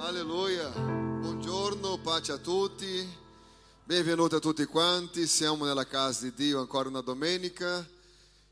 Alleluia. 0.00 0.68
Buongiorno, 0.70 1.98
pace 1.98 2.30
a 2.30 2.38
tutti. 2.38 3.06
Benvenuti 3.82 4.36
a 4.36 4.38
tutti 4.38 4.64
quanti. 4.64 5.26
Siamo 5.26 5.64
nella 5.64 5.86
casa 5.86 6.22
di 6.22 6.34
Dio 6.34 6.60
ancora 6.60 6.88
una 6.88 7.00
domenica 7.00 7.86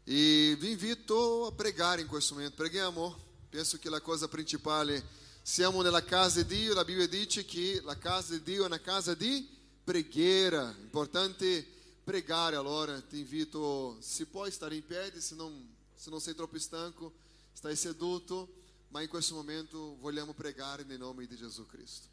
e 0.03 0.57
vi 0.59 0.73
invito 0.73 1.47
a 1.47 1.53
pregare 1.53 2.01
in 2.01 2.09
questo 2.09 2.35
momento. 2.35 2.57
Preghiamo? 2.57 3.17
Penso 3.49 3.79
che 3.79 3.89
la 3.89 4.01
cosa 4.01 4.27
principale, 4.27 5.03
siamo 5.41 5.83
nella 5.83 6.03
casa 6.03 6.43
di 6.43 6.57
Dio, 6.57 6.75
la 6.75 6.85
Bibbia 6.85 7.07
dice 7.07 7.45
che 7.45 7.81
la 7.85 7.97
casa 7.97 8.33
di 8.33 8.43
Dio 8.43 8.65
è 8.65 8.67
una 8.67 8.81
casa 8.81 9.15
di 9.15 9.49
preghiera. 9.85 10.75
Importante 10.81 11.65
pregare, 12.03 12.57
allora 12.57 13.01
ti 13.01 13.21
invito, 13.21 13.97
se 14.01 14.27
puoi 14.27 14.51
stare 14.51 14.75
in 14.75 14.85
piedi, 14.85 15.21
se 15.21 15.37
non, 15.37 15.75
se 15.95 16.11
non 16.11 16.21
sei 16.21 16.35
troppo 16.35 16.59
stanco, 16.59 17.13
stai 17.53 17.77
seduto 17.77 18.65
ma 18.89 19.03
in 19.03 19.09
questo 19.09 19.35
momento 19.35 19.97
vogliamo 19.99 20.33
pregare 20.33 20.85
nel 20.85 20.99
nome 20.99 21.27
di 21.27 21.37
Gesù 21.37 21.67
Cristo. 21.67 22.09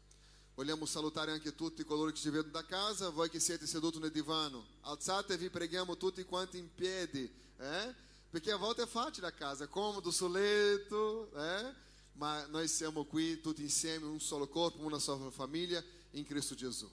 Vogliamo 0.54 0.86
salutare 0.86 1.32
anche 1.32 1.54
tutti 1.54 1.84
coloro 1.84 2.10
che 2.10 2.16
ci 2.16 2.30
vedono 2.30 2.52
da 2.52 2.64
casa, 2.64 3.08
voi 3.08 3.28
che 3.28 3.40
siete 3.40 3.66
seduti 3.66 3.98
nel 3.98 4.12
divano, 4.12 4.64
alzatevi, 4.82 5.50
preghiamo 5.50 5.96
tutti 5.96 6.22
quanti 6.24 6.58
in 6.58 6.72
piedi, 6.72 7.28
eh? 7.58 7.94
perché 8.30 8.52
a 8.52 8.56
volte 8.56 8.82
è 8.82 8.86
facile 8.86 9.26
a 9.26 9.32
casa, 9.32 9.66
comodo 9.66 10.12
sul 10.12 10.30
letto, 10.30 11.30
eh? 11.34 11.72
ma 12.12 12.46
noi 12.46 12.68
siamo 12.68 13.04
qui 13.04 13.40
tutti 13.40 13.62
insieme, 13.62 14.06
un 14.06 14.20
solo 14.20 14.46
corpo, 14.46 14.82
una 14.82 15.00
sola 15.00 15.30
famiglia 15.30 15.82
in 16.12 16.24
Cristo 16.24 16.54
Gesù. 16.54 16.88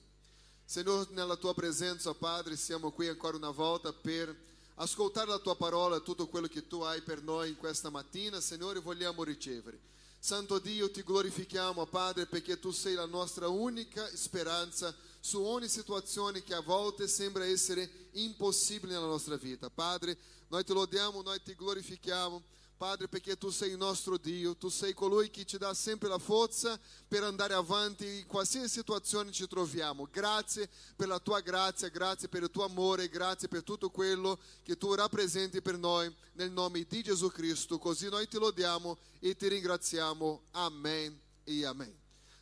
Signore, 0.66 1.08
nella 1.12 1.36
tua 1.36 1.54
presenza, 1.54 2.14
Padre, 2.14 2.56
siamo 2.56 2.92
qui 2.92 3.08
ancora 3.08 3.38
una 3.38 3.52
volta 3.52 3.92
per 3.94 4.36
ascoltare 4.76 5.30
la 5.30 5.40
tua 5.40 5.56
parola, 5.56 6.00
tutto 6.00 6.28
quello 6.28 6.48
che 6.48 6.68
tu 6.68 6.82
hai 6.82 7.02
per 7.02 7.22
noi 7.22 7.50
in 7.50 7.58
questa 7.58 7.90
mattina, 7.90 8.40
Signore, 8.40 8.80
vogliamo 8.80 9.24
ricevere. 9.24 9.80
Santo 10.20 10.60
Dio, 10.60 10.92
ti 10.92 11.02
glorifichiamo, 11.04 11.86
Padre, 11.88 12.28
perché 12.28 12.60
tu 12.60 12.72
sei 12.72 12.94
la 12.94 13.06
nostra 13.06 13.48
unica 13.48 14.08
speranza 14.16 14.96
su 15.20 15.42
ogni 15.42 15.68
situazione 15.68 16.44
che 16.44 16.54
a 16.54 16.62
volte 16.62 17.08
sembra 17.08 17.46
essere 17.46 18.10
impossibile 18.14 18.94
nella 18.94 19.08
nostra 19.08 19.36
vita. 19.36 19.70
Padre, 19.70 20.18
noi 20.50 20.64
ti 20.64 20.74
lodiamo, 20.74 21.22
noi 21.22 21.42
ti 21.42 21.56
glorifichiamo. 21.56 22.44
Padre, 22.82 23.08
perché 23.08 23.38
tu 23.38 23.52
sei 23.52 23.70
il 23.70 23.78
nostro 23.78 24.18
Dio, 24.18 24.58
tu 24.58 24.68
sei 24.68 24.96
colui 24.96 25.30
che 25.30 25.46
ci 25.46 25.60
dà 25.60 25.72
sempre 25.72 26.10
la 26.10 26.18
forza 26.18 26.80
per 27.08 27.22
andare 27.22 27.54
avanti 27.54 28.22
in 28.22 28.26
qualsiasi 28.26 28.68
situazione 28.68 29.32
ci 29.32 29.46
troviamo. 29.46 30.08
Grazie 30.12 30.68
per 30.96 31.08
la 31.08 31.20
tua 31.20 31.42
grazia, 31.42 31.90
grazie 31.90 32.28
per 32.28 32.42
il 32.42 32.50
tuo 32.50 32.64
amore, 32.64 33.08
grazie 33.08 33.48
per 33.48 33.62
tutto 33.62 33.92
quello 33.92 34.40
che 34.64 34.80
tu 34.80 34.96
rappresenti 34.96 35.62
per 35.62 35.78
noi 35.78 36.12
nel 36.34 36.50
nome 36.50 36.84
di 36.90 37.04
Gesù 37.04 37.30
Cristo. 37.30 37.78
Così 37.78 38.10
noi 38.10 38.28
ti 38.28 38.40
lodiamo 38.40 38.98
e 39.20 39.36
ti 39.36 39.48
ringraziamo. 39.48 40.46
Amen 40.50 41.22
e 41.44 41.64
amen. 41.64 41.96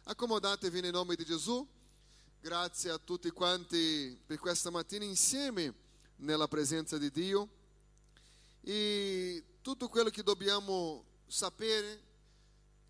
Accomodatevi 0.04 0.80
nel 0.80 0.94
nome 0.94 1.16
di 1.16 1.26
Gesù. 1.26 1.68
Grazie 2.40 2.92
a 2.92 2.98
tutti 2.98 3.30
quanti 3.32 4.18
per 4.26 4.40
questa 4.40 4.70
mattina 4.70 5.04
insieme 5.04 5.74
nella 6.16 6.48
presenza 6.48 6.98
di 6.98 7.12
Dio. 7.12 7.50
E 8.62 9.44
tutto 9.62 9.88
quello 9.88 10.10
che 10.10 10.24
dobbiamo 10.24 11.04
sapere 11.28 12.08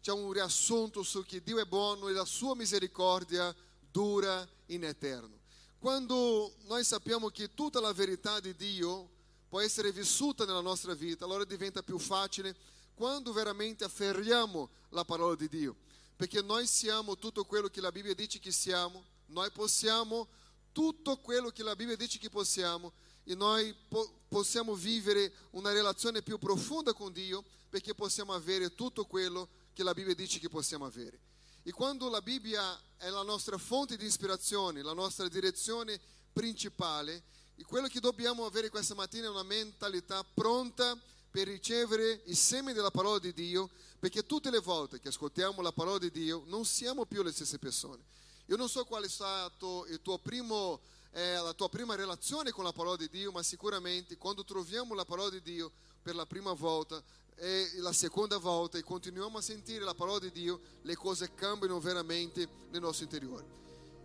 c'è 0.02 0.12
un 0.12 0.32
riassunto 0.32 1.04
su 1.04 1.26
che 1.26 1.42
Dio 1.42 1.60
è 1.60 1.66
buono 1.66 2.08
e 2.08 2.14
la 2.14 2.26
sua 2.26 2.56
misericordia 2.56 3.54
dura 3.92 4.48
in 4.68 4.84
eterno. 4.84 5.38
Quando 5.80 6.54
noi 6.66 6.84
sappiamo 6.84 7.30
che 7.30 7.54
tutta 7.54 7.80
la 7.80 7.94
verità 7.94 8.40
di 8.40 8.56
Dio 8.56 9.10
può 9.48 9.60
essere 9.60 9.92
vissuta 9.92 10.46
nella 10.46 10.62
nostra 10.62 10.94
vita, 10.94 11.26
allora 11.26 11.44
diventa 11.44 11.82
più 11.82 11.98
facile 11.98 12.56
quando 12.94 13.32
veramente 13.32 13.84
afferriamo 13.84 14.70
la 14.90 15.06
parola 15.06 15.36
di 15.36 15.48
Dio, 15.48 15.76
perché 16.16 16.42
noi 16.42 16.68
siamo 16.68 17.18
tutto 17.18 17.46
quello 17.46 17.68
che 17.68 17.82
la 17.82 17.92
Bibbia 17.92 18.14
dice 18.14 18.40
che 18.40 18.52
siamo, 18.52 19.04
noi 19.28 19.50
possiamo 19.52 20.28
tutto 20.72 21.18
quello 21.18 21.50
che 21.50 21.64
la 21.64 21.76
Bibbia 21.76 21.96
dice 21.96 22.20
che 22.20 22.30
possiamo 22.30 22.92
e 23.30 23.36
noi 23.36 23.76
po- 23.88 24.12
possiamo 24.28 24.74
vivere 24.74 25.32
una 25.52 25.72
relazione 25.72 26.24
più 26.24 26.40
profonda 26.40 26.94
con 26.94 27.14
Dio 27.14 27.44
perché 27.70 27.94
possiamo 27.94 28.34
avere 28.34 28.74
tutto 28.74 29.06
quello 29.06 29.48
che 29.72 29.84
la 29.84 29.94
Bibbia 29.94 30.16
dice 30.16 30.40
che 30.40 30.50
possiamo 30.50 30.86
avere. 30.86 31.20
E 31.62 31.72
quando 31.72 32.10
la 32.10 32.24
Bibbia 32.24 32.82
è 32.98 33.08
la 33.10 33.22
nostra 33.22 33.60
fonte 33.60 33.98
di 33.98 34.06
ispirazione, 34.06 34.82
la 34.82 34.94
nostra 34.94 35.28
direzione 35.28 36.00
principale, 36.34 37.22
e 37.56 37.64
quello 37.66 37.88
che 37.88 38.00
dobbiamo 38.00 38.46
avere 38.46 38.70
questa 38.70 38.96
mattina 38.96 39.28
è 39.28 39.30
una 39.30 39.44
mentalità 39.44 40.26
pronta 40.34 40.98
per 41.30 41.46
ricevere 41.46 42.24
i 42.26 42.34
semi 42.34 42.74
della 42.74 42.90
parola 42.90 43.20
di 43.20 43.32
Dio, 43.32 43.70
perché 44.00 44.26
tutte 44.26 44.50
le 44.50 44.60
volte 44.60 45.00
che 45.00 45.10
ascoltiamo 45.10 45.62
la 45.62 45.72
parola 45.72 46.00
di 46.00 46.10
Dio 46.10 46.42
non 46.48 46.66
siamo 46.66 47.06
più 47.06 47.22
le 47.22 47.32
stesse 47.32 47.60
persone. 47.60 48.04
Io 48.48 48.56
non 48.58 48.70
so 48.70 48.86
qual 48.86 49.04
è 49.04 49.08
stato 49.08 49.86
il 49.86 50.02
tuo 50.02 50.18
primo 50.18 50.82
è 51.12 51.36
la 51.36 51.54
tua 51.54 51.70
prima 51.70 51.96
relazione 51.96 52.52
con 52.52 52.64
la 52.64 52.72
parola 52.72 52.96
di 52.96 53.10
Dio, 53.10 53.32
ma 53.32 53.42
sicuramente 53.42 54.18
quando 54.18 54.44
troviamo 54.44 54.94
la 54.94 55.06
parola 55.06 55.30
di 55.30 55.42
Dio 55.42 55.72
per 56.02 56.16
la 56.16 56.26
prima 56.26 56.54
volta 56.54 57.02
e 57.36 57.70
la 57.78 57.94
seconda 57.94 58.38
volta 58.38 58.78
e 58.78 58.84
continuiamo 58.84 59.38
a 59.38 59.42
sentire 59.42 59.84
la 59.84 59.94
parola 59.94 60.20
di 60.20 60.32
Dio, 60.32 60.60
le 60.82 60.96
cose 60.96 61.34
cambiano 61.34 61.80
veramente 61.80 62.48
nel 62.70 62.82
nostro 62.82 63.06
interiore. 63.06 63.58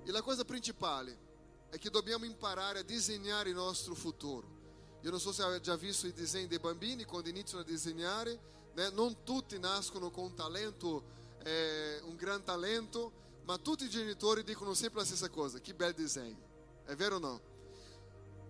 E 0.04 0.10
la 0.10 0.22
cosa 0.22 0.44
principale 0.44 1.18
è 1.68 1.78
che 1.78 1.90
dobbiamo 1.90 2.24
imparare 2.24 2.80
a 2.80 2.82
disegnare 2.82 3.50
il 3.50 3.56
nostro 3.56 3.94
futuro. 3.94 4.62
Io 5.00 5.10
non 5.10 5.20
so 5.20 5.32
se 5.32 5.42
avete 5.42 5.62
già 5.62 5.76
visto 5.76 6.06
i 6.06 6.12
disegni 6.12 6.46
dei 6.46 6.58
bambini 6.58 7.04
quando 7.04 7.28
iniziano 7.28 7.62
a 7.62 7.66
disegnare, 7.66 8.38
né? 8.74 8.90
non 8.90 9.24
tutti 9.24 9.58
nascono 9.58 10.10
con 10.10 10.24
un 10.24 10.34
talento, 10.34 11.04
eh, 11.42 12.00
un 12.04 12.16
gran 12.16 12.42
talento, 12.42 13.12
ma 13.44 13.58
tutti 13.58 13.84
i 13.84 13.90
genitori 13.90 14.44
dicono 14.44 14.72
sempre 14.72 15.00
la 15.00 15.06
stessa 15.06 15.28
cosa, 15.28 15.60
che 15.60 15.74
bel 15.74 15.92
disegno. 15.92 16.53
È 16.84 16.94
vero 16.94 17.16
o 17.16 17.18
no? 17.18 17.40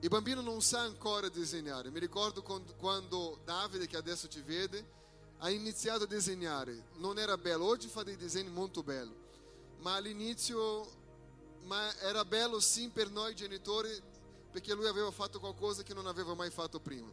Il 0.01 0.09
bambino 0.09 0.41
non 0.41 0.61
sa 0.61 0.81
ancora 0.81 1.29
disegnare. 1.29 1.91
Mi 1.91 1.99
ricordo 1.99 2.43
quando 2.43 3.41
Davide, 3.45 3.87
che 3.87 3.97
adesso 3.97 4.29
ti 4.29 4.43
vede, 4.43 4.85
ha 5.39 5.51
iniziato 5.51 6.05
a 6.05 6.07
disegnare. 6.07 6.89
Non 6.97 7.19
era 7.19 7.39
bello, 7.39 7.65
oggi 7.65 7.89
fa 7.89 8.03
dei 8.03 8.17
disegni 8.17 8.51
molto 8.51 8.83
belli, 8.83 9.15
ma 9.79 9.95
all'inizio 9.95 11.03
ma 11.65 11.97
era 12.01 12.25
bello 12.25 12.61
sim 12.61 12.91
per 12.91 13.11
noi 13.11 13.35
genitori 13.35 13.91
perché 14.51 14.75
lui 14.75 14.87
aveva 14.87 15.11
fatto 15.11 15.41
qualcosa 15.41 15.83
che 15.83 15.95
non 15.95 16.07
aveva 16.07 16.35
mai 16.35 16.51
fatto 16.51 16.79
prima. 16.79 17.11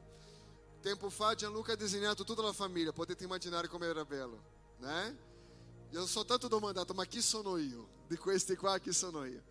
Tempo 0.82 1.10
fa 1.10 1.34
Gianluca 1.34 1.74
ha 1.74 1.76
disegnato 1.76 2.24
tutta 2.24 2.42
la 2.42 2.54
famiglia, 2.54 2.92
potete 2.92 3.24
immaginare 3.24 3.68
come 3.68 3.88
era 3.88 4.04
bello, 4.04 4.44
né? 4.78 5.30
Io 5.92 6.06
soltanto 6.06 6.48
domandato, 6.48 6.94
ma 6.94 7.06
chi 7.06 7.22
sono 7.22 7.58
io? 7.58 7.88
Di 8.08 8.18
questi 8.18 8.56
qua 8.56 8.78
chi 8.80 8.92
sono 8.92 9.26
io? 9.26 9.44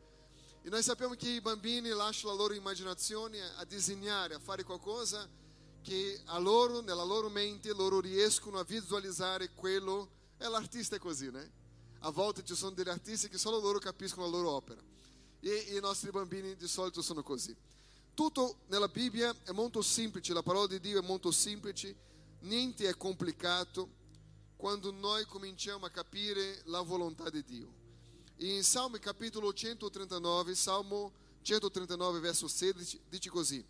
E 0.62 0.68
noi 0.68 0.82
sappiamo 0.82 1.14
che 1.14 1.30
i 1.30 1.40
bambini 1.40 1.88
lasciano 1.88 2.32
la 2.32 2.38
loro 2.38 2.52
immaginazione 2.52 3.40
a 3.56 3.64
disegnare, 3.64 4.34
a 4.34 4.38
fare 4.38 4.62
qualcosa 4.62 5.26
che 5.82 6.20
a 6.26 6.38
loro, 6.38 6.80
nella 6.80 7.02
loro 7.02 7.30
mente, 7.30 7.72
loro 7.72 7.98
riescono 8.00 8.58
a 8.58 8.64
visualizzare 8.64 9.54
quello. 9.54 10.10
E 10.36 10.48
l'artista 10.48 10.96
è 10.96 10.98
così, 10.98 11.30
né? 11.30 11.50
A 12.00 12.10
volte 12.10 12.44
ci 12.44 12.54
sono 12.54 12.72
degli 12.72 12.88
artisti 12.88 13.28
che 13.28 13.38
solo 13.38 13.58
loro 13.58 13.78
capiscono 13.78 14.26
la 14.26 14.36
loro 14.36 14.50
opera. 14.50 14.80
E 15.40 15.54
i 15.74 15.80
nostri 15.80 16.10
bambini 16.10 16.54
di 16.54 16.68
solito 16.68 17.00
sono 17.00 17.22
così. 17.22 17.56
Tutto 18.12 18.58
nella 18.66 18.88
Bibbia 18.88 19.34
è 19.44 19.52
molto 19.52 19.80
semplice, 19.80 20.34
la 20.34 20.42
parola 20.42 20.66
di 20.66 20.78
Dio 20.78 21.00
è 21.00 21.06
molto 21.06 21.30
semplice, 21.30 21.96
niente 22.40 22.86
è 22.86 22.94
complicato 22.96 23.88
quando 24.56 24.92
noi 24.92 25.24
cominciamo 25.24 25.86
a 25.86 25.90
capire 25.90 26.60
la 26.64 26.82
volontà 26.82 27.30
di 27.30 27.42
Dio. 27.42 27.79
E 28.42 28.54
in 28.54 28.64
Salmo 28.64 28.96
capitolo 28.96 29.52
139, 29.52 30.54
Salmo 30.54 31.12
139, 31.42 32.20
verso 32.20 32.48
16, 32.48 32.98
dice 33.10 33.28
così: 33.28 33.62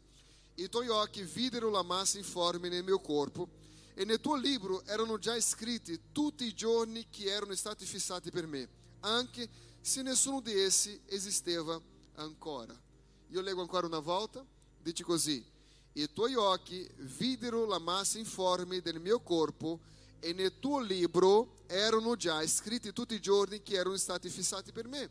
I 0.54 0.68
tuoi 0.68 0.86
videro 1.24 1.70
la 1.70 1.82
massa 1.82 2.18
informe 2.18 2.68
nel 2.68 2.84
mio 2.84 3.00
corpo, 3.00 3.48
e 3.94 4.04
nel 4.04 4.20
tuo 4.20 4.36
libro 4.36 4.84
erano 4.84 5.18
già 5.18 5.38
scritti 5.40 5.98
tutti 6.12 6.44
i 6.44 6.54
giorni 6.54 7.08
che 7.10 7.24
erano 7.24 7.52
stati 7.56 7.84
fissati 7.84 8.30
per 8.30 8.46
me, 8.46 8.68
anche 9.00 9.48
se 9.80 10.02
nessuno 10.02 10.40
di 10.40 10.52
essi 10.52 11.00
esisteva 11.06 11.80
ancora. 12.14 12.80
Io 13.30 13.40
leggo 13.40 13.62
ancora 13.62 13.88
una 13.88 13.98
volta, 13.98 14.46
dice 14.80 15.02
così: 15.02 15.44
I 15.94 16.12
tuoi 16.12 16.36
occhi 16.36 16.88
videro 16.98 17.66
la 17.66 17.80
massa 17.80 18.18
informe 18.18 18.80
del 18.82 19.00
mio 19.00 19.18
corpo, 19.18 19.80
e 20.20 20.32
nel 20.32 20.60
tuo 20.60 20.78
libro 20.78 21.58
erano 21.70 22.16
già 22.16 22.44
scritti 22.48 22.92
tutti 22.92 23.14
i 23.14 23.20
giorni 23.20 23.62
che 23.62 23.76
erano 23.76 23.96
stati 23.96 24.28
fissati 24.28 24.72
per 24.72 24.88
me, 24.88 25.08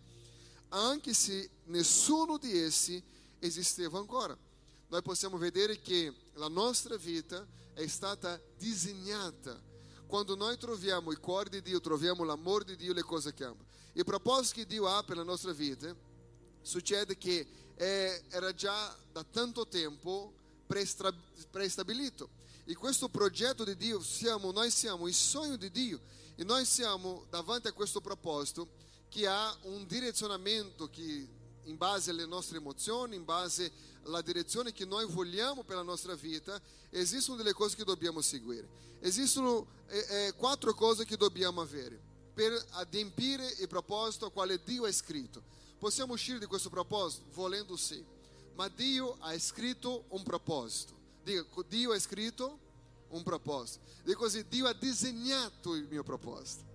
anche 0.70 1.14
se 1.14 1.50
nessuno 1.66 2.38
di 2.38 2.58
essi 2.58 3.02
esisteva 3.40 3.98
ancora. 3.98 4.38
Noi 4.90 5.02
possiamo 5.02 5.38
vedere 5.38 5.80
che 5.82 6.14
la 6.34 6.50
nostra 6.50 6.98
vita 6.98 7.48
è 7.74 7.88
stata 7.88 8.40
disegnata. 8.58 9.58
Quando 10.06 10.36
noi 10.36 10.58
troviamo 10.58 11.12
il 11.12 11.20
cuore 11.20 11.50
di 11.50 11.62
Dio, 11.62 11.80
troviamo 11.80 12.26
l'amore 12.26 12.66
di 12.66 12.76
Dio, 12.76 12.92
le 12.92 13.04
cose 13.04 13.34
cambiano. 13.34 13.70
Il 13.94 14.04
proposito 14.04 14.56
che 14.56 14.66
Dio 14.66 14.86
ha 14.88 15.02
per 15.04 15.16
la 15.16 15.24
nostra 15.24 15.54
vita 15.54 15.96
succede 16.62 17.18
che 17.18 17.48
eh, 17.76 18.24
era 18.30 18.54
già 18.54 18.94
da 19.14 19.24
tanto 19.24 19.66
tempo 19.66 20.34
prestabilito. 20.68 22.30
E 22.66 22.76
questo 22.76 23.08
progetto 23.08 23.64
di 23.64 23.78
Dio 23.78 24.02
siamo, 24.02 24.52
noi 24.52 24.70
siamo 24.70 25.08
il 25.08 25.14
sogno 25.14 25.56
di 25.56 25.72
Dio 25.72 26.18
e 26.40 26.46
noi 26.46 26.64
siamo 26.64 27.26
davanti 27.30 27.68
a 27.68 27.74
questo 27.74 28.00
proposito 28.00 28.70
che 29.10 29.28
ha 29.28 29.54
un 29.64 29.86
direzionamento 29.86 30.90
che 30.90 31.28
in 31.64 31.76
base 31.76 32.12
alle 32.12 32.26
nostre 32.26 32.60
emozioni, 32.60 33.18
in 33.18 33.26
base 33.26 33.70
alla 34.06 34.22
direzione 34.22 34.72
che 34.72 34.86
noi 34.86 35.06
vogliamo 35.06 35.64
per 35.64 35.76
la 35.76 35.82
nostra 35.82 36.16
vita, 36.16 36.58
esistono 36.92 37.36
delle 37.36 37.52
cose 37.52 37.76
che 37.76 37.84
dobbiamo 37.84 38.22
seguire. 38.22 38.70
Esistono 39.02 39.68
eh, 39.88 40.28
eh, 40.28 40.34
quattro 40.38 40.74
cose 40.74 41.04
che 41.04 41.18
dobbiamo 41.18 41.60
avere 41.60 42.00
per 42.34 42.54
adempiere 42.70 43.46
il 43.60 43.68
proposito 43.68 44.28
a 44.28 44.32
quale 44.32 44.64
Dio 44.64 44.86
ha 44.86 44.92
scritto. 44.94 45.44
Possiamo 45.78 46.14
uscire 46.14 46.40
di 46.40 46.46
questo 46.46 46.70
proposito? 46.70 47.26
Volendo 47.34 47.76
sì. 47.76 48.02
Ma 48.54 48.70
Dio 48.70 49.18
ha 49.20 49.38
scritto 49.38 50.06
un 50.08 50.24
proposito. 50.24 50.94
Dica, 51.22 51.44
Dio 51.68 51.92
ha 51.92 52.00
scritto 52.00 52.60
un 53.10 53.24
proposito. 53.24 53.80
Dica 54.04 54.18
così, 54.18 54.46
Dio 54.48 54.68
ha 54.68 54.74
disegnato 54.74 55.76
il 55.76 55.88
mio 55.90 56.04
proposito. 56.04 56.68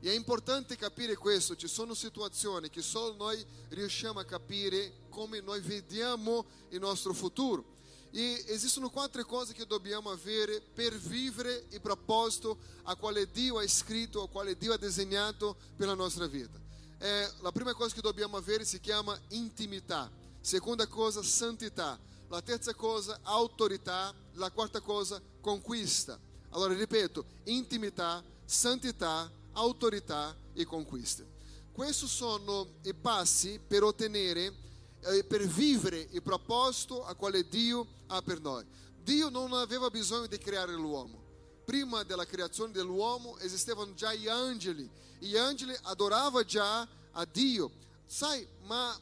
E 0.00 0.10
è 0.10 0.14
importante 0.14 0.76
capire 0.76 1.16
questo, 1.16 1.56
ci 1.56 1.66
sono 1.66 1.92
situazioni 1.92 2.70
che 2.70 2.82
solo 2.82 3.14
noi 3.14 3.44
riusciamo 3.70 4.20
a 4.20 4.24
capire 4.24 4.92
come 5.08 5.40
noi 5.40 5.60
vediamo 5.60 6.46
il 6.68 6.78
nostro 6.78 7.12
futuro. 7.12 7.76
E 8.10 8.44
esistono 8.46 8.90
quattro 8.90 9.24
cose 9.24 9.52
che 9.52 9.66
dobbiamo 9.66 10.10
avere 10.10 10.60
per 10.60 10.96
vivere 10.96 11.66
il 11.70 11.80
proposito 11.80 12.58
a 12.84 12.94
quale 12.94 13.30
Dio 13.30 13.58
ha 13.58 13.66
scritto, 13.68 14.22
a 14.22 14.28
quale 14.28 14.56
Dio 14.56 14.72
ha 14.72 14.78
disegnato 14.78 15.56
per 15.76 15.88
la 15.88 15.94
nostra 15.94 16.26
vita. 16.26 16.58
Eh, 17.00 17.30
la 17.40 17.52
prima 17.52 17.74
cosa 17.74 17.94
che 17.94 18.00
dobbiamo 18.00 18.36
avere 18.36 18.64
si 18.64 18.80
chiama 18.80 19.18
intimità, 19.28 20.10
seconda 20.40 20.86
cosa 20.86 21.22
santità, 21.22 21.98
la 22.28 22.40
terza 22.40 22.74
cosa 22.74 23.18
autorità, 23.22 24.14
la 24.34 24.50
quarta 24.50 24.80
cosa 24.80 25.20
conquista. 25.48 26.18
Allora 26.50 26.74
ripeto, 26.74 27.24
intimità, 27.44 28.22
santità, 28.44 29.30
autorità 29.52 30.36
e 30.52 30.66
conquista. 30.66 31.24
Questi 31.72 32.06
sono 32.06 32.80
i 32.82 32.92
passi 32.92 33.58
per 33.66 33.82
ottenere, 33.82 34.52
eh, 35.00 35.24
per 35.24 35.46
vivere 35.46 36.06
il 36.10 36.22
proposito 36.22 37.02
a 37.02 37.14
quale 37.14 37.48
Dio 37.48 37.86
ha 38.08 38.20
per 38.20 38.40
noi. 38.40 38.62
Dio 39.02 39.30
non 39.30 39.54
aveva 39.54 39.88
bisogno 39.88 40.26
di 40.26 40.36
creare 40.36 40.74
l'uomo. 40.74 41.24
Prima 41.64 42.02
della 42.02 42.26
creazione 42.26 42.72
dell'uomo 42.72 43.38
esistevano 43.38 43.94
già 43.94 44.12
gli 44.12 44.28
angeli. 44.28 44.90
Gli 45.18 45.36
angeli 45.36 45.74
adoravano 45.84 46.44
già 46.44 46.86
a 47.12 47.24
Dio. 47.24 47.70
Sai, 48.04 48.46
ma 48.64 48.94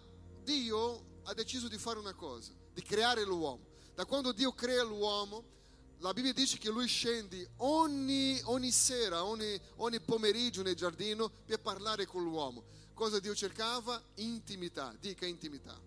Dio 0.45 1.21
ha 1.25 1.35
deciso 1.35 1.67
di 1.67 1.79
fare 1.79 1.99
una 1.99 2.15
cosa, 2.15 2.53
di 2.73 2.83
creare 2.83 3.25
l'uomo. 3.25 3.65
Da 3.97 4.05
quando 4.05 4.31
Dio 4.31 4.53
crea 4.53 4.85
l'uomo, 4.85 5.55
la 5.99 6.13
Bibbia 6.13 6.33
dice 6.33 6.59
che 6.59 6.71
lui 6.71 6.87
scende 6.87 7.53
ogni, 7.59 8.41
ogni 8.45 8.71
sera, 8.71 9.25
ogni, 9.25 9.59
ogni, 9.77 10.01
pomeriggio 10.01 10.63
nel 10.63 10.75
giardino 10.75 11.31
per 11.45 11.61
parlare 11.61 12.07
con 12.07 12.23
l'uomo. 12.23 12.65
Cosa 12.93 13.19
Dio 13.19 13.35
cercava? 13.35 14.03
Intimità, 14.17 14.95
dica 15.01 15.27
intimità. 15.27 15.79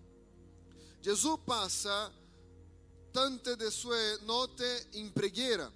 Gesù 0.99 1.43
passa 1.43 2.11
tante 3.11 3.55
delle 3.55 3.71
sue 3.71 4.19
notte 4.21 4.87
in 4.91 5.11
preghiera. 5.11 5.71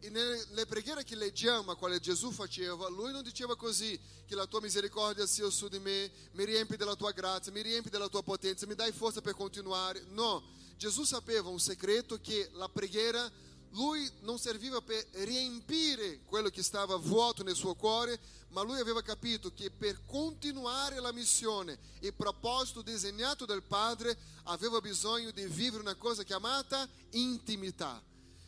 E 0.00 0.10
nelle 0.10 0.66
preghiere 0.66 1.02
che 1.02 1.16
leggiamo, 1.16 1.74
quale 1.76 1.98
Gesù 1.98 2.30
faceva, 2.30 2.88
lui 2.88 3.10
non 3.10 3.22
diceva 3.22 3.56
così, 3.56 3.98
che 4.26 4.34
la 4.34 4.46
tua 4.46 4.60
misericordia 4.60 5.26
sia 5.26 5.48
su 5.48 5.68
di 5.68 5.78
me, 5.78 6.10
mi 6.32 6.44
riempi 6.44 6.76
della 6.76 6.94
tua 6.94 7.12
grazia, 7.12 7.52
mi 7.52 7.62
riempi 7.62 7.88
della 7.88 8.08
tua 8.08 8.22
potenza, 8.22 8.66
mi 8.66 8.74
dai 8.74 8.92
forza 8.92 9.22
per 9.22 9.34
continuare. 9.34 10.04
No, 10.10 10.42
Gesù 10.76 11.04
sapeva 11.04 11.48
un 11.48 11.60
segreto 11.60 12.18
che 12.20 12.50
la 12.52 12.68
preghiera 12.68 13.30
lui 13.74 14.08
non 14.20 14.38
serviva 14.38 14.80
per 14.80 15.04
riempire 15.12 16.20
quello 16.26 16.48
che 16.48 16.62
stava 16.62 16.96
vuoto 16.96 17.42
nel 17.42 17.56
suo 17.56 17.74
cuore, 17.74 18.18
ma 18.48 18.62
lui 18.62 18.78
aveva 18.78 19.02
capito 19.02 19.52
che 19.52 19.70
per 19.70 20.04
continuare 20.06 21.00
la 21.00 21.12
missione 21.12 21.78
e 21.98 22.08
il 22.08 22.14
proposito 22.14 22.82
disegnato 22.82 23.44
dal 23.44 23.62
Padre 23.62 24.16
aveva 24.44 24.80
bisogno 24.80 25.30
di 25.32 25.44
vivere 25.46 25.82
una 25.82 25.96
cosa 25.96 26.22
chiamata 26.22 26.88
intimità. 27.10 28.00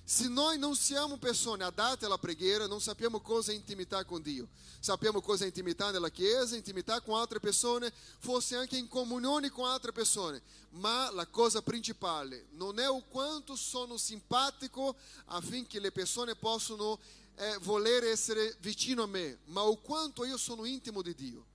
Se 0.08 0.28
noi 0.28 0.56
non 0.56 0.76
siamo 0.76 1.16
persone 1.16 1.64
adatte 1.64 2.04
alla 2.04 2.16
preghiera, 2.16 2.68
non 2.68 2.80
sappiamo 2.80 3.18
cosa 3.18 3.50
è 3.50 3.56
intimità 3.56 4.04
con 4.04 4.22
Dio. 4.22 4.46
Sappiamo 4.78 5.20
cosa 5.20 5.44
nella 5.90 6.10
Chiesa, 6.10 6.54
intimità 6.54 7.00
con 7.00 7.18
altre 7.18 7.40
persone, 7.40 7.92
forse 8.20 8.54
anche 8.54 8.76
in 8.76 8.86
comunione 8.86 9.50
con 9.50 9.68
altre 9.68 9.90
persone. 9.90 10.40
Ma 10.74 11.10
la 11.10 11.26
cosa 11.26 11.60
principale 11.60 12.46
non 12.52 12.78
è 12.78 12.88
o 12.88 13.02
quanto 13.08 13.56
sono 13.56 13.96
simpatico 13.96 14.94
affinché 15.24 15.80
le 15.80 15.90
persone 15.90 16.36
possano 16.36 17.00
eh, 17.34 17.58
voler 17.62 18.04
essere 18.04 18.56
vicino 18.60 19.02
a 19.02 19.06
me, 19.08 19.38
ma 19.46 19.62
o 19.62 19.74
quanto 19.74 20.24
io 20.24 20.36
sono 20.36 20.66
intimo 20.66 21.02
di 21.02 21.16
Dio. 21.16 21.46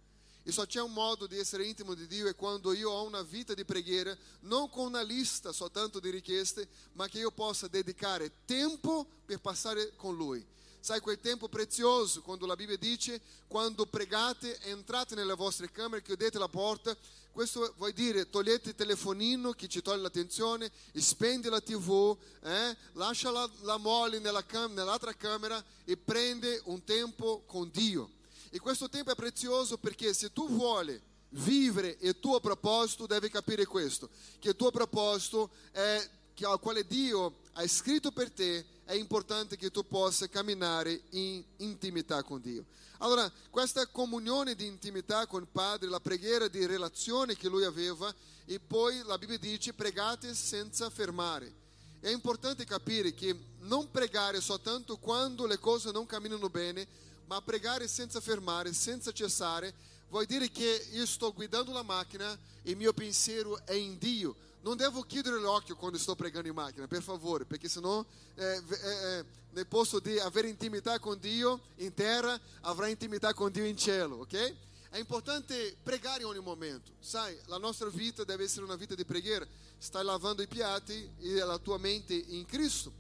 E 0.44 0.52
só 0.52 0.66
c'è 0.66 0.82
un 0.82 0.94
modo 0.94 1.28
di 1.28 1.38
essere 1.38 1.66
intimo 1.66 1.94
di 1.94 2.08
Dio 2.08 2.28
è 2.28 2.36
quando 2.36 2.74
io 2.74 2.90
ho 2.90 3.04
una 3.04 3.22
vita 3.22 3.54
di 3.54 3.64
preghiera, 3.64 4.16
non 4.42 4.70
con 4.70 4.88
una 4.88 5.04
lista 5.04 5.52
soltanto 5.52 6.00
di 6.00 6.10
richieste, 6.10 6.68
ma 6.94 7.08
che 7.08 7.20
io 7.20 7.32
possa 7.32 7.68
dedicare 7.68 8.32
tempo 8.46 9.06
per 9.26 9.40
passare 9.40 9.96
con 9.96 10.16
Lui. 10.16 10.44
Sai 10.80 11.00
quel 11.00 11.20
tempo 11.20 11.48
prezioso 11.48 12.24
quando 12.24 12.48
la 12.48 12.56
Bibbia 12.56 12.76
dice 12.76 13.22
quando 13.48 13.86
pregate 13.86 14.60
entrate 14.62 15.14
nelle 15.14 15.36
vostre 15.36 15.70
camere, 15.70 16.02
chiudete 16.02 16.40
la 16.40 16.48
porta. 16.48 16.98
Questo 17.32 17.76
vuol 17.78 17.94
dire 17.94 18.28
togliete 18.28 18.70
il 18.70 18.76
telefonino 18.76 19.52
che 19.52 19.68
ci 19.68 19.84
toglie 19.84 20.02
l'attenzione, 20.02 20.72
spendi 20.96 21.50
la 21.50 21.62
tv, 21.62 22.18
eh? 22.42 22.76
lascia 22.94 23.30
la, 23.30 23.48
la 23.62 23.78
mole 23.78 24.18
nella 24.18 24.44
cam- 24.44 24.74
nell'altra 24.74 25.14
camera 25.14 25.64
e 25.86 25.96
prende 25.98 26.60
un 26.66 26.84
tempo 26.84 27.44
con 27.46 27.70
Dio. 27.72 28.10
E 28.54 28.60
questo 28.60 28.90
tempo 28.90 29.12
è 29.12 29.16
prezioso 29.16 29.78
perché 29.78 30.14
se 30.14 30.34
tu 30.34 30.48
vuole 30.50 31.02
vivere 31.30 31.96
il 32.02 32.20
tuo 32.20 32.42
proposito, 32.42 33.08
devi 33.08 33.30
capire 33.30 33.66
questo, 33.66 34.10
che 34.40 34.50
il 34.50 34.56
tuo 34.58 34.72
proposito 34.72 35.50
è 35.72 36.10
al 36.42 36.60
quale 36.60 36.86
Dio 36.88 37.36
ha 37.54 37.68
scritto 37.68 38.12
per 38.12 38.32
te, 38.32 38.66
è 38.84 38.94
importante 38.94 39.56
che 39.56 39.72
tu 39.72 39.88
possa 39.88 40.28
camminare 40.28 41.04
in 41.12 41.42
intimità 41.58 42.24
con 42.24 42.42
Dio. 42.42 42.66
Allora, 42.98 43.32
questa 43.50 43.86
comunione 43.88 44.56
di 44.56 44.66
intimità 44.66 45.28
con 45.28 45.44
il 45.44 45.48
Padre, 45.48 45.88
la 45.88 46.00
preghiera 46.00 46.48
di 46.48 46.66
relazione 46.66 47.36
che 47.36 47.48
lui 47.48 47.64
aveva, 47.64 48.14
e 48.46 48.60
poi 48.60 49.02
la 49.06 49.18
Bibbia 49.18 49.38
dice 49.38 49.74
pregate 49.74 50.34
senza 50.34 50.90
fermare. 50.90 51.54
È 52.00 52.10
importante 52.10 52.66
capire 52.66 53.14
che 53.14 53.36
non 53.60 53.90
pregare 53.92 54.42
soltanto 54.42 54.98
quando 54.98 55.46
le 55.46 55.60
cose 55.60 55.92
non 55.92 56.06
camminano 56.06 56.50
bene, 56.50 56.86
ma 57.32 57.42
pregare 57.42 57.88
senza 57.88 58.20
fermare, 58.20 58.74
senza 58.74 59.14
cessare, 59.14 59.74
vuol 60.10 60.26
dire 60.26 60.52
che 60.52 60.88
io 60.92 61.06
sto 61.06 61.32
guidando 61.32 61.72
la 61.72 61.82
macchina 61.82 62.38
e 62.62 62.72
il 62.72 62.76
mio 62.76 62.92
pensiero 62.92 63.66
è 63.66 63.72
in 63.72 63.98
Dio. 63.98 64.36
Non 64.64 64.76
devo 64.76 65.02
chiudere 65.04 65.40
l'occhio 65.40 65.78
quando 65.78 65.98
sto 65.98 66.14
pregando 66.14 66.50
in 66.50 66.54
macchina, 66.54 66.88
per 66.88 67.02
favore, 67.02 67.46
perché 67.46 67.70
sennò 67.70 68.04
eh, 68.36 68.62
eh, 68.70 69.26
nel 69.52 69.66
posto 69.66 70.00
di 70.00 70.20
avere 70.20 70.50
intimità 70.50 71.00
con 71.00 71.18
Dio 71.20 71.62
in 71.76 71.94
terra, 71.94 72.38
avrà 72.64 72.90
intimità 72.90 73.34
con 73.34 73.50
Dio 73.50 73.64
in 73.64 73.78
cielo, 73.78 74.18
ok? 74.18 74.54
È 74.90 74.98
importante 74.98 75.78
pregare 75.82 76.24
in 76.24 76.26
ogni 76.26 76.42
momento, 76.42 76.92
sai, 77.00 77.34
la 77.46 77.58
nostra 77.58 77.88
vita 77.88 78.26
deve 78.26 78.44
essere 78.44 78.66
una 78.66 78.76
vita 78.76 78.94
di 78.94 79.06
preghiera. 79.06 79.48
Stai 79.78 80.04
lavando 80.04 80.42
i 80.42 80.48
piatti 80.48 81.10
e 81.22 81.36
la 81.36 81.58
tua 81.60 81.78
mente 81.78 82.14
in 82.14 82.46
Cristo. 82.46 82.92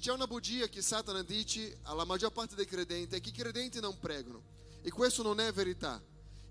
C'è 0.00 0.12
una 0.12 0.28
bugia 0.28 0.68
che 0.68 0.80
Satana 0.80 1.22
dice 1.22 1.78
alla 1.82 2.04
maggior 2.04 2.30
parte 2.30 2.54
dei 2.54 2.66
credenti, 2.66 3.16
è 3.16 3.20
che 3.20 3.30
i 3.30 3.32
credenti 3.32 3.80
non 3.80 3.98
pregano. 3.98 4.42
E 4.82 4.90
questo 4.90 5.24
non 5.24 5.40
è 5.40 5.52
verità. 5.52 6.00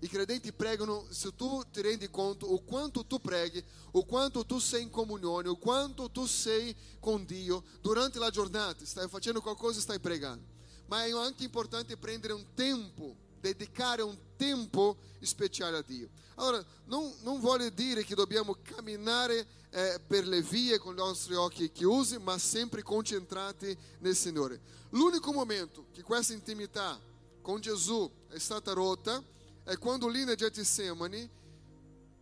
I 0.00 0.06
credenti 0.06 0.52
pregano 0.52 1.06
se 1.08 1.34
tu 1.34 1.64
ti 1.72 1.80
rendi 1.80 2.10
conto 2.10 2.46
o 2.46 2.62
quanto 2.62 3.06
tu 3.06 3.20
preghi, 3.20 3.64
o 3.92 4.04
quanto 4.04 4.44
tu 4.44 4.58
sei 4.58 4.82
in 4.82 4.90
comunione, 4.90 5.48
o 5.48 5.56
quanto 5.56 6.10
tu 6.10 6.26
sei 6.26 6.76
con 7.00 7.24
Dio 7.24 7.64
durante 7.80 8.18
la 8.18 8.30
giornata. 8.30 8.84
Stai 8.84 9.08
facendo 9.08 9.40
qualcosa 9.40 9.78
e 9.78 9.82
stai 9.82 9.98
pregando. 9.98 10.44
Ma 10.86 11.04
è 11.04 11.10
anche 11.10 11.42
importante 11.42 11.96
prendere 11.96 12.34
un 12.34 12.44
tempo, 12.54 13.16
dedicare 13.40 14.02
un 14.02 14.16
tempo 14.36 14.96
speciale 15.20 15.78
a 15.78 15.82
Dio. 15.82 16.08
Allora, 16.36 16.64
non, 16.84 17.12
non 17.22 17.40
vuole 17.40 17.72
dire 17.74 18.04
che 18.04 18.14
dobbiamo 18.14 18.56
camminare 18.62 19.46
eh, 19.70 20.00
per 20.06 20.26
le 20.26 20.40
vie 20.42 20.78
con 20.78 20.94
i 20.94 20.96
nostri 20.96 21.34
occhi 21.34 21.70
chiusi, 21.72 22.18
ma 22.18 22.38
sempre 22.38 22.82
concentrati 22.82 23.76
nel 23.98 24.14
Signore. 24.14 24.60
L'unico 24.90 25.32
momento 25.32 25.86
che 25.92 26.02
questa 26.02 26.32
intimità 26.32 26.98
con 27.42 27.60
Gesù 27.60 28.10
è 28.28 28.38
stata 28.38 28.72
rotta 28.72 29.22
è 29.64 29.76
quando 29.76 30.08
lì 30.08 30.24
nel 30.24 30.36
Getsemani 30.36 31.28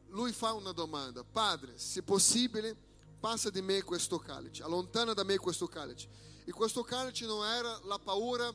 lui 0.09 0.33
fa 0.33 0.53
una 0.53 0.73
domanda: 0.73 1.23
Padre, 1.23 1.79
se 1.79 2.03
possibile, 2.03 2.77
passa 3.21 3.51
di 3.51 3.61
me 3.61 3.83
questo 3.83 4.19
calice, 4.19 4.63
allontana 4.63 5.13
da 5.13 5.25
me 5.25 5.37
questo 5.37 5.67
calice. 5.67 6.09
E 6.45 6.53
questo 6.53 6.83
calice 6.83 7.27
non 7.27 7.45
era 7.45 7.81
la 7.85 7.99
paura 7.99 8.53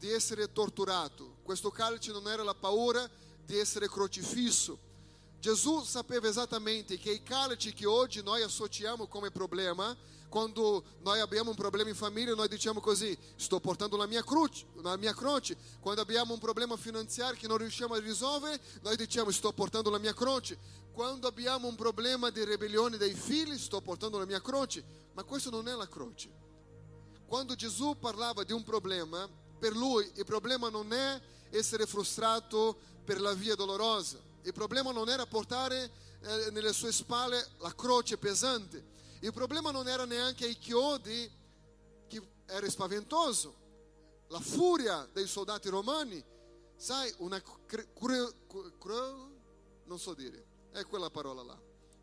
di 0.00 0.10
essere 0.10 0.50
torturato, 0.50 1.36
questo 1.44 1.70
calice 1.70 2.10
non 2.10 2.26
era 2.26 2.42
la 2.42 2.54
paura 2.54 3.08
di 3.44 3.56
essere 3.56 3.88
crocifisso 3.88 4.88
Gesù 5.40 5.82
sapeva 5.84 6.28
esattamente 6.28 6.98
che 6.98 7.10
i 7.12 7.22
calici 7.22 7.72
che 7.72 7.86
oggi 7.86 8.22
noi 8.22 8.42
associamo 8.42 9.06
come 9.06 9.30
problema, 9.30 9.96
quando 10.28 10.84
noi 11.00 11.18
abbiamo 11.18 11.48
un 11.48 11.56
problema 11.56 11.88
in 11.88 11.94
famiglia, 11.94 12.34
noi 12.34 12.46
diciamo 12.46 12.78
così: 12.78 13.16
sto 13.36 13.58
portando 13.58 13.96
la 13.96 14.06
mia, 14.06 14.22
croce, 14.22 14.66
la 14.82 14.98
mia 14.98 15.14
croce. 15.14 15.56
Quando 15.80 16.02
abbiamo 16.02 16.34
un 16.34 16.38
problema 16.38 16.76
finanziario 16.76 17.40
che 17.40 17.48
non 17.48 17.56
riusciamo 17.56 17.94
a 17.94 17.98
risolvere, 17.98 18.60
noi 18.82 18.96
diciamo: 18.96 19.30
sto 19.30 19.50
portando 19.52 19.88
la 19.88 19.98
mia 19.98 20.12
croce. 20.12 20.58
Quando 20.92 21.26
abbiamo 21.26 21.68
un 21.68 21.74
problema 21.74 22.28
di 22.28 22.44
ribellione 22.44 22.98
dei 22.98 23.14
figli, 23.14 23.56
sto 23.56 23.80
portando 23.80 24.18
la 24.18 24.26
mia 24.26 24.42
croce. 24.42 24.84
Ma 25.14 25.24
questo 25.24 25.48
non 25.48 25.68
è 25.68 25.74
la 25.74 25.88
croce. 25.88 26.28
Quando 27.26 27.54
Gesù 27.54 27.96
parlava 27.98 28.44
di 28.44 28.52
un 28.52 28.62
problema, 28.62 29.26
per 29.60 29.76
lui 29.76 30.10
il 30.16 30.24
problema 30.24 30.68
non 30.68 30.92
è 30.92 31.20
essere 31.50 31.86
frustrato 31.86 32.76
per 33.04 33.20
la 33.20 33.34
via 33.34 33.54
dolorosa 33.54 34.28
il 34.42 34.52
problema 34.52 34.90
non 34.90 35.08
era 35.08 35.26
portare 35.26 35.90
eh, 36.20 36.50
nelle 36.50 36.72
sue 36.72 36.92
spalle 36.92 37.46
la 37.58 37.74
croce 37.74 38.16
pesante. 38.16 38.98
Il 39.20 39.32
problema 39.32 39.70
non 39.70 39.86
era 39.86 40.04
neanche 40.04 40.46
i 40.46 40.58
chiodi, 40.58 41.30
che 42.08 42.22
era 42.46 42.68
spaventoso. 42.70 43.58
La 44.28 44.40
furia 44.40 45.08
dei 45.12 45.26
soldati 45.26 45.68
romani, 45.68 46.24
sai, 46.76 47.12
una 47.18 47.40
cre, 47.66 47.92
cre, 47.92 48.32
cre, 48.78 49.14
non 49.84 49.98
so 49.98 50.14
dire, 50.14 50.46
è 50.72 50.84
quella 50.86 51.10
parola 51.10 51.42
là. 51.42 51.60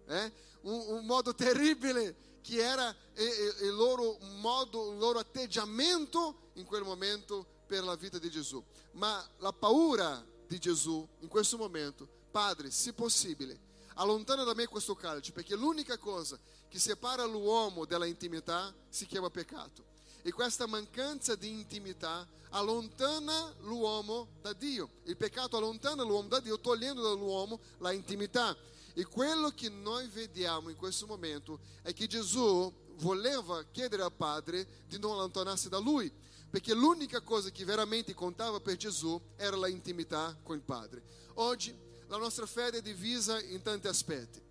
Eh? 0.10 0.32
Un, 0.62 0.86
un, 0.90 1.06
modo 1.06 1.34
terribile 1.34 2.40
che 2.42 2.62
era 2.62 2.96
il 3.16 3.74
loro 3.74 4.18
modo, 4.38 4.92
il 4.92 4.98
loro 5.00 5.20
atteggiamento 5.20 6.47
in 6.58 6.66
quel 6.66 6.84
momento 6.84 7.46
per 7.66 7.84
la 7.84 7.96
vita 7.96 8.20
di 8.20 8.30
Gesù. 8.30 8.64
Ma 8.94 9.26
la 9.38 9.54
paura 9.54 10.24
di 10.46 10.60
Gesù 10.60 11.08
in 11.20 11.28
questo 11.28 11.58
momento 11.58 12.08
Padre, 12.30 12.70
se 12.70 12.94
possibile, 12.94 13.60
allontana 13.96 14.44
da 14.44 14.54
me 14.54 14.68
questo 14.68 14.96
calcio, 14.96 15.32
perché 15.32 15.56
l'unica 15.56 15.98
cosa 15.98 16.38
che 16.68 16.78
separa 16.78 17.26
l'uomo 17.26 17.86
dalla 17.86 18.06
intimità 18.06 18.74
si 18.90 19.06
chiama 19.06 19.30
peccato. 19.30 19.96
E 20.22 20.32
questa 20.32 20.68
mancanza 20.68 21.36
di 21.36 21.50
intimità 21.50 22.28
allontana 22.50 23.54
l'uomo 23.62 24.28
da 24.42 24.54
Dio. 24.54 24.90
Il 25.04 25.18
peccato 25.18 25.58
allontana 25.58 26.04
l'uomo 26.04 26.28
da 26.28 26.40
Dio, 26.40 26.60
togliendo 26.60 27.02
dall'uomo 27.02 27.60
la 27.80 27.92
intimità. 27.92 28.56
E 28.94 29.06
quello 29.06 29.50
che 29.50 29.70
noi 29.70 30.08
vediamo 30.08 30.70
in 30.70 30.76
questo 30.76 31.06
momento 31.06 31.60
è 31.82 31.94
che 31.94 32.08
Gesù 32.08 32.72
voleva 32.98 33.64
chiedere 33.72 34.04
al 34.04 34.14
Padre 34.14 34.84
di 34.88 35.00
non 35.00 35.14
allontanarsi 35.14 35.70
da 35.70 35.78
lui, 35.78 36.12
perché 36.50 36.74
l'unica 36.74 37.22
cosa 37.22 37.50
che 37.50 37.66
veramente 37.66 38.14
contava 38.14 38.60
per 38.60 38.76
Gesù 38.76 39.20
era 39.36 39.56
la 39.56 39.68
intimità 39.68 40.38
con 40.44 40.56
il 40.56 40.64
Padre. 40.64 41.04
Oggi 41.36 41.76
la 42.08 42.18
nostra 42.18 42.46
fede 42.46 42.78
è 42.78 42.82
divisa 42.82 43.42
in 43.42 43.62
tanti 43.62 43.88
aspetti. 43.88 44.42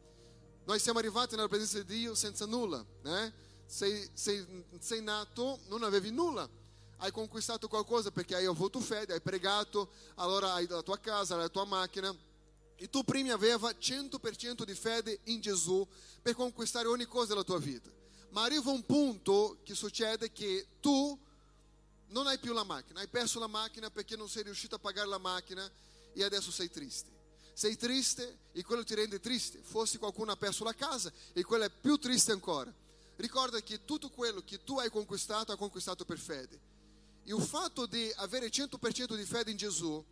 Noi 0.64 0.78
siamo 0.78 0.98
arrivati 0.98 1.36
nella 1.36 1.48
presenza 1.48 1.80
di 1.82 1.98
Dio 1.98 2.14
senza 2.14 2.44
nulla, 2.44 2.84
né? 3.02 3.32
sei, 3.66 4.08
sei, 4.12 4.64
sei 4.78 5.02
nato, 5.02 5.60
non 5.68 5.82
avevi 5.82 6.10
nulla, 6.10 6.48
hai 6.98 7.10
conquistato 7.10 7.68
qualcosa 7.68 8.10
perché 8.10 8.34
hai 8.34 8.46
avuto 8.46 8.80
fede, 8.80 9.12
hai 9.12 9.20
pregato, 9.20 9.90
allora 10.16 10.54
hai 10.54 10.66
la 10.66 10.82
tua 10.82 10.98
casa, 10.98 11.36
la 11.36 11.48
tua 11.48 11.64
macchina. 11.64 12.14
E 12.78 12.90
tu 12.90 13.04
prima 13.04 13.32
aveva 13.32 13.70
100% 13.70 14.64
di 14.64 14.74
fede 14.74 15.20
in 15.24 15.40
Gesù 15.40 15.86
per 16.20 16.34
conquistare 16.34 16.88
ogni 16.88 17.06
cosa 17.06 17.28
della 17.28 17.42
tua 17.42 17.58
vita. 17.58 17.90
Ma 18.30 18.42
arriva 18.42 18.70
un 18.70 18.84
punto 18.84 19.58
che 19.62 19.74
succede 19.74 20.30
che 20.30 20.66
tu 20.80 21.18
non 22.08 22.26
hai 22.26 22.38
più 22.38 22.52
la 22.52 22.64
macchina, 22.64 23.00
hai 23.00 23.08
perso 23.08 23.38
la 23.38 23.46
macchina 23.46 23.90
perché 23.90 24.16
non 24.16 24.28
sei 24.28 24.44
riuscito 24.44 24.75
a 24.76 24.78
pagare 24.78 25.08
la 25.08 25.18
macchina 25.18 25.70
e 26.12 26.25
adesso 26.25 26.50
sei 26.50 26.70
triste 26.70 27.16
sei 27.56 27.75
triste 27.75 28.40
e 28.52 28.62
quello 28.62 28.84
ti 28.84 28.94
rende 28.94 29.18
triste. 29.18 29.62
Forse 29.62 29.96
qualcuno 29.96 30.30
ha 30.30 30.36
perso 30.36 30.62
la 30.62 30.75
casa 30.75 31.10
e 31.32 31.42
quello 31.42 31.64
è 31.64 31.70
più 31.70 31.96
triste 31.96 32.30
ancora. 32.30 32.70
Ricorda 33.16 33.62
che 33.62 33.86
tutto 33.86 34.10
quello 34.10 34.42
che 34.44 34.62
tu 34.62 34.78
hai 34.78 34.90
conquistato, 34.90 35.52
hai 35.52 35.56
conquistato 35.56 36.04
per 36.04 36.18
fede. 36.18 36.60
E 37.25 37.34
il 37.34 37.40
fatto 37.40 37.86
di 37.86 38.12
avere 38.16 38.50
100% 38.50 39.16
di 39.16 39.25
fede 39.25 39.50
in 39.50 39.56
Gesù, 39.56 40.04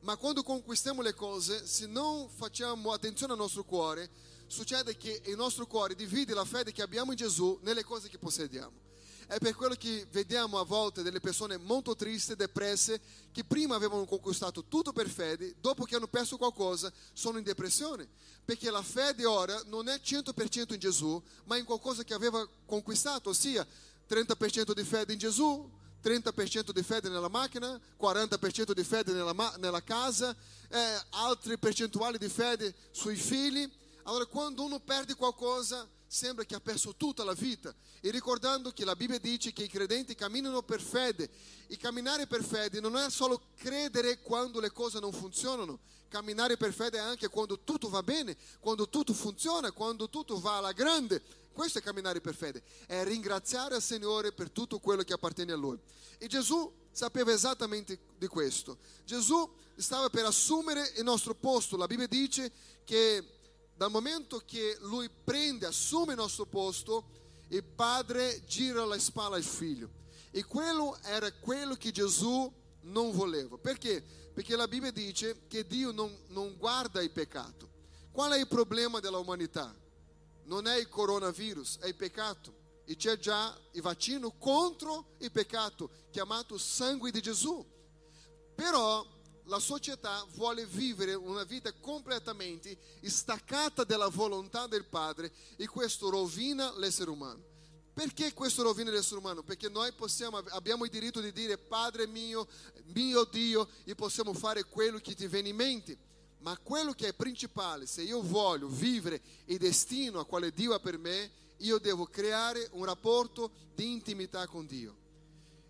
ma 0.00 0.16
quando 0.16 0.42
conquistiamo 0.42 1.00
le 1.00 1.14
cose, 1.14 1.64
se 1.64 1.86
non 1.86 2.28
facciamo 2.28 2.90
attenzione 2.90 3.32
al 3.32 3.38
nostro 3.38 3.62
cuore, 3.62 4.10
succede 4.48 4.96
che 4.96 5.22
il 5.26 5.36
nostro 5.36 5.68
cuore 5.68 5.94
divide 5.94 6.34
la 6.34 6.44
fede 6.44 6.72
che 6.72 6.82
abbiamo 6.82 7.12
in 7.12 7.16
Gesù 7.16 7.60
nelle 7.62 7.84
cose 7.84 8.08
che 8.08 8.18
possediamo. 8.18 8.87
È 9.28 9.36
per 9.38 9.54
quello 9.54 9.74
che 9.74 10.06
vediamo 10.10 10.58
a 10.58 10.64
volte 10.64 11.02
delle 11.02 11.20
persone 11.20 11.58
molto 11.58 11.94
tristi, 11.94 12.34
depresse, 12.34 12.98
che 13.30 13.44
prima 13.44 13.74
avevano 13.74 14.06
conquistato 14.06 14.64
tutto 14.64 14.90
per 14.94 15.06
fede, 15.06 15.54
dopo 15.60 15.84
che 15.84 15.96
hanno 15.96 16.06
perso 16.06 16.38
qualcosa 16.38 16.90
sono 17.12 17.36
in 17.36 17.44
depressione. 17.44 18.08
Perché 18.42 18.70
la 18.70 18.80
fede 18.80 19.26
ora 19.26 19.60
non 19.66 19.86
è 19.90 20.00
100% 20.02 20.72
in 20.72 20.78
Gesù, 20.78 21.22
ma 21.44 21.58
in 21.58 21.66
qualcosa 21.66 22.04
che 22.04 22.14
aveva 22.14 22.48
conquistato, 22.64 23.28
ossia 23.28 23.66
30% 24.08 24.72
di 24.72 24.82
fede 24.82 25.12
in 25.12 25.18
Gesù, 25.18 25.70
30% 26.02 26.70
di 26.70 26.82
fede 26.82 27.10
nella 27.10 27.28
macchina, 27.28 27.78
40% 28.00 28.72
di 28.72 28.82
fede 28.82 29.12
nella, 29.12 29.54
nella 29.58 29.82
casa, 29.84 30.34
eh, 30.70 31.02
altre 31.10 31.58
percentuali 31.58 32.16
di 32.16 32.30
fede 32.30 32.74
sui 32.92 33.16
figli. 33.16 33.70
Allora, 34.04 34.24
quando 34.24 34.64
uno 34.64 34.80
perde 34.80 35.14
qualcosa, 35.16 35.86
sembra 36.08 36.44
che 36.44 36.54
ha 36.54 36.60
perso 36.60 36.96
tutta 36.96 37.22
la 37.22 37.34
vita. 37.34 37.72
E 38.00 38.10
ricordando 38.10 38.72
che 38.72 38.84
la 38.84 38.96
Bibbia 38.96 39.18
dice 39.18 39.52
che 39.52 39.64
i 39.64 39.68
credenti 39.68 40.14
camminano 40.14 40.62
per 40.62 40.80
fede. 40.80 41.30
E 41.68 41.76
camminare 41.76 42.26
per 42.26 42.42
fede 42.42 42.80
non 42.80 42.96
è 42.96 43.10
solo 43.10 43.40
credere 43.56 44.20
quando 44.20 44.58
le 44.58 44.72
cose 44.72 44.98
non 44.98 45.12
funzionano. 45.12 45.78
Camminare 46.08 46.56
per 46.56 46.72
fede 46.72 46.96
è 46.96 47.02
anche 47.02 47.28
quando 47.28 47.60
tutto 47.60 47.90
va 47.90 48.02
bene, 48.02 48.36
quando 48.60 48.88
tutto 48.88 49.12
funziona, 49.12 49.70
quando 49.70 50.08
tutto 50.08 50.40
va 50.40 50.56
alla 50.56 50.72
grande. 50.72 51.22
Questo 51.52 51.78
è 51.78 51.82
camminare 51.82 52.20
per 52.20 52.34
fede, 52.34 52.62
è 52.86 53.02
ringraziare 53.04 53.76
il 53.76 53.82
Signore 53.82 54.32
per 54.32 54.48
tutto 54.50 54.78
quello 54.78 55.02
che 55.02 55.12
appartiene 55.12 55.52
a 55.52 55.56
Lui. 55.56 55.78
E 56.16 56.26
Gesù 56.28 56.72
sapeva 56.92 57.32
esattamente 57.32 57.98
di 58.16 58.26
questo. 58.28 58.78
Gesù 59.04 59.48
stava 59.76 60.08
per 60.08 60.24
assumere 60.24 60.92
il 60.96 61.04
nostro 61.04 61.34
posto. 61.34 61.76
La 61.76 61.86
Bibbia 61.86 62.06
dice 62.06 62.50
che 62.84 63.37
dal 63.78 63.92
momento 63.92 64.42
che 64.44 64.76
lui 64.80 65.08
prende, 65.08 65.64
assume 65.64 66.14
il 66.14 66.18
nostro 66.18 66.46
posto, 66.46 67.10
il 67.50 67.62
padre 67.62 68.42
gira 68.44 68.84
la 68.84 68.98
spalla 68.98 69.36
al 69.36 69.44
figlio. 69.44 69.88
E 70.32 70.42
quello 70.42 70.98
era 71.04 71.30
quello 71.30 71.76
che 71.76 71.92
Gesù 71.92 72.52
non 72.82 73.12
voleva. 73.12 73.56
Perché? 73.56 74.02
Perché 74.34 74.56
la 74.56 74.66
Bibbia 74.66 74.90
dice 74.90 75.46
che 75.46 75.64
Dio 75.64 75.92
non, 75.92 76.12
non 76.30 76.56
guarda 76.56 77.00
il 77.00 77.12
peccato. 77.12 77.70
Qual 78.10 78.32
è 78.32 78.38
il 78.40 78.48
problema 78.48 78.98
della 78.98 79.18
umanità? 79.18 79.72
Non 80.46 80.66
è 80.66 80.76
il 80.76 80.88
coronavirus, 80.88 81.78
è 81.78 81.86
il 81.86 81.94
peccato. 81.94 82.56
E 82.84 82.96
c'è 82.96 83.16
già 83.16 83.56
il 83.74 83.82
vaccino 83.82 84.32
contro 84.38 85.14
il 85.18 85.30
peccato, 85.30 85.88
chiamato 86.10 86.58
sangue 86.58 87.12
di 87.12 87.22
Gesù. 87.22 87.64
Però 88.56 89.06
la 89.48 89.58
società 89.58 90.26
vuole 90.34 90.66
vivere 90.66 91.14
una 91.14 91.42
vita 91.42 91.72
completamente 91.72 92.76
staccata 93.02 93.84
dalla 93.84 94.08
volontà 94.08 94.66
del 94.66 94.84
Padre 94.84 95.32
e 95.56 95.66
questo 95.66 96.10
rovina 96.10 96.72
l'essere 96.76 97.10
umano. 97.10 97.56
Perché 97.94 98.32
questo 98.32 98.62
rovina 98.62 98.90
l'essere 98.90 99.18
umano? 99.18 99.42
Perché 99.42 99.68
noi 99.68 99.92
possiamo, 99.92 100.36
abbiamo 100.36 100.84
il 100.84 100.90
diritto 100.90 101.20
di 101.20 101.32
dire 101.32 101.56
Padre 101.56 102.06
mio, 102.06 102.46
mio 102.92 103.24
Dio 103.24 103.68
e 103.84 103.94
possiamo 103.94 104.34
fare 104.34 104.64
quello 104.64 104.98
che 104.98 105.14
ti 105.14 105.26
viene 105.26 105.48
in 105.48 105.56
mente. 105.56 105.98
Ma 106.40 106.56
quello 106.58 106.92
che 106.92 107.08
è 107.08 107.14
principale, 107.14 107.86
se 107.86 108.02
io 108.02 108.22
voglio 108.22 108.68
vivere 108.68 109.20
il 109.46 109.58
destino 109.58 110.20
a 110.20 110.26
quale 110.26 110.52
Dio 110.52 110.74
ha 110.74 110.78
per 110.78 110.96
me, 110.98 111.30
io 111.58 111.78
devo 111.78 112.04
creare 112.04 112.68
un 112.72 112.84
rapporto 112.84 113.50
di 113.74 113.90
intimità 113.90 114.46
con 114.46 114.66
Dio. 114.66 114.94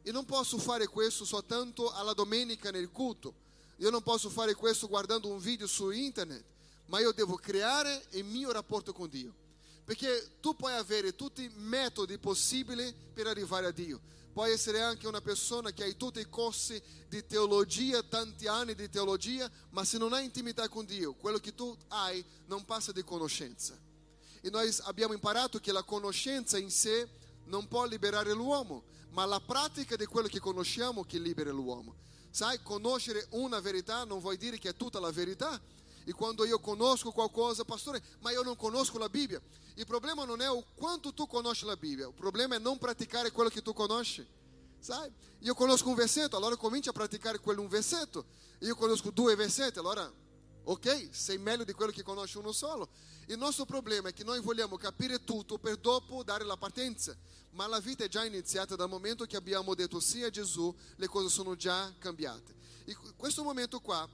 E 0.02 0.10
non 0.10 0.26
posso 0.26 0.58
fare 0.58 0.86
questo 0.88 1.24
soltanto 1.24 1.90
alla 1.92 2.12
domenica 2.12 2.70
nel 2.70 2.90
culto 2.90 3.46
io 3.78 3.90
non 3.90 4.02
posso 4.02 4.28
fare 4.28 4.54
questo 4.54 4.88
guardando 4.88 5.28
un 5.28 5.38
video 5.38 5.66
su 5.66 5.90
internet, 5.90 6.44
ma 6.86 7.00
io 7.00 7.12
devo 7.12 7.36
creare 7.36 8.04
il 8.10 8.24
mio 8.24 8.50
rapporto 8.50 8.92
con 8.92 9.08
Dio. 9.08 9.34
Perché 9.84 10.32
tu 10.40 10.54
puoi 10.54 10.74
avere 10.74 11.14
tutti 11.14 11.44
i 11.44 11.50
metodi 11.54 12.18
possibili 12.18 12.92
per 13.14 13.26
arrivare 13.26 13.66
a 13.66 13.70
Dio. 13.70 14.00
Puoi 14.32 14.52
essere 14.52 14.80
anche 14.80 15.06
una 15.06 15.20
persona 15.20 15.70
che 15.72 15.84
hai 15.84 15.96
tutti 15.96 16.20
i 16.20 16.28
corsi 16.28 16.80
di 17.08 17.24
teologia, 17.26 18.02
tanti 18.02 18.46
anni 18.46 18.74
di 18.74 18.88
teologia, 18.90 19.50
ma 19.70 19.84
se 19.84 19.96
non 19.96 20.12
hai 20.12 20.24
intimità 20.24 20.68
con 20.68 20.84
Dio, 20.84 21.14
quello 21.14 21.38
che 21.38 21.54
tu 21.54 21.74
hai 21.88 22.24
non 22.46 22.64
passa 22.64 22.92
di 22.92 23.02
conoscenza. 23.02 23.78
E 24.40 24.50
noi 24.50 24.74
abbiamo 24.82 25.14
imparato 25.14 25.58
che 25.58 25.72
la 25.72 25.82
conoscenza 25.82 26.58
in 26.58 26.70
sé 26.70 27.08
non 27.44 27.66
può 27.68 27.84
liberare 27.86 28.32
l'uomo, 28.32 28.84
ma 29.10 29.24
la 29.24 29.40
pratica 29.40 29.96
di 29.96 30.04
quello 30.04 30.28
che 30.28 30.40
conosciamo 30.40 31.04
che 31.04 31.18
libera 31.18 31.50
l'uomo. 31.50 32.06
Sai, 32.38 32.62
conoscere 32.62 33.26
una 33.30 33.58
verità 33.58 34.04
non 34.04 34.20
vuol 34.20 34.36
dire 34.36 34.60
che 34.60 34.68
è 34.68 34.76
tutta 34.76 35.00
la 35.00 35.10
verità. 35.10 35.60
E 36.04 36.12
quando 36.12 36.44
io 36.44 36.60
conosco 36.60 37.10
qualcosa, 37.10 37.64
pastore, 37.64 38.00
ma 38.20 38.30
io 38.30 38.42
non 38.42 38.54
conosco 38.54 38.96
la 38.96 39.08
Bibbia. 39.08 39.42
Il 39.74 39.84
problema 39.86 40.24
non 40.24 40.40
è 40.40 40.48
o 40.48 40.64
quanto 40.76 41.12
tu 41.12 41.26
conosci 41.26 41.64
la 41.64 41.76
Bibbia, 41.76 42.06
il 42.06 42.14
problema 42.14 42.54
è 42.54 42.60
non 42.60 42.78
praticare 42.78 43.32
quello 43.32 43.50
che 43.50 43.60
tu 43.60 43.72
conosci. 43.72 44.24
Sai? 44.78 45.12
Io 45.40 45.54
conosco 45.54 45.88
un 45.88 45.96
versetto, 45.96 46.36
allora 46.36 46.54
comincio 46.54 46.90
a 46.90 46.92
praticare 46.92 47.40
quello 47.40 47.60
un 47.60 47.66
versetto. 47.66 48.26
Io 48.60 48.76
conosco 48.76 49.10
due 49.10 49.34
versetti, 49.34 49.80
allora 49.80 50.08
ok? 50.62 51.08
Sei 51.10 51.38
meglio 51.38 51.64
di 51.64 51.72
quello 51.72 51.90
che 51.90 52.04
conosce 52.04 52.38
uno 52.38 52.52
solo. 52.52 52.88
Il 53.26 53.36
nostro 53.36 53.64
problema 53.64 54.10
è 54.10 54.12
che 54.12 54.22
noi 54.22 54.40
vogliamo 54.40 54.76
capire 54.76 55.24
tutto 55.24 55.58
per 55.58 55.76
dopo 55.78 56.22
dare 56.22 56.44
la 56.44 56.56
partenza, 56.56 57.16
ma 57.50 57.66
la 57.66 57.80
vita 57.80 58.04
è 58.04 58.08
già 58.08 58.24
iniziata 58.24 58.76
dal 58.76 58.88
momento 58.88 59.24
che 59.24 59.36
abbiamo 59.36 59.74
detto 59.74 60.00
sì 60.00 60.22
a 60.22 60.30
Gesù, 60.30 60.74
le 60.96 61.06
cose 61.06 61.28
sono 61.28 61.56
già 61.56 61.92
cambiate. 61.98 62.54
In 62.84 62.96
questo 63.16 63.42
momento 63.42 63.80
qua, 63.80 64.08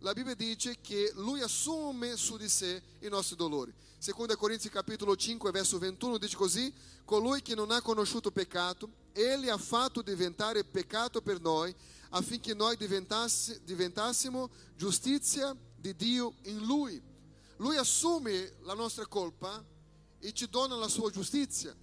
la 0.00 0.12
Bibbia 0.12 0.34
dice 0.34 0.78
che 0.80 1.12
lui 1.16 1.40
assume 1.40 2.16
su 2.16 2.36
di 2.36 2.48
sé 2.48 2.82
i 3.00 3.08
nostri 3.08 3.36
dolori. 3.36 3.72
Seconda 3.98 4.36
Corinzi 4.36 4.68
capitolo 4.68 5.16
5, 5.16 5.50
verso 5.50 5.78
21 5.78 6.18
dice 6.18 6.36
così: 6.36 6.72
Colui 7.04 7.40
che 7.42 7.54
non 7.54 7.70
ha 7.70 7.80
conosciuto 7.80 8.30
peccato, 8.30 8.88
ele 9.12 9.50
ha 9.50 9.56
fatto 9.56 10.02
diventare 10.02 10.64
peccato 10.64 11.22
per 11.22 11.40
noi, 11.40 11.74
affinché 12.10 12.54
noi 12.54 12.76
diventasse, 12.76 13.62
diventassimo 13.64 14.50
giustizia 14.76 15.56
di 15.76 15.96
Dio 15.96 16.34
in 16.42 16.64
lui. 16.64 17.02
Lui 17.56 17.76
assume 17.76 18.52
la 18.62 18.74
nostra 18.74 19.06
colpa 19.06 19.64
e 20.18 20.32
ci 20.32 20.48
dona 20.48 20.76
la 20.76 20.88
sua 20.88 21.10
giustizia. 21.10 21.74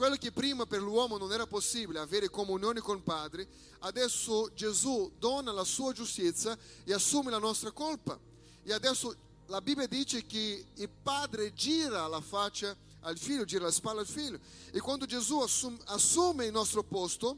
Quello 0.00 0.16
che 0.16 0.32
prima 0.32 0.64
per 0.64 0.80
l'uomo 0.80 1.18
non 1.18 1.30
era 1.30 1.46
possibile, 1.46 1.98
avere 1.98 2.30
comunione 2.30 2.80
con 2.80 2.96
il 2.96 3.02
Padre, 3.02 3.46
adesso 3.80 4.50
Gesù 4.54 5.12
dona 5.18 5.52
la 5.52 5.62
sua 5.62 5.92
giustizia 5.92 6.56
e 6.84 6.94
assume 6.94 7.30
la 7.30 7.36
nostra 7.36 7.70
colpa. 7.70 8.18
E 8.62 8.72
adesso 8.72 9.14
la 9.48 9.60
Bibbia 9.60 9.86
dice 9.86 10.24
che 10.24 10.64
il 10.72 10.88
Padre 10.88 11.52
gira 11.52 12.06
la 12.06 12.22
faccia 12.22 12.74
al 13.00 13.18
figlio, 13.18 13.44
gira 13.44 13.64
la 13.64 13.70
spalla 13.70 14.00
al 14.00 14.06
figlio. 14.06 14.38
E 14.72 14.80
quando 14.80 15.04
Gesù 15.04 15.38
assume, 15.84 16.46
il 16.46 16.52
nostro 16.52 16.82
posto, 16.82 17.36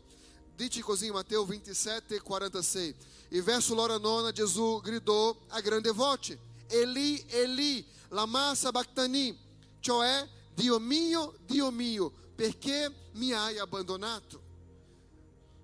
dice 0.55 0.83
così 0.83 1.07
in 1.07 1.15
Matteo 1.15 1.45
27, 1.45 2.21
46. 2.21 2.95
E 3.29 3.43
verso 3.43 3.75
l'ora 3.75 3.99
nona 3.99 4.31
Gesù 4.31 4.81
gridò 4.81 5.37
a 5.49 5.61
grande 5.61 5.91
voce, 5.91 6.39
Eli, 6.69 7.25
Eli, 7.27 7.85
lama 8.11 8.55
sabachthani, 8.55 9.37
cioè 9.81 10.29
Dio 10.55 10.79
mio, 10.79 11.35
Dio 11.45 11.73
mio, 11.73 12.21
perché 12.35 12.93
mi 13.13 13.33
hai 13.33 13.59
abbandonato? 13.59 14.51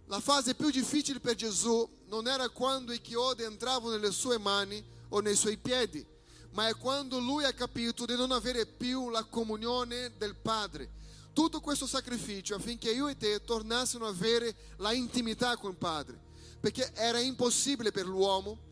La 0.06 0.20
fase 0.20 0.54
più 0.54 0.70
difficile 0.70 1.20
per 1.20 1.34
Gesù 1.34 1.86
non 2.06 2.26
era 2.26 2.48
quando 2.48 2.92
i 2.92 3.00
chiodi 3.00 3.42
entravano 3.42 3.90
nelle 3.90 4.10
sue 4.10 4.38
mani 4.38 4.82
o 5.10 5.20
nei 5.20 5.36
suoi 5.36 5.58
piedi, 5.58 6.04
ma 6.52 6.68
è 6.68 6.74
quando 6.76 7.18
lui 7.18 7.44
ha 7.44 7.52
capito 7.52 8.06
di 8.06 8.16
non 8.16 8.32
avere 8.32 8.64
più 8.66 9.10
la 9.10 9.24
comunione 9.24 10.16
del 10.16 10.34
Padre. 10.34 10.96
Tutto 11.34 11.60
questo 11.60 11.86
sacrificio 11.86 12.54
affinché 12.54 12.90
io 12.90 13.08
e 13.08 13.16
te 13.16 13.44
tornassimo 13.44 14.06
a 14.06 14.08
avere 14.08 14.54
la 14.78 14.92
intimità 14.92 15.56
con 15.56 15.70
il 15.70 15.76
Padre, 15.76 16.18
perché 16.58 16.90
era 16.94 17.20
impossibile 17.20 17.92
per 17.92 18.06
l'uomo 18.06 18.66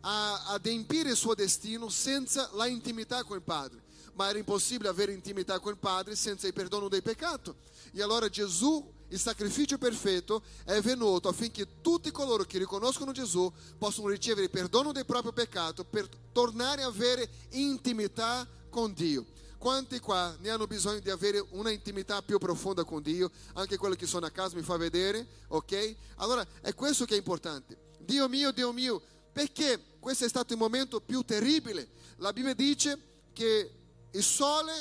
adempiere 0.00 1.10
il 1.10 1.16
suo 1.16 1.34
destino 1.34 1.88
senza 1.88 2.48
la 2.52 2.66
intimità 2.66 3.24
con 3.24 3.36
il 3.36 3.42
Padre, 3.42 3.82
ma 4.16 4.28
era 4.28 4.38
impossibile 4.38 4.88
avere 4.88 5.12
intimità 5.12 5.58
con 5.60 5.72
il 5.72 5.78
Padre 5.78 6.16
senza 6.16 6.46
il 6.46 6.52
perdono 6.52 6.88
dei 6.88 7.02
peccati. 7.02 7.52
E 7.92 8.02
allora 8.02 8.28
Gesù 8.28 8.92
il 9.08 9.18
sacrificio 9.20 9.78
perfetto 9.78 10.42
è 10.64 10.80
venuto 10.80 11.28
affinché 11.28 11.80
tutti 11.80 12.10
coloro 12.10 12.44
che 12.44 12.58
riconoscono 12.58 13.12
Gesù 13.12 13.50
possano 13.78 14.08
ricevere 14.08 14.44
il 14.44 14.50
perdono 14.50 14.90
del 14.90 15.06
proprio 15.06 15.32
peccato 15.32 15.84
per 15.84 16.08
tornare 16.32 16.82
a 16.82 16.86
avere 16.86 17.28
intimità 17.50 18.46
con 18.70 18.92
Dio. 18.94 19.24
Quanti 19.58 20.00
qua 20.00 20.36
ne 20.40 20.50
hanno 20.50 20.66
bisogno 20.66 21.00
di 21.00 21.10
avere 21.10 21.44
una 21.50 21.70
intimità 21.70 22.20
più 22.22 22.38
profonda 22.38 22.84
con 22.84 23.02
Dio? 23.02 23.30
Anche 23.54 23.76
quello 23.76 23.94
che 23.94 24.06
sono 24.06 24.26
a 24.26 24.30
casa 24.30 24.56
mi 24.56 24.62
fa 24.62 24.76
vedere, 24.76 25.26
ok? 25.48 25.94
Allora 26.16 26.46
è 26.60 26.74
questo 26.74 27.04
che 27.04 27.14
è 27.14 27.18
importante. 27.18 27.76
Dio 27.98 28.28
mio, 28.28 28.50
Dio 28.52 28.72
mio, 28.72 29.02
perché 29.32 29.80
questo 29.98 30.24
è 30.24 30.28
stato 30.28 30.52
il 30.52 30.58
momento 30.58 31.00
più 31.00 31.22
terribile. 31.22 31.88
La 32.16 32.32
Bibbia 32.32 32.54
dice 32.54 32.98
che 33.32 33.70
il 34.16 34.22
sole 34.22 34.72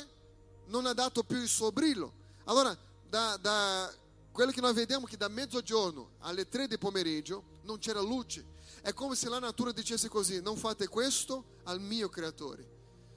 non 0.68 0.86
ha 0.86 0.94
dato 0.94 1.24
più 1.24 1.38
il 1.38 1.48
suo 1.50 1.72
brillo. 1.72 2.14
Allora, 2.46 2.76
da, 3.08 3.38
da 3.38 3.94
quello 4.32 4.52
che 4.52 4.62
noi 4.62 4.74
vediamo 4.74 5.06
che 5.06 5.18
da 5.18 5.28
mezzogiorno 5.28 6.16
alle 6.20 6.48
tre 6.48 6.68
di 6.68 6.78
pomeriggio 6.78 7.44
non 7.64 7.78
c'era 7.78 8.00
luce. 8.00 8.54
È 8.82 8.94
come 8.94 9.16
se 9.16 9.28
la 9.28 9.40
natura 9.40 9.72
dicesse 9.72 10.08
così, 10.08 10.42
non 10.42 10.56
fate 10.56 10.88
questo 10.88 11.60
al 11.64 11.82
mio 11.82 12.08
creatore. 12.08 12.74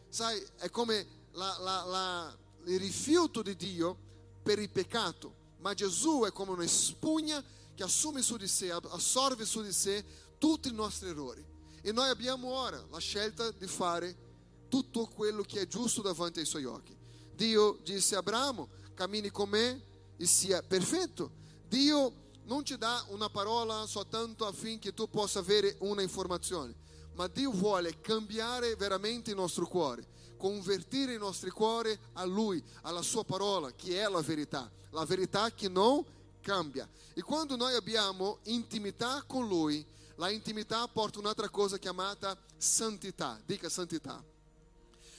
Sai, 0.09 0.45
è 0.57 0.71
come 0.71 1.27
la, 1.33 1.57
la, 1.61 1.85
la, 1.85 2.39
il 2.65 2.81
rifiuto 2.81 3.43
di 3.43 3.55
Dio 3.55 3.97
per 4.43 4.59
il 4.59 4.71
peccato. 4.71 5.37
Ma 5.59 5.75
Gesù 5.75 6.23
è 6.27 6.33
come 6.33 6.53
una 6.53 6.67
spugna 6.67 7.43
che 7.75 7.83
assume 7.85 8.23
su 8.23 8.37
di 8.37 8.49
sé, 8.49 8.71
assorbe 8.71 9.45
su 9.45 9.63
di 9.63 9.73
sé 9.73 10.05
tutti 10.39 10.69
i 10.69 10.73
nostri 10.73 11.11
errori. 11.11 11.45
E 11.81 11.93
noi 11.93 12.09
abbiamo 12.09 12.49
ora 12.49 12.85
la 12.91 12.99
scelta 12.99 13.51
di 13.53 13.67
fare 13.67 14.28
tutto 14.69 15.07
quello 15.07 15.43
che 15.43 15.63
è 15.63 15.67
giusto 15.67 16.03
davanti 16.03 16.41
ai 16.41 16.47
suoi 16.47 16.65
occhi. 16.65 16.97
Dio 17.35 17.79
disse 17.83 18.15
a 18.15 18.19
Abramo, 18.19 18.69
cammini 18.95 19.31
con 19.31 19.49
me 19.49 19.85
e 20.17 20.27
sia 20.27 20.63
perfetto. 20.63 21.31
Dio 21.67 22.27
non 22.45 22.65
ci 22.65 22.77
dà 22.77 23.05
una 23.09 23.29
parola 23.29 23.87
soltanto 23.87 24.47
affinché 24.47 24.95
tu 24.95 25.09
possa 25.09 25.39
avere 25.39 25.77
una 25.81 26.03
informazione, 26.03 26.75
ma 27.15 27.29
Dio 27.29 27.51
vuole 27.51 28.01
cambiare 28.01 28.75
veramente 28.77 29.31
il 29.31 29.37
nostro 29.37 29.67
cuore, 29.67 30.07
convertire 30.37 31.15
i 31.15 31.19
nostri 31.19 31.51
cuori 31.51 31.97
a 32.15 32.25
Lui, 32.25 32.63
alla 32.83 33.03
Sua 33.03 33.25
parola, 33.25 33.73
che 33.73 34.03
è 34.03 34.09
la 34.09 34.23
verità, 34.23 34.71
la 34.91 35.05
verità 35.05 35.53
che 35.53 35.69
non 35.69 36.05
cambia. 36.41 36.89
E 37.15 37.23
quando 37.23 37.57
noi 37.57 37.75
abbiamo 37.75 38.39
intimità 38.45 39.23
con 39.27 39.47
Lui, 39.47 39.85
la 40.17 40.31
intimità 40.31 40.89
porta 40.89 41.19
un'altra 41.19 41.49
cosa 41.49 41.79
chiamata 41.79 42.37
santità. 42.57 43.41
Dica 43.45 43.69
santità. 43.69 44.25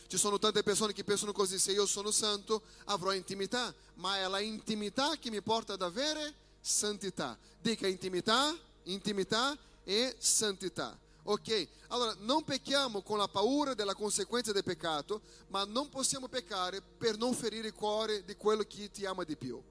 Ci 0.10 0.18
sono 0.18 0.40
tante 0.40 0.64
persone 0.64 0.92
che 0.92 1.04
pensano 1.04 1.32
così, 1.32 1.60
se 1.60 1.72
io 1.72 1.86
sono 1.86 2.10
santo 2.10 2.64
avrò 2.86 3.14
intimità, 3.14 3.72
ma 3.98 4.18
è 4.18 4.28
la 4.28 4.40
intimità 4.40 5.16
che 5.20 5.30
mi 5.30 5.40
porta 5.40 5.74
ad 5.74 5.84
avere 5.84 6.34
santità. 6.60 7.38
Dica 7.62 7.86
intimità, 7.86 8.58
intimità 8.86 9.56
e 9.84 10.16
santità. 10.18 10.98
Ok? 11.26 11.68
Allora, 11.90 12.16
non 12.22 12.44
pecchiamo 12.44 13.04
con 13.04 13.20
la 13.20 13.28
paura 13.28 13.76
della 13.76 13.94
conseguenza 13.94 14.52
del 14.52 14.64
peccato, 14.64 15.22
ma 15.50 15.64
non 15.64 15.90
possiamo 15.90 16.28
peccare 16.28 16.82
per 16.82 17.16
non 17.16 17.36
ferire 17.36 17.68
il 17.68 17.74
cuore 17.76 18.26
di 18.26 18.36
quello 18.36 18.64
che 18.64 18.90
ti 18.90 19.06
ama 19.06 19.24
di 19.24 19.38
più, 19.38 19.62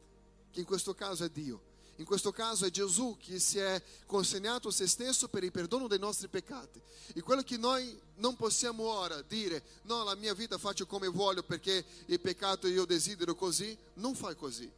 che 0.53 0.61
in 0.61 0.67
questo 0.67 0.95
caso 0.95 1.25
è 1.25 1.31
Dio. 1.31 1.68
In 1.99 2.05
questo 2.05 2.31
caso 2.31 2.65
è 2.65 2.71
Gesù 2.71 3.17
che 3.19 3.41
si 3.41 3.59
è 3.59 3.83
consegnato 4.07 4.69
a 4.69 4.73
se 4.73 4.87
stesso 4.87 5.27
per 5.29 5.43
il 5.43 5.51
perdono 5.51 5.89
dei 5.89 5.99
nostri 5.99 6.29
peccati. 6.29 6.81
E 7.13 7.21
quello 7.23 7.43
che 7.43 7.57
noi 7.57 7.99
non 8.17 8.37
possiamo 8.37 8.85
ora 8.85 9.21
dire, 9.23 9.63
no, 9.83 10.05
la 10.05 10.15
mia 10.15 10.33
vita 10.33 10.59
faccio 10.59 10.87
come 10.87 11.09
voglio 11.09 11.43
perché 11.43 11.85
il 12.07 12.21
peccato 12.21 12.69
io 12.69 12.85
desidero 12.85 13.35
così, 13.35 13.77
non 13.95 14.15
fai 14.15 14.37
così. 14.37 14.71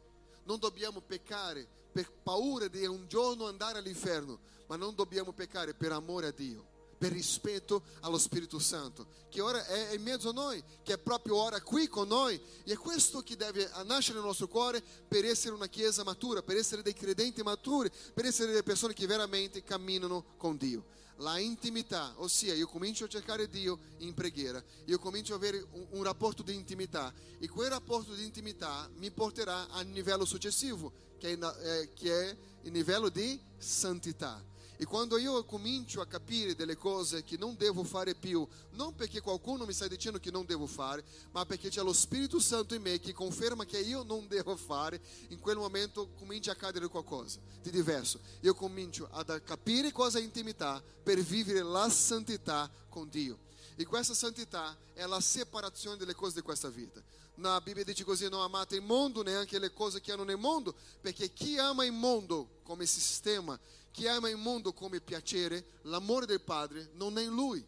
Non 0.45 0.57
dobbiamo 0.57 0.99
peccare 0.99 1.67
per 1.91 2.11
paura 2.11 2.67
di 2.67 2.85
un 2.85 3.07
giorno 3.07 3.45
andare 3.45 3.77
all'inferno, 3.77 4.39
ma 4.65 4.75
non 4.75 4.95
dobbiamo 4.95 5.31
peccare 5.31 5.75
per 5.75 5.91
amore 5.91 6.27
a 6.27 6.31
Dio 6.31 6.70
per 7.01 7.11
rispetto 7.13 7.81
allo 8.01 8.19
Spirito 8.19 8.59
Santo, 8.59 9.07
che 9.27 9.41
ora 9.41 9.65
è 9.65 9.95
in 9.95 10.03
mezzo 10.03 10.29
a 10.29 10.33
noi, 10.33 10.63
che 10.83 10.93
è 10.93 10.97
proprio 10.99 11.35
ora 11.35 11.59
qui 11.59 11.87
con 11.87 12.07
noi. 12.07 12.39
E 12.63 12.73
è 12.73 12.77
questo 12.77 13.23
che 13.23 13.35
deve 13.35 13.67
nascere 13.85 14.19
nel 14.19 14.27
nostro 14.27 14.47
cuore 14.47 14.83
per 15.07 15.25
essere 15.25 15.55
una 15.55 15.65
chiesa 15.65 16.03
matura, 16.03 16.43
per 16.43 16.57
essere 16.57 16.83
dei 16.83 16.93
credenti 16.93 17.41
maturi, 17.41 17.89
per 18.13 18.25
essere 18.25 18.49
delle 18.49 18.61
persone 18.61 18.93
che 18.93 19.07
veramente 19.07 19.63
camminano 19.63 20.35
con 20.37 20.57
Dio. 20.57 20.85
La 21.15 21.39
intimità, 21.39 22.13
ossia 22.17 22.53
io 22.53 22.67
comincio 22.67 23.05
a 23.05 23.09
cercare 23.09 23.49
Dio 23.49 23.79
in 23.97 24.13
preghiera, 24.13 24.63
io 24.85 24.99
comincio 24.99 25.33
ad 25.33 25.41
avere 25.41 25.65
un, 25.71 25.87
un 25.89 26.03
rapporto 26.03 26.43
di 26.43 26.53
intimità 26.53 27.11
e 27.39 27.47
quel 27.47 27.71
rapporto 27.71 28.13
di 28.13 28.23
intimità 28.23 28.87
mi 28.97 29.09
porterà 29.09 29.69
al 29.69 29.87
livello 29.87 30.25
successivo, 30.25 30.93
che 31.17 31.31
è, 31.31 31.55
eh, 31.63 31.93
che 31.95 32.29
è 32.29 32.37
il 32.61 32.71
livello 32.71 33.09
di 33.09 33.41
santità 33.57 34.49
e 34.81 34.85
quando 34.85 35.19
io 35.19 35.45
comincio 35.45 36.01
a 36.01 36.07
capire 36.07 36.55
delle 36.55 36.75
cose 36.75 37.23
che 37.23 37.37
non 37.37 37.55
devo 37.55 37.83
fare 37.83 38.15
più, 38.15 38.47
non 38.71 38.95
perché 38.95 39.21
qualcuno 39.21 39.63
mi 39.67 39.73
sta 39.73 39.87
dicendo 39.87 40.17
che 40.17 40.31
non 40.31 40.43
devo 40.43 40.65
fare, 40.65 41.03
ma 41.33 41.45
perché 41.45 41.69
c'è 41.69 41.83
lo 41.83 41.93
Spirito 41.93 42.39
Santo 42.39 42.73
in 42.73 42.81
me 42.81 42.99
che 42.99 43.13
conferma 43.13 43.63
che 43.63 43.77
io 43.79 44.01
non 44.01 44.27
devo 44.27 44.55
fare, 44.55 44.99
in 45.27 45.39
quel 45.39 45.57
momento 45.57 46.09
comincia 46.17 46.49
a 46.49 46.53
accadere 46.55 46.87
qualcosa 46.87 47.37
di 47.61 47.69
diverso. 47.69 48.21
Io 48.39 48.55
comincio 48.55 49.07
a 49.11 49.23
capire 49.41 49.91
cosa 49.91 50.17
è 50.17 50.23
intimità 50.23 50.81
per 51.03 51.19
vivere 51.19 51.61
la 51.61 51.87
santità 51.87 52.67
con 52.89 53.07
Dio. 53.07 53.37
E 53.75 53.85
questa 53.85 54.15
santità 54.15 54.75
è 54.93 55.05
la 55.05 55.21
separazione 55.21 55.97
delle 55.97 56.15
cose 56.15 56.33
di 56.33 56.41
questa 56.41 56.69
vita. 56.69 56.99
La 57.35 57.61
Bibbia 57.61 57.83
dice 57.83 58.03
così: 58.03 58.27
non 58.29 58.41
amate 58.41 58.77
il 58.77 58.81
mondo, 58.81 59.21
neanche 59.21 59.59
le 59.59 59.71
cose 59.71 60.01
che 60.01 60.11
hanno 60.11 60.23
nel 60.23 60.37
mondo, 60.37 60.73
perché 60.99 61.31
chi 61.31 61.59
ama 61.59 61.85
il 61.85 61.91
mondo 61.91 62.59
come 62.63 62.87
sistema 62.87 63.59
chi 63.91 64.07
ama 64.07 64.29
il 64.29 64.37
mondo 64.37 64.73
come 64.73 65.01
piacere, 65.01 65.79
l'amore 65.83 66.25
del 66.25 66.41
Padre 66.41 66.89
non 66.93 67.17
è 67.17 67.23
in 67.23 67.33
lui. 67.33 67.65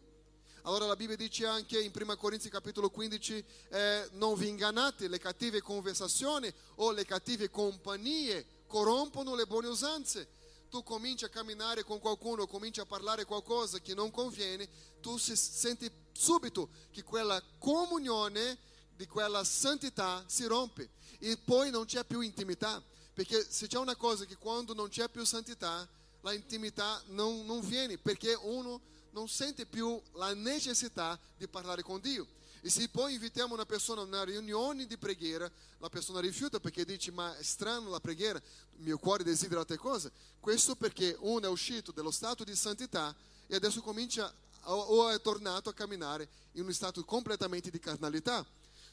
Allora 0.62 0.86
la 0.86 0.96
Bibbia 0.96 1.16
dice 1.16 1.46
anche 1.46 1.78
in 1.78 1.92
1 1.94 2.16
Corinzi 2.16 2.48
capitolo 2.48 2.88
15, 2.88 3.44
eh, 3.68 4.08
non 4.12 4.34
vi 4.34 4.48
ingannate, 4.48 5.08
le 5.08 5.18
cattive 5.18 5.60
conversazioni 5.60 6.52
o 6.76 6.90
le 6.90 7.04
cattive 7.04 7.50
compagnie 7.50 8.46
corrompono 8.66 9.34
le 9.34 9.46
buone 9.46 9.68
usanze. 9.68 10.28
tu 10.70 10.82
cominci 10.82 11.24
a 11.24 11.28
camminare 11.28 11.84
con 11.84 12.00
qualcuno, 12.00 12.48
cominci 12.48 12.80
a 12.80 12.84
parlare 12.84 13.24
qualcosa 13.24 13.78
che 13.78 13.94
non 13.94 14.10
conviene, 14.10 14.68
tu 15.00 15.18
si 15.18 15.36
senti 15.36 15.88
subito 16.12 16.68
che 16.90 17.04
quella 17.04 17.40
comunione 17.58 18.58
di 18.96 19.06
quella 19.06 19.44
santità 19.44 20.24
si 20.26 20.44
rompe 20.46 20.90
e 21.20 21.36
poi 21.36 21.70
non 21.70 21.84
c'è 21.84 22.04
più 22.04 22.20
intimità. 22.20 22.82
Perché 23.12 23.46
se 23.48 23.68
c'è 23.68 23.78
una 23.78 23.94
cosa 23.94 24.24
che 24.24 24.36
quando 24.36 24.74
non 24.74 24.88
c'è 24.88 25.08
più 25.08 25.24
santità, 25.24 25.88
la 26.24 26.32
intimità 26.32 27.02
non, 27.08 27.44
non 27.44 27.60
viene, 27.60 27.98
perché 27.98 28.34
uno 28.34 28.80
non 29.10 29.28
sente 29.28 29.66
più 29.66 30.00
la 30.14 30.32
necessità 30.32 31.20
di 31.36 31.46
parlare 31.46 31.82
con 31.82 32.00
Dio. 32.00 32.26
E 32.62 32.70
se 32.70 32.88
poi 32.88 33.12
invitiamo 33.12 33.52
una 33.52 33.66
persona 33.66 34.00
a 34.00 34.04
una 34.04 34.24
riunione 34.24 34.86
di 34.86 34.96
preghiera, 34.96 35.50
la 35.78 35.90
persona 35.90 36.20
rifiuta 36.20 36.58
perché 36.60 36.86
dice 36.86 37.12
ma 37.12 37.36
è 37.36 37.42
strano 37.42 37.90
la 37.90 38.00
preghiera, 38.00 38.38
il 38.76 38.82
mio 38.82 38.96
cuore 38.96 39.22
desidera 39.22 39.60
altre 39.60 39.76
cose. 39.76 40.10
Questo 40.40 40.74
perché 40.74 41.14
uno 41.20 41.44
è 41.44 41.48
uscito 41.48 41.92
dallo 41.92 42.10
stato 42.10 42.42
di 42.42 42.56
santità 42.56 43.14
e 43.46 43.54
adesso 43.54 43.82
comincia 43.82 44.32
o 44.62 45.10
è 45.10 45.20
tornato 45.20 45.68
a 45.68 45.74
camminare 45.74 46.26
in 46.52 46.62
uno 46.62 46.72
stato 46.72 47.04
completamente 47.04 47.70
di 47.70 47.78
carnalità. 47.78 48.46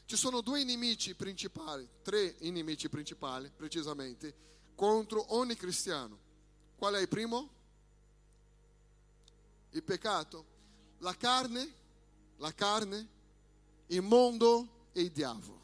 Ci 0.04 0.16
sono 0.16 0.42
due 0.42 0.62
nemici 0.64 1.14
principali, 1.14 1.88
tre 2.02 2.36
nemici 2.40 2.90
principali 2.90 3.50
precisamente, 3.56 4.34
contro 4.74 5.34
ogni 5.34 5.56
cristiano. 5.56 6.30
Qual 6.82 6.94
è 6.94 7.00
il 7.00 7.06
primo? 7.06 7.48
Il 9.70 9.84
peccato, 9.84 10.44
la 10.98 11.16
carne, 11.16 11.72
la 12.38 12.52
carne, 12.52 13.08
il 13.86 14.02
mondo 14.02 14.88
e 14.90 15.02
il 15.02 15.12
diavolo. 15.12 15.60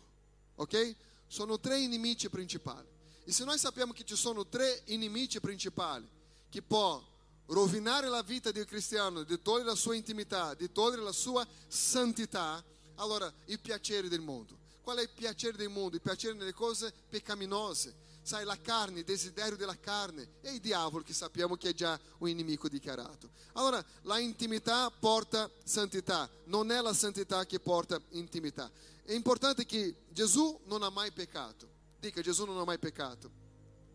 Ok? 0.54 0.94
Sono 1.26 1.59
tre 1.59 1.85
nemici 1.88 2.31
principali. 2.31 2.87
E 3.24 3.33
se 3.33 3.42
noi 3.42 3.59
sappiamo 3.59 3.92
che 3.92 4.04
ci 4.04 4.14
sono 4.14 4.46
tre 4.46 4.85
nemici 4.87 5.40
principali 5.40 6.09
che 6.48 6.62
può 6.62 7.04
rovinare 7.46 8.07
la 8.09 8.22
vita 8.22 8.52
del 8.52 8.66
cristiano, 8.66 9.24
di 9.24 9.42
togliere 9.42 9.70
la 9.70 9.74
sua 9.74 9.96
intimità, 9.96 10.54
di 10.54 10.70
togliere 10.70 11.02
la 11.02 11.11
sua 11.11 11.44
santità, 11.66 12.64
allora 12.94 13.28
il 13.46 13.59
piacere 13.59 14.09
del 14.09 14.20
mondo. 14.20 14.57
Qual 14.83 14.98
è 14.98 15.02
il 15.02 15.11
piacere 15.11 15.57
del 15.57 15.68
mondo? 15.68 15.96
Il 15.96 16.00
piacere 16.00 16.35
nelle 16.35 16.54
cose 16.54 16.94
peccaminose. 17.09 18.07
Sai, 18.29 18.45
la 18.45 18.61
carne, 18.61 18.99
il 18.99 19.05
desiderio 19.07 19.57
della 19.57 19.79
carne 19.81 20.33
e 20.43 20.51
il 20.51 20.61
diavolo 20.61 21.03
che 21.03 21.14
sappiamo 21.14 21.57
che 21.57 21.71
è 21.71 21.73
già 21.73 21.99
un 22.19 22.29
nemico 22.29 22.69
dichiarato. 22.69 23.31
Allora, 23.55 23.83
la 24.03 24.19
intimità 24.19 24.91
porta 24.91 25.51
santità, 25.64 26.29
non 26.45 26.71
è 26.71 26.79
la 26.83 26.93
santità 26.93 27.47
che 27.47 27.59
porta 27.59 27.99
intimità. 28.11 28.71
È 29.03 29.14
importante 29.14 29.64
che 29.64 30.03
Gesù 30.11 30.61
non 30.67 30.83
ha 30.83 30.91
mai 30.91 31.11
peccato. 31.11 31.71
Dica, 31.99 32.21
Gesù 32.21 32.45
non 32.45 32.59
ha 32.59 32.64
mai 32.64 32.79
peccato. 32.79 33.31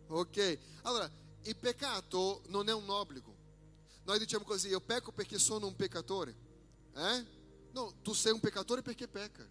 Ok? 0.08 0.58
Allora, 0.82 1.08
il 1.42 1.54
peccato 1.54 2.42
non 2.48 2.68
è 2.68 2.72
un 2.72 2.90
obbligo. 2.90 3.32
Noi 4.02 4.18
diciamo 4.18 4.42
così, 4.42 4.66
io 4.66 4.80
pecco 4.80 5.12
perché 5.12 5.38
sono 5.38 5.68
un 5.68 5.76
peccatore. 5.76 6.34
Eh? 6.92 7.24
No, 7.70 7.94
tu 8.02 8.12
sei 8.12 8.32
un 8.32 8.40
peccatore 8.40 8.82
perché 8.82 9.06
pecca. 9.06 9.48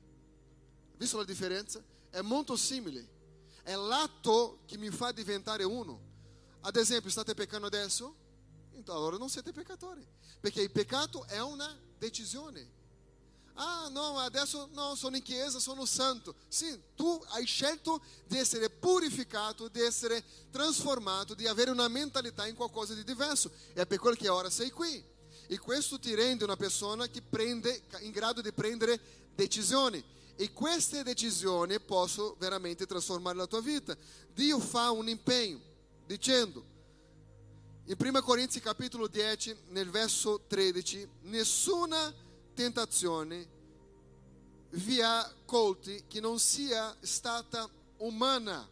Visto 0.98 1.15
la 1.15 1.24
differenza? 1.24 1.82
È 2.10 2.19
molto 2.19 2.58
simile. 2.58 3.22
È 3.63 3.73
l'atto 3.76 4.60
che 4.65 4.78
mi 4.78 4.89
fa 4.89 5.12
diventare 5.12 5.63
uno. 5.63 5.99
Ad 6.62 6.76
esempio, 6.76 7.10
state 7.10 7.34
peccando 7.34 7.65
adesso? 7.65 8.15
Então 8.73 8.95
allora 8.95 9.17
non 9.17 9.30
siete 9.30 9.52
peccatori. 9.52 10.06
Perché 10.39 10.62
il 10.62 10.71
peccato 10.71 11.26
è 11.26 11.41
una 11.41 11.76
decisione. 11.97 12.82
Ah, 13.56 13.88
no, 13.91 14.17
adesso 14.17 14.67
no, 14.73 14.95
sono 14.95 15.15
in 15.15 15.21
chiesa, 15.21 15.60
sono 15.60 15.86
santo. 15.86 16.36
Sì, 16.47 16.78
tu 16.95 17.23
hai 17.30 17.45
scelto 17.45 18.02
di 18.26 18.38
essere 18.38 18.69
purificato, 18.69 19.67
di 19.67 19.80
essere 19.80 20.23
trasformato, 20.52 21.34
di 21.36 21.47
avere 21.47 21.69
una 21.69 21.88
mentalità 21.88 22.47
in 22.47 22.56
qualcosa 22.56 22.93
di 22.93 23.04
diverso. 23.04 23.52
È 23.73 23.86
per 23.86 23.99
quello 23.99 24.15
che 24.15 24.28
ora 24.28 24.49
sei 24.49 24.71
qui. 24.71 25.12
E 25.47 25.58
questo 25.60 25.99
ti 25.99 26.15
rende 26.15 26.43
una 26.43 26.56
persona 26.56 27.08
che 27.08 27.21
prende, 27.21 27.84
in 27.99 28.12
grado 28.12 28.41
di 28.41 28.52
prendere 28.52 28.99
decisioni. 29.36 30.04
E 30.36 30.52
queste 30.52 31.04
decisioni 31.04 31.80
possono 31.80 32.36
veramente 32.39 32.86
trasformare 32.86 33.38
la 33.38 33.48
tua 33.48 33.62
vita. 33.62 33.96
Dio 34.34 34.60
fa 34.60 34.91
un 34.91 35.08
impegno 35.08 35.60
dicendo, 36.06 36.72
in 37.86 37.96
1 37.98 38.22
Corinzi 38.22 38.60
capitolo 38.60 39.08
10, 39.08 39.56
nel 39.69 39.89
verso 39.89 40.41
13, 40.48 41.08
nessuna 41.24 42.13
tentazione 42.54 43.62
vi 44.69 45.02
ha 45.02 45.32
colti 45.46 46.04
che 46.08 46.19
non 46.19 46.39
sia 46.39 46.96
stata 47.02 47.69
umana. 47.98 48.67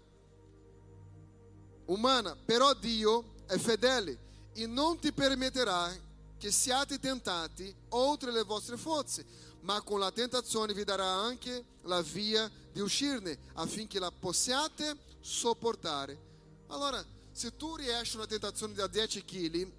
Umana, 1.85 2.35
però 2.35 2.73
Dio 2.73 3.35
è 3.45 3.57
fedele 3.57 4.17
e 4.53 4.65
non 4.65 4.97
ti 4.99 5.11
permetterà 5.11 5.93
che 6.37 6.51
siate 6.51 6.99
tentati 6.99 7.73
oltre 7.89 8.31
le 8.31 8.43
vostre 8.43 8.77
forze, 8.77 9.25
ma 9.61 9.81
con 9.81 9.99
la 9.99 10.11
tentazione 10.11 10.73
vi 10.73 10.83
darà 10.83 11.05
anche 11.05 11.65
la 11.83 12.01
via 12.01 12.49
di 12.71 12.79
uscirne 12.79 13.37
affinché 13.53 13.99
la 13.99 14.11
possiate 14.11 14.97
sopportare. 15.19 16.29
Allora, 16.67 17.03
se 17.31 17.55
tu 17.55 17.75
riesci 17.75 18.15
una 18.15 18.25
tentazione 18.25 18.73
da 18.73 18.87
10 18.87 19.23
kg, 19.23 19.71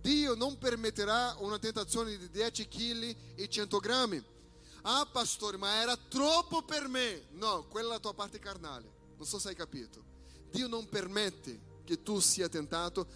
Dio 0.00 0.34
non 0.34 0.58
permetterà 0.58 1.36
una 1.38 1.58
tentazione 1.58 2.16
di 2.16 2.28
10 2.28 2.68
kg 2.68 3.16
e 3.36 3.48
100 3.48 3.78
grammi. 3.78 4.24
Ah, 4.82 5.06
pastore, 5.06 5.56
ma 5.56 5.80
era 5.80 5.96
troppo 5.96 6.62
per 6.62 6.88
me. 6.88 7.26
No, 7.32 7.66
quella 7.68 7.90
è 7.90 7.92
la 7.92 7.98
tua 8.00 8.14
parte 8.14 8.40
carnale. 8.40 8.90
Non 9.16 9.26
so 9.26 9.38
se 9.38 9.50
hai 9.50 9.54
capito. 9.54 10.02
Dio 10.50 10.66
non 10.66 10.88
permette 10.88 11.70
che 11.84 12.02
tu 12.02 12.18
sia 12.18 12.48
tentato 12.48 13.06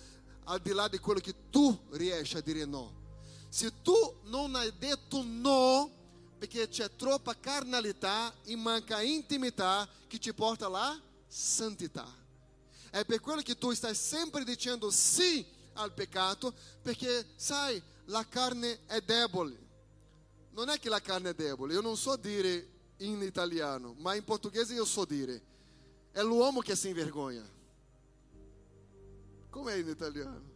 al 0.45 0.61
di 0.61 0.71
là 0.73 0.87
di 0.87 0.99
quello 0.99 1.19
che 1.19 1.35
tu 1.51 1.77
riesci 1.91 2.37
a 2.37 2.41
dire 2.41 2.65
no. 2.65 3.05
Se 3.49 3.83
tu 3.83 4.21
non 4.25 4.55
hai 4.55 4.73
detto 4.79 5.23
no, 5.25 5.91
perché 6.39 6.69
c'è 6.69 6.95
troppa 6.95 7.39
carnalità 7.39 8.35
e 8.45 8.57
manca 8.57 9.01
intimità 9.01 9.89
che 10.07 10.19
ti 10.19 10.33
porta 10.33 10.67
alla 10.67 11.01
santità. 11.27 12.07
È 12.91 13.05
per 13.05 13.21
quello 13.21 13.43
che 13.43 13.57
tu 13.57 13.73
stai 13.73 13.95
sempre 13.95 14.45
dicendo 14.45 14.91
sì 14.91 15.45
al 15.75 15.93
peccato, 15.93 16.55
perché 16.83 17.27
sai, 17.37 17.83
la 18.07 18.27
carne 18.27 18.81
è 18.87 19.01
debole. 19.01 19.65
Non 20.51 20.69
è 20.69 20.79
che 20.79 20.89
la 20.89 21.01
carne 21.01 21.31
è 21.31 21.35
debole, 21.35 21.75
io 21.75 21.81
non 21.81 21.97
so 21.97 22.17
dire 22.17 22.69
in 22.99 23.23
italiano, 23.23 23.95
ma 23.99 24.15
in 24.15 24.25
portoghese 24.25 24.75
io 24.75 24.85
so 24.85 25.05
dire. 25.05 25.43
È 26.11 26.23
l'uomo 26.23 26.61
che 26.61 26.75
si 26.75 26.89
invergogna. 26.89 27.55
È 29.51 29.73
in 29.73 29.89
italiano? 29.89 30.56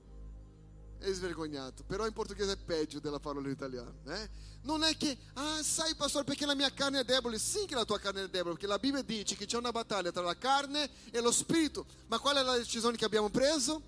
È 1.00 1.10
svergognato, 1.12 1.82
però 1.84 2.06
in 2.06 2.12
portoghese 2.12 2.52
è 2.52 2.56
peggio 2.58 3.00
della 3.00 3.18
parola 3.18 3.46
in 3.46 3.54
italiano. 3.54 3.94
Eh? 4.04 4.28
Non 4.62 4.82
è 4.82 4.94
che, 4.98 5.16
ah, 5.32 5.62
sai, 5.62 5.94
pastore, 5.94 6.24
perché 6.24 6.44
la 6.44 6.54
mia 6.54 6.70
carne 6.74 7.00
è 7.00 7.04
debole. 7.04 7.38
Sì, 7.38 7.64
che 7.64 7.74
la 7.74 7.86
tua 7.86 7.98
carne 7.98 8.24
è 8.24 8.28
debole, 8.28 8.52
perché 8.52 8.66
la 8.66 8.78
Bibbia 8.78 9.00
dice 9.00 9.34
che 9.34 9.46
c'è 9.46 9.56
una 9.56 9.72
battaglia 9.72 10.12
tra 10.12 10.20
la 10.20 10.36
carne 10.36 10.90
e 11.10 11.20
lo 11.22 11.32
spirito. 11.32 11.86
Ma 12.08 12.18
qual 12.18 12.36
è 12.36 12.42
la 12.42 12.58
decisione 12.58 12.98
che 12.98 13.06
abbiamo 13.06 13.30
preso? 13.30 13.80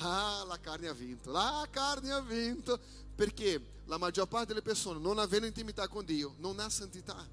Ah, 0.00 0.44
la 0.46 0.60
carne 0.60 0.88
ha 0.88 0.92
vinto, 0.92 1.30
la 1.30 1.66
carne 1.70 2.12
ha 2.12 2.20
vinto, 2.20 2.78
perché 3.14 3.60
la 3.86 3.96
maggior 3.96 4.28
parte 4.28 4.48
delle 4.48 4.60
persone, 4.60 5.00
non 5.00 5.18
avendo 5.18 5.46
intimità 5.46 5.88
con 5.88 6.04
Dio, 6.04 6.34
non 6.36 6.60
ha 6.60 6.68
santità. 6.68 7.26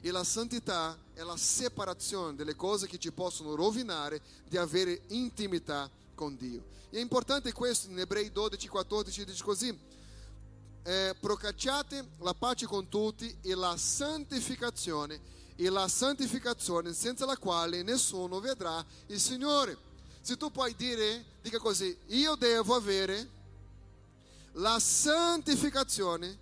E 0.00 0.10
la 0.12 0.22
santità 0.22 0.96
è 1.12 1.22
la 1.22 1.36
separazione 1.36 2.36
delle 2.36 2.54
cose 2.54 2.86
che 2.86 2.98
ci 2.98 3.10
possono 3.10 3.56
rovinare 3.56 4.22
di 4.48 4.56
avere 4.56 5.02
intimità 5.08 5.90
con 6.20 6.36
Dio. 6.36 6.62
E 6.90 6.98
è 6.98 7.00
importante 7.00 7.50
questo, 7.50 7.88
in 7.88 7.98
Ebrei 7.98 8.30
12, 8.30 8.68
14 8.68 9.24
dice 9.24 9.42
così, 9.42 9.78
eh, 10.82 11.16
procacciate 11.18 12.10
la 12.18 12.34
pace 12.34 12.66
con 12.66 12.90
tutti 12.90 13.34
e 13.40 13.54
la 13.54 13.74
santificazione, 13.78 15.18
e 15.56 15.70
la 15.70 15.88
santificazione 15.88 16.92
senza 16.92 17.24
la 17.24 17.38
quale 17.38 17.82
nessuno 17.82 18.38
vedrà 18.38 18.84
il 19.06 19.18
Signore. 19.18 19.78
Se 20.20 20.36
tu 20.36 20.50
puoi 20.50 20.76
dire, 20.76 21.24
dica 21.40 21.58
così, 21.58 21.96
io 22.08 22.34
devo 22.34 22.74
avere 22.74 23.38
la 24.52 24.78
santificazione 24.78 26.36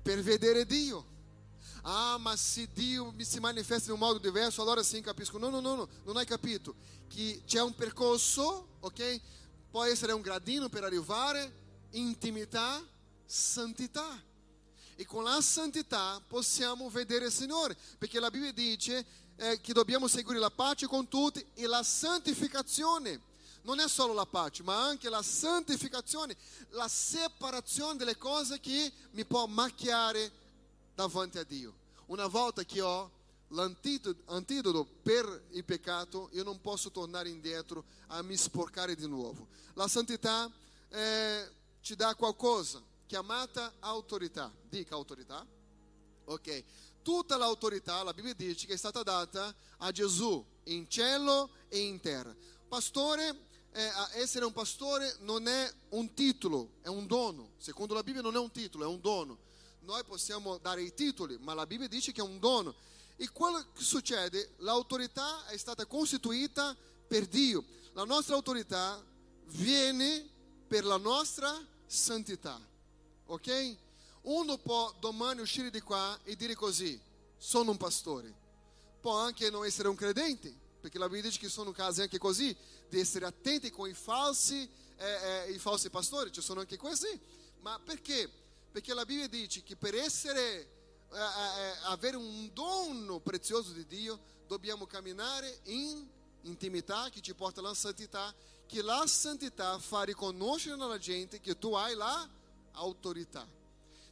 per 0.00 0.22
vedere 0.22 0.64
Dio. 0.64 1.11
Ah, 1.84 2.16
ma 2.18 2.36
se 2.36 2.68
Dio 2.72 3.12
si 3.18 3.40
manifesta 3.40 3.86
in 3.86 3.94
un 3.94 3.98
modo 3.98 4.18
diverso, 4.18 4.62
allora 4.62 4.82
sim 4.84 5.02
capisco. 5.02 5.38
No, 5.38 5.48
no, 5.48 5.60
no, 5.60 5.74
no, 5.74 5.88
non 6.04 6.16
hai 6.16 6.24
capito. 6.24 6.74
Che 7.08 7.42
c'è 7.44 7.60
un 7.60 7.74
percorso, 7.74 8.76
ok? 8.80 9.20
Può 9.70 9.82
essere 9.82 10.12
un 10.12 10.20
gradino 10.20 10.68
per 10.68 10.84
arrivare, 10.84 11.88
intimità, 11.90 12.80
santità. 13.24 14.22
E 14.94 15.06
con 15.06 15.24
la 15.24 15.40
santità 15.40 16.22
possiamo 16.28 16.88
vedere 16.88 17.26
il 17.26 17.32
Signore, 17.32 17.76
perché 17.98 18.20
la 18.20 18.30
Bibbia 18.30 18.52
dice 18.52 19.04
eh, 19.36 19.60
che 19.60 19.72
dobbiamo 19.72 20.06
seguire 20.06 20.38
la 20.38 20.50
pace 20.50 20.86
con 20.86 21.08
tutti 21.08 21.44
e 21.54 21.66
la 21.66 21.82
santificazione. 21.82 23.30
Non 23.62 23.80
è 23.80 23.88
solo 23.88 24.12
la 24.12 24.26
pace, 24.26 24.62
ma 24.62 24.84
anche 24.84 25.08
la 25.08 25.22
santificazione, 25.22 26.36
la 26.70 26.86
separazione 26.86 27.96
delle 27.96 28.16
cose 28.16 28.60
che 28.60 28.92
mi 29.12 29.24
può 29.24 29.46
macchiare 29.46 30.41
davanti 31.06 31.38
a 31.38 31.44
Dio. 31.44 31.74
Una 32.06 32.26
volta 32.26 32.62
che 32.64 32.80
ho 32.80 33.10
l'antidoto 33.48 34.86
per 35.02 35.46
il 35.50 35.64
peccato, 35.64 36.28
io 36.32 36.44
non 36.44 36.60
posso 36.60 36.90
tornare 36.90 37.28
indietro 37.28 37.84
a 38.08 38.22
mi 38.22 38.36
sporcare 38.36 38.94
di 38.94 39.06
nuovo. 39.06 39.48
La 39.74 39.88
santità 39.88 40.50
eh, 40.90 41.50
ci 41.80 41.96
dà 41.96 42.14
qualcosa, 42.14 42.80
chiamata 43.06 43.74
autorità. 43.80 44.52
Dica 44.68 44.94
autorità. 44.94 45.44
Ok. 46.26 46.64
Tutta 47.02 47.36
l'autorità, 47.36 48.02
la 48.04 48.12
Bibbia 48.12 48.34
dice 48.34 48.66
che 48.66 48.74
è 48.74 48.78
stata 48.78 49.02
data 49.02 49.52
a 49.78 49.90
Gesù 49.90 50.44
in 50.64 50.88
cielo 50.88 51.50
e 51.68 51.80
in 51.80 52.00
terra. 52.00 52.34
Pastore, 52.68 53.36
eh, 53.72 53.90
essere 54.14 54.44
un 54.44 54.52
pastore 54.52 55.16
non 55.20 55.48
è 55.48 55.72
un 55.90 56.14
titolo, 56.14 56.74
è 56.82 56.88
un 56.88 57.06
dono. 57.06 57.50
Secondo 57.56 57.92
la 57.92 58.04
Bibbia 58.04 58.22
non 58.22 58.36
è 58.36 58.38
un 58.38 58.52
titolo, 58.52 58.84
è 58.84 58.86
un 58.86 59.00
dono. 59.00 59.50
Noi 59.84 60.04
possiamo 60.04 60.58
dare 60.58 60.82
i 60.82 60.94
titoli, 60.94 61.38
ma 61.40 61.54
la 61.54 61.66
Bibbia 61.66 61.88
dice 61.88 62.12
che 62.12 62.20
è 62.20 62.24
un 62.24 62.38
dono. 62.38 62.74
E 63.16 63.28
quello 63.30 63.58
che 63.74 63.82
succede? 63.82 64.54
L'autorità 64.58 65.46
è 65.46 65.56
stata 65.56 65.86
costituita 65.86 66.76
per 67.06 67.26
Dio. 67.26 67.64
La 67.92 68.04
nostra 68.04 68.34
autorità 68.34 69.04
viene 69.46 70.28
per 70.68 70.84
la 70.84 70.96
nostra 70.96 71.54
santità. 71.86 72.60
Ok? 73.26 73.76
Uno 74.22 74.56
può 74.58 74.94
domani 75.00 75.40
uscire 75.40 75.70
di 75.70 75.80
qua 75.80 76.18
e 76.22 76.36
dire 76.36 76.54
così, 76.54 76.98
sono 77.36 77.72
un 77.72 77.76
pastore. 77.76 78.32
Può 79.00 79.16
anche 79.16 79.50
non 79.50 79.64
essere 79.64 79.88
un 79.88 79.96
credente, 79.96 80.54
perché 80.80 80.98
la 80.98 81.08
Bibbia 81.08 81.22
dice 81.28 81.40
che 81.40 81.48
sono 81.48 81.72
casi 81.72 82.02
anche 82.02 82.18
così, 82.18 82.56
di 82.88 83.00
essere 83.00 83.26
attenti 83.26 83.70
con 83.70 83.88
i 83.88 83.94
falsi, 83.94 84.68
eh, 84.96 85.46
eh, 85.48 85.50
i 85.50 85.58
falsi 85.58 85.90
pastori, 85.90 86.30
ci 86.30 86.40
sono 86.40 86.60
anche 86.60 86.76
questi. 86.76 87.20
Ma 87.60 87.80
perché? 87.84 88.30
Perché 88.72 88.94
la 88.94 89.04
Bibbia 89.04 89.28
dice 89.28 89.62
che 89.62 89.76
per 89.76 89.94
essere, 89.94 90.40
eh, 90.40 91.16
eh, 91.16 91.18
eh 91.18 91.76
avere 91.82 92.16
un 92.16 92.50
dono 92.54 93.20
prezioso 93.20 93.72
di 93.72 93.86
Dio, 93.86 94.18
dobbiamo 94.46 94.86
camminare 94.86 95.60
in 95.64 96.08
intimità 96.42 97.10
che 97.10 97.20
ci 97.20 97.34
porta 97.34 97.60
alla 97.60 97.74
santità, 97.74 98.34
che 98.66 98.80
la 98.80 99.06
santità 99.06 99.78
fa 99.78 100.04
riconoscere 100.04 100.80
alla 100.82 100.98
gente 100.98 101.38
che 101.38 101.58
tu 101.58 101.74
hai 101.74 101.94
la 101.94 102.26
autorità. 102.72 103.46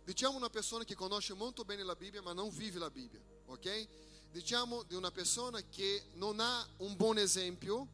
Diciamo 0.04 0.36
una 0.36 0.50
persona 0.50 0.84
che 0.84 0.94
conosce 0.94 1.32
molto 1.32 1.64
bene 1.64 1.82
la 1.82 1.96
Bibbia 1.96 2.20
ma 2.20 2.34
non 2.34 2.50
vive 2.50 2.78
la 2.78 2.90
Bibbia, 2.90 3.20
ok? 3.46 3.88
Diciamo 4.30 4.82
di 4.82 4.94
una 4.94 5.10
persona 5.10 5.58
che 5.70 6.04
non 6.16 6.38
ha 6.38 6.68
un 6.78 6.96
buon 6.96 7.16
esempio, 7.16 7.88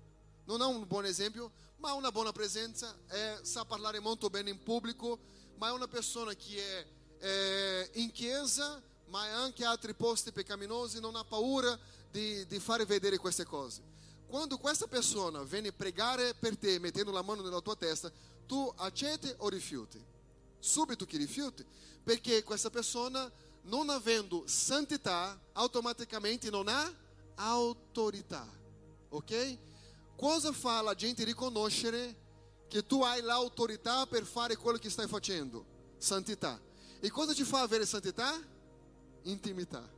non 0.46 0.60
ha 0.60 0.66
un 0.66 0.84
buon 0.84 1.04
esempio, 1.04 1.52
ma 1.76 1.90
ha 1.90 1.94
una 1.94 2.10
buona 2.10 2.32
presenza, 2.32 2.92
è, 3.06 3.38
sa 3.42 3.64
parlare 3.64 4.00
molto 4.00 4.28
bene 4.30 4.50
in 4.50 4.60
pubblico, 4.62 5.20
ma 5.56 5.68
è 5.68 5.72
una 5.72 5.88
persona 5.88 6.34
che 6.34 6.86
è, 7.18 7.24
è 7.24 7.90
in 7.94 8.10
chiesa, 8.12 8.82
ma 9.06 9.26
è 9.26 9.30
anche 9.30 9.64
a 9.64 9.70
altri 9.70 9.94
posti 9.94 10.32
peccaminosi, 10.32 11.00
non 11.00 11.16
ha 11.16 11.24
paura 11.24 11.78
di, 12.10 12.46
di 12.46 12.58
fare 12.58 12.84
vedere 12.84 13.18
queste 13.18 13.44
cose. 13.44 13.82
Quando 14.26 14.58
questa 14.58 14.86
persona 14.86 15.42
viene 15.42 15.72
pregare 15.72 16.34
per 16.34 16.56
te 16.56 16.78
mettendo 16.78 17.12
la 17.12 17.22
mano 17.22 17.42
nella 17.42 17.60
tua 17.60 17.76
testa, 17.76 18.10
tu 18.46 18.72
accetti 18.76 19.32
o 19.38 19.48
rifiuti? 19.48 20.02
Subito 20.58 21.04
che 21.04 21.16
rifiuti, 21.16 21.64
perché 22.02 22.42
questa 22.42 22.70
persona, 22.70 23.30
non 23.62 23.88
avendo 23.88 24.44
santità, 24.46 25.38
automaticamente 25.52 26.50
non 26.50 26.68
ha 26.68 26.92
autorità, 27.36 28.46
ok? 29.10 29.58
Cosa 30.16 30.52
fa 30.52 30.80
la 30.82 30.94
gente 30.94 31.24
riconoscere 31.24 32.24
che 32.68 32.86
tu 32.86 33.02
hai 33.02 33.22
l'autorità 33.22 34.06
per 34.06 34.24
fare 34.24 34.56
quello 34.56 34.78
che 34.78 34.90
stai 34.90 35.06
facendo? 35.06 35.64
Santità. 35.98 36.60
E 37.00 37.10
cosa 37.10 37.32
ti 37.32 37.44
fa 37.44 37.60
avere 37.60 37.86
santità? 37.86 38.38
Intimità. 39.22 39.88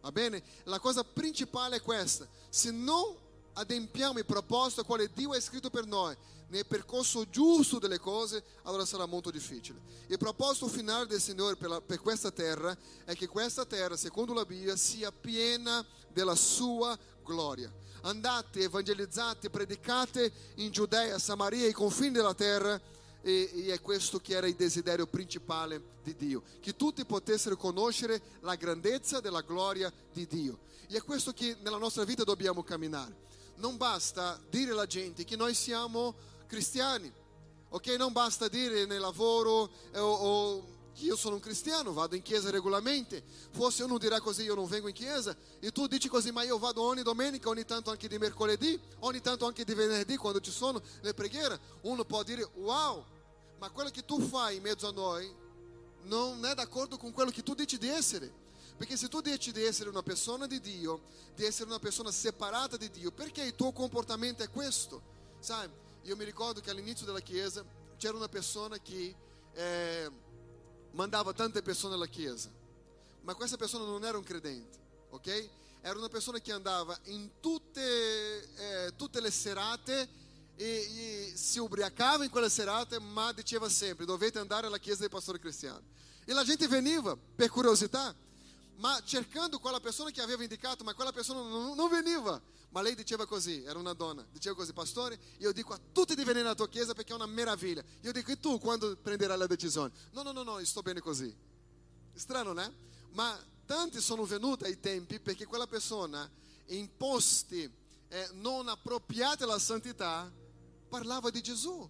Va 0.00 0.12
bene? 0.12 0.42
La 0.64 0.78
cosa 0.78 1.02
principale 1.02 1.76
è 1.76 1.82
questa. 1.82 2.28
Se 2.48 2.70
non 2.70 3.16
adempiamo 3.54 4.18
il 4.18 4.26
proposito 4.26 4.84
quale 4.84 5.10
Dio 5.12 5.32
ha 5.32 5.40
scritto 5.40 5.70
per 5.70 5.86
noi 5.86 6.16
nel 6.48 6.66
percorso 6.66 7.28
giusto 7.28 7.78
delle 7.78 7.98
cose, 7.98 8.42
allora 8.62 8.84
sarà 8.84 9.06
molto 9.06 9.30
difficile. 9.30 9.80
Il 10.06 10.18
proposito 10.18 10.68
finale 10.68 11.06
del 11.06 11.20
Signore 11.20 11.56
per, 11.56 11.68
la, 11.68 11.80
per 11.80 12.00
questa 12.00 12.30
terra 12.30 12.76
è 13.04 13.14
che 13.14 13.26
questa 13.26 13.64
terra, 13.64 13.96
secondo 13.96 14.34
la 14.34 14.44
Bibbia, 14.44 14.76
sia 14.76 15.10
piena 15.10 15.84
della 16.12 16.34
sua 16.34 16.96
gloria. 17.24 17.72
Andate, 18.04 18.60
evangelizzate, 18.60 19.48
predicate 19.48 20.30
in 20.56 20.70
Giudea, 20.70 21.18
Samaria, 21.18 21.64
ai 21.64 21.72
confini 21.72 22.10
della 22.10 22.34
terra. 22.34 22.78
E, 23.22 23.50
e, 23.54 23.72
è 23.72 23.80
questo 23.80 24.20
che 24.20 24.34
era 24.34 24.46
il 24.46 24.54
desiderio 24.54 25.06
principale 25.06 25.82
di 26.02 26.14
Dio, 26.14 26.42
che 26.60 26.76
tutti 26.76 27.02
potessero 27.06 27.56
conoscere 27.56 28.20
la 28.40 28.56
grandezza 28.56 29.20
della 29.20 29.40
gloria 29.40 29.90
di 30.12 30.26
Dio. 30.26 30.58
E 30.86 30.98
è 30.98 31.02
questo 31.02 31.32
che 31.32 31.56
nella 31.62 31.78
nostra 31.78 32.04
vita 32.04 32.24
dobbiamo 32.24 32.62
camminare. 32.62 33.22
Non 33.56 33.78
basta 33.78 34.38
dire 34.50 34.72
alla 34.72 34.86
gente 34.86 35.24
che 35.24 35.36
noi 35.36 35.54
siamo 35.54 36.14
cristiani, 36.46 37.10
ok? 37.70 37.86
Non 37.96 38.12
basta 38.12 38.48
dire 38.48 38.84
nel 38.84 39.00
lavoro 39.00 39.70
eh, 39.92 39.98
o, 39.98 40.12
o 40.12 40.73
che 40.94 41.04
io 41.04 41.16
sono 41.16 41.34
un 41.34 41.40
cristiano, 41.40 41.92
vado 41.92 42.14
in 42.14 42.22
chiesa 42.22 42.50
regolarmente. 42.50 43.22
Forse 43.50 43.82
uno 43.82 43.98
dirà 43.98 44.20
così, 44.20 44.42
io 44.42 44.54
non 44.54 44.66
vengo 44.66 44.88
in 44.88 44.94
chiesa, 44.94 45.36
e 45.60 45.72
tu 45.72 45.86
dici 45.86 46.08
così, 46.08 46.30
ma 46.30 46.42
io 46.42 46.58
vado 46.58 46.82
ogni 46.82 47.02
domenica, 47.02 47.48
ogni 47.48 47.64
tanto 47.64 47.90
anche 47.90 48.08
di 48.08 48.18
mercoledì, 48.18 48.80
ogni 49.00 49.20
tanto 49.20 49.46
anche 49.46 49.64
di 49.64 49.74
venerdì 49.74 50.16
quando 50.16 50.40
ci 50.40 50.50
sono 50.50 50.80
le 51.00 51.14
preghiere. 51.14 51.58
Uno 51.82 52.04
può 52.04 52.22
dire, 52.22 52.48
wow, 52.54 53.04
ma 53.58 53.70
quello 53.70 53.90
che 53.90 54.04
tu 54.04 54.20
fai 54.20 54.56
in 54.56 54.62
mezzo 54.62 54.88
a 54.88 54.92
noi 54.92 55.30
non 56.04 56.44
è 56.44 56.54
d'accordo 56.54 56.96
con 56.96 57.12
quello 57.12 57.30
che 57.30 57.42
tu 57.42 57.54
dici 57.54 57.78
di 57.78 57.88
essere. 57.88 58.42
Perché 58.76 58.96
se 58.96 59.08
tu 59.08 59.20
dici 59.20 59.52
di 59.52 59.62
essere 59.62 59.88
una 59.88 60.02
persona 60.02 60.46
di 60.46 60.60
Dio, 60.60 61.02
di 61.34 61.44
essere 61.44 61.68
una 61.68 61.78
persona 61.78 62.10
separata 62.10 62.76
di 62.76 62.90
Dio, 62.90 63.12
perché 63.12 63.42
il 63.42 63.54
tuo 63.54 63.72
comportamento 63.72 64.42
è 64.42 64.50
questo? 64.50 65.00
Sai, 65.38 65.68
io 66.02 66.16
mi 66.16 66.24
ricordo 66.24 66.60
che 66.60 66.70
all'inizio 66.70 67.06
della 67.06 67.20
chiesa 67.20 67.64
c'era 67.96 68.16
una 68.16 68.28
persona 68.28 68.78
che 68.78 69.14
eh, 69.54 70.10
mandava 70.94 71.32
tante 71.32 71.62
persone 71.62 71.94
alla 71.94 72.06
chiesa, 72.06 72.50
ma 73.22 73.34
questa 73.34 73.56
persona 73.56 73.84
non 73.84 74.04
era 74.04 74.16
un 74.16 74.24
credente, 74.24 74.78
ok? 75.10 75.48
Era 75.80 75.98
una 75.98 76.08
persona 76.08 76.38
che 76.38 76.52
andava 76.52 76.98
in 77.04 77.28
tutte, 77.40 78.54
eh, 78.56 78.92
tutte 78.96 79.20
le 79.20 79.30
serate 79.30 80.08
e, 80.56 80.66
e 80.66 81.32
si 81.34 81.58
ubriacava 81.58 82.24
in 82.24 82.30
quelle 82.30 82.48
serate, 82.48 82.98
ma 82.98 83.32
diceva 83.32 83.68
sempre: 83.68 84.06
dovete 84.06 84.38
andare 84.38 84.66
alla 84.66 84.78
chiesa 84.78 85.00
del 85.00 85.10
pastore 85.10 85.38
cristiano. 85.38 85.82
E 86.24 86.32
la 86.32 86.44
gente 86.44 86.66
veniva 86.68 87.16
per 87.16 87.50
curiosità 87.50 88.14
ma 88.76 89.00
cercando 89.04 89.58
quella 89.58 89.80
persona 89.80 90.10
che 90.10 90.20
aveva 90.20 90.42
indicato, 90.42 90.84
ma 90.84 90.94
quella 90.94 91.12
persona 91.12 91.40
non, 91.42 91.74
non 91.74 91.88
veniva. 91.88 92.40
Ma 92.70 92.82
lei 92.82 92.96
diceva 92.96 93.24
così, 93.24 93.62
era 93.62 93.78
una 93.78 93.92
donna, 93.92 94.26
diceva 94.32 94.56
così, 94.56 94.72
pastore, 94.72 95.16
io 95.38 95.52
dico 95.52 95.72
a 95.72 95.80
tutti 95.92 96.16
di 96.16 96.22
venire 96.22 96.42
nella 96.42 96.56
tua 96.56 96.68
chiesa 96.68 96.92
perché 96.92 97.12
è 97.12 97.14
una 97.14 97.26
meraviglia. 97.26 97.84
Io 98.00 98.10
dico, 98.10 98.32
e 98.32 98.40
tu 98.40 98.58
quando 98.58 98.96
prenderai 98.96 99.38
la 99.38 99.46
decisione? 99.46 99.92
No, 100.10 100.22
no, 100.22 100.32
no, 100.32 100.42
no, 100.42 100.64
sto 100.64 100.82
bene 100.82 101.00
così. 101.00 101.32
Strano, 102.14 102.52
né? 102.52 102.72
Ma 103.10 103.38
tanti 103.64 104.00
sono 104.00 104.24
venuti 104.24 104.64
ai 104.64 104.80
tempi 104.80 105.20
perché 105.20 105.46
quella 105.46 105.68
persona, 105.68 106.28
in 106.68 106.96
posti 106.96 107.70
eh, 108.08 108.28
non 108.32 108.66
appropriati 108.66 109.44
alla 109.44 109.60
santità, 109.60 110.30
parlava 110.88 111.30
di 111.30 111.40
Gesù. 111.42 111.88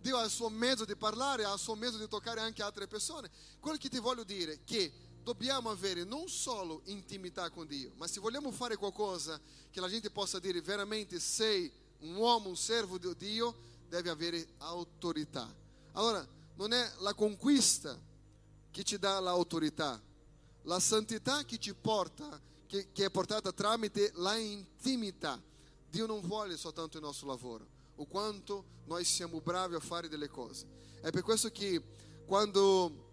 Dio 0.00 0.16
ha 0.18 0.24
il 0.24 0.30
suo 0.30 0.48
mezzo 0.48 0.84
di 0.84 0.96
parlare, 0.96 1.44
ha 1.44 1.52
il 1.52 1.58
suo 1.58 1.74
mezzo 1.74 1.96
di 1.96 2.08
toccare 2.08 2.40
anche 2.40 2.62
altre 2.62 2.86
persone. 2.86 3.30
Quello 3.60 3.76
che 3.78 3.88
ti 3.88 3.98
voglio 3.98 4.24
dire 4.24 4.52
è 4.54 4.58
che 4.64 4.92
dobbiamo 5.24 5.70
avere 5.70 6.04
non 6.04 6.28
solo 6.28 6.82
intimità 6.84 7.50
con 7.50 7.66
Dio, 7.66 7.92
ma 7.96 8.06
se 8.06 8.20
vogliamo 8.20 8.52
fare 8.52 8.76
qualcosa 8.76 9.40
che 9.70 9.80
la 9.80 9.88
gente 9.88 10.10
possa 10.10 10.38
dire 10.38 10.60
veramente 10.60 11.18
sei 11.18 11.72
un 12.00 12.14
uomo, 12.14 12.50
un 12.50 12.56
servo 12.56 12.98
di 12.98 13.12
Dio, 13.16 13.56
deve 13.88 14.10
avere 14.10 14.46
autorità. 14.58 15.52
Allora, 15.92 16.24
non 16.56 16.72
è 16.72 16.92
la 16.98 17.14
conquista 17.14 17.98
che 18.70 18.84
ci 18.84 18.98
dà 18.98 19.18
l'autorità, 19.18 20.00
la 20.62 20.78
santità 20.78 21.44
che 21.44 21.58
ci 21.58 21.74
porta, 21.74 22.40
che, 22.66 22.92
che 22.92 23.06
è 23.06 23.10
portata 23.10 23.50
tramite 23.52 24.12
la 24.16 24.36
intimità. 24.36 25.40
Dio 25.88 26.06
non 26.06 26.20
vuole 26.20 26.56
soltanto 26.56 26.98
il 26.98 27.02
nostro 27.02 27.28
lavoro, 27.28 27.66
o 27.96 28.04
quanto 28.04 28.64
noi 28.84 29.04
siamo 29.04 29.40
bravi 29.40 29.74
a 29.74 29.80
fare 29.80 30.08
delle 30.08 30.28
cose. 30.28 30.66
È 31.00 31.10
per 31.10 31.22
questo 31.22 31.50
che 31.50 31.82
quando 32.26 33.12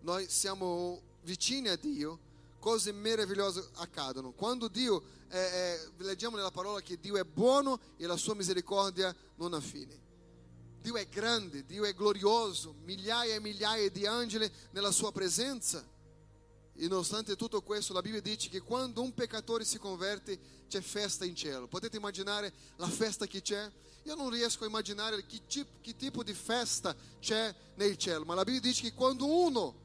noi 0.00 0.28
siamo 0.28 1.00
vicini 1.24 1.68
a 1.68 1.76
Dio, 1.76 2.18
cose 2.58 2.92
meravigliose 2.92 3.70
accadono. 3.74 4.32
Quando 4.32 4.68
Dio, 4.68 5.02
eh, 5.28 5.38
eh, 5.38 5.90
leggiamo 5.98 6.36
nella 6.36 6.50
parola 6.50 6.80
che 6.80 6.98
Dio 6.98 7.16
è 7.16 7.24
buono 7.24 7.78
e 7.96 8.06
la 8.06 8.16
sua 8.16 8.34
misericordia 8.34 9.14
non 9.36 9.52
ha 9.52 9.60
fine. 9.60 10.00
Dio 10.80 10.96
è 10.96 11.08
grande, 11.08 11.64
Dio 11.64 11.84
è 11.84 11.94
glorioso, 11.94 12.74
migliaia 12.84 13.34
e 13.34 13.40
migliaia 13.40 13.90
di 13.90 14.06
angeli 14.06 14.50
nella 14.70 14.92
sua 14.92 15.12
presenza. 15.12 15.82
E 16.76 16.88
nonostante 16.88 17.36
tutto 17.36 17.62
questo, 17.62 17.92
la 17.92 18.00
Bibbia 18.00 18.20
dice 18.20 18.48
che 18.48 18.60
quando 18.60 19.02
un 19.02 19.14
peccatore 19.14 19.64
si 19.64 19.78
converte 19.78 20.38
c'è 20.68 20.80
festa 20.80 21.24
in 21.24 21.34
cielo. 21.36 21.68
Potete 21.68 21.96
immaginare 21.96 22.52
la 22.76 22.88
festa 22.88 23.26
che 23.26 23.42
c'è? 23.42 23.70
Io 24.04 24.14
non 24.14 24.28
riesco 24.28 24.64
a 24.64 24.66
immaginare 24.66 25.24
che 25.24 25.40
tipo, 25.46 25.70
che 25.80 25.96
tipo 25.96 26.22
di 26.22 26.34
festa 26.34 26.94
c'è 27.20 27.54
nel 27.76 27.96
cielo, 27.96 28.24
ma 28.24 28.34
la 28.34 28.44
Bibbia 28.44 28.60
dice 28.60 28.82
che 28.82 28.92
quando 28.92 29.26
uno 29.26 29.82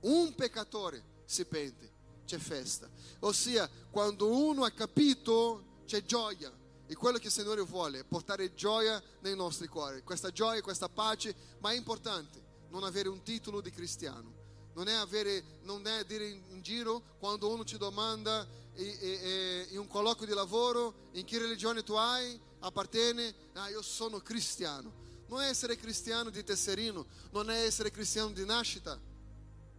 un 0.00 0.34
peccatore 0.34 1.02
si 1.24 1.44
pente, 1.44 1.90
c'è 2.24 2.38
festa. 2.38 2.88
Ossia, 3.20 3.68
quando 3.90 4.28
uno 4.28 4.64
ha 4.64 4.70
capito, 4.70 5.82
c'è 5.86 6.02
gioia. 6.04 6.52
E 6.86 6.94
quello 6.96 7.18
che 7.18 7.26
il 7.26 7.32
Signore 7.32 7.62
vuole 7.62 8.00
è 8.00 8.04
portare 8.04 8.52
gioia 8.54 9.00
nei 9.20 9.36
nostri 9.36 9.68
cuori. 9.68 10.02
Questa 10.02 10.30
gioia, 10.30 10.60
questa 10.60 10.88
pace, 10.88 11.34
ma 11.60 11.70
è 11.70 11.76
importante 11.76 12.42
non 12.70 12.82
avere 12.84 13.08
un 13.08 13.22
titolo 13.22 13.60
di 13.60 13.70
cristiano. 13.70 14.38
Non 14.74 14.88
è, 14.88 14.92
avere, 14.94 15.60
non 15.62 15.86
è 15.86 16.04
dire 16.04 16.26
in, 16.26 16.62
giro 16.62 17.02
quando 17.18 17.48
uno 17.48 17.64
ti 17.64 17.76
domanda 17.76 18.46
in 18.74 19.78
un 19.78 19.86
colloquio 19.86 20.26
di 20.26 20.34
lavoro 20.34 21.08
in 21.12 21.24
che 21.24 21.38
religione 21.38 21.82
tu 21.82 21.94
hai, 21.94 22.40
appartiene, 22.60 23.34
ah 23.54 23.68
io 23.68 23.82
sono 23.82 24.18
cristiano. 24.18 24.92
Non 25.26 25.42
è 25.42 25.48
essere 25.48 25.76
cristiano 25.76 26.30
di 26.30 26.42
tesserino, 26.42 27.06
non 27.30 27.50
è 27.50 27.64
essere 27.64 27.90
cristiano 27.90 28.30
di 28.30 28.44
nascita, 28.44 28.98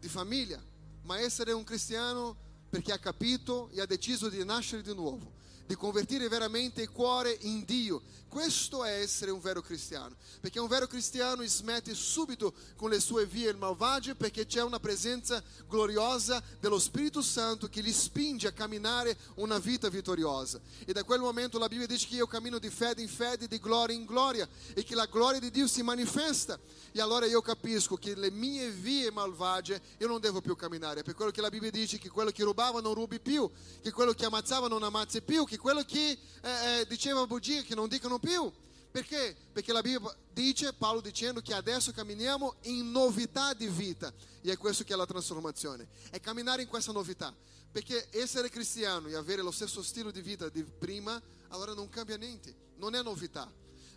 di 0.01 0.09
famiglia, 0.09 0.59
ma 1.03 1.19
essere 1.19 1.51
un 1.53 1.63
cristiano 1.63 2.35
perché 2.67 2.91
ha 2.91 2.97
capito 2.97 3.69
e 3.69 3.79
ha 3.79 3.85
deciso 3.85 4.29
di 4.29 4.43
nascere 4.43 4.81
di 4.81 4.95
nuovo 4.95 5.39
di 5.71 5.77
convertire 5.77 6.27
veramente 6.27 6.81
il 6.81 6.91
cuore 6.91 7.37
in 7.43 7.63
Dio. 7.63 8.01
Questo 8.27 8.85
è 8.85 9.01
essere 9.01 9.29
un 9.31 9.41
vero 9.41 9.61
cristiano, 9.61 10.15
perché 10.39 10.59
un 10.59 10.67
vero 10.69 10.87
cristiano 10.87 11.45
smette 11.45 11.93
subito 11.93 12.53
con 12.77 12.89
le 12.89 13.01
sue 13.01 13.25
vie 13.25 13.53
malvagie 13.53 14.15
perché 14.15 14.45
c'è 14.45 14.61
una 14.63 14.79
presenza 14.79 15.43
gloriosa 15.67 16.41
dello 16.61 16.79
Spirito 16.79 17.21
Santo 17.21 17.67
che 17.67 17.81
gli 17.81 17.91
spinge 17.91 18.47
a 18.47 18.53
camminare 18.53 19.17
una 19.35 19.59
vita 19.59 19.89
vittoriosa. 19.89 20.61
E 20.85 20.93
da 20.93 21.03
quel 21.03 21.19
momento 21.19 21.59
la 21.59 21.67
Bibbia 21.67 21.87
dice 21.87 22.07
che 22.07 22.15
io 22.15 22.27
cammino 22.27 22.57
di 22.57 22.69
fede 22.69 23.01
in 23.01 23.09
fede, 23.09 23.47
di 23.47 23.59
gloria 23.59 23.95
in 23.95 24.05
gloria 24.05 24.47
e 24.73 24.83
che 24.83 24.95
la 24.95 25.07
gloria 25.07 25.41
di 25.41 25.51
Dio 25.51 25.67
si 25.67 25.83
manifesta. 25.83 26.57
E 26.93 27.01
allora 27.01 27.25
io 27.25 27.41
capisco 27.41 27.95
che 27.95 28.15
le 28.15 28.31
mie 28.31 28.69
vie 28.69 29.11
malvagie 29.11 29.81
io 29.97 30.07
non 30.07 30.21
devo 30.21 30.39
più 30.39 30.55
camminare, 30.55 31.03
per 31.03 31.15
quello 31.15 31.31
che 31.31 31.41
la 31.41 31.49
Bibbia 31.49 31.71
dice 31.71 31.97
che 31.97 32.09
quello 32.09 32.31
che 32.31 32.43
rubava 32.43 32.79
non 32.79 32.93
rubi 32.93 33.19
più, 33.19 33.49
che 33.81 33.91
quello 33.91 34.13
che 34.13 34.25
ammazzava 34.25 34.69
non 34.69 34.83
ammazzi 34.83 35.21
più, 35.21 35.45
che 35.45 35.57
quello 35.61 35.83
che 35.83 36.17
eh, 36.41 36.79
eh, 36.79 36.87
diceva 36.87 37.25
bugie 37.27 37.63
che 37.63 37.75
non 37.75 37.87
dicono 37.87 38.17
più. 38.17 38.51
Perché? 38.91 39.33
Perché 39.53 39.71
la 39.71 39.81
Bibbia 39.81 40.13
dice, 40.33 40.73
Paolo 40.73 40.99
dicendo 40.99 41.39
che 41.39 41.53
adesso 41.53 41.93
camminiamo 41.93 42.55
in 42.63 42.91
novità 42.91 43.53
di 43.53 43.67
vita. 43.67 44.11
E 44.41 44.51
è 44.51 44.57
questo 44.57 44.83
che 44.83 44.93
è 44.93 44.97
la 44.97 45.05
trasformazione. 45.05 45.87
È 46.09 46.19
camminare 46.19 46.63
in 46.63 46.67
questa 46.67 46.91
novità. 46.91 47.33
Perché 47.71 48.09
essere 48.11 48.49
cristiano 48.49 49.07
e 49.07 49.15
avere 49.15 49.41
lo 49.41 49.51
stesso 49.51 49.81
stile 49.81 50.11
di 50.11 50.21
vita 50.21 50.49
di 50.49 50.63
prima, 50.63 51.21
allora 51.49 51.73
non 51.73 51.87
cambia 51.87 52.17
niente. 52.17 52.53
Non 52.77 52.95
è 52.95 53.01
novità. 53.01 53.49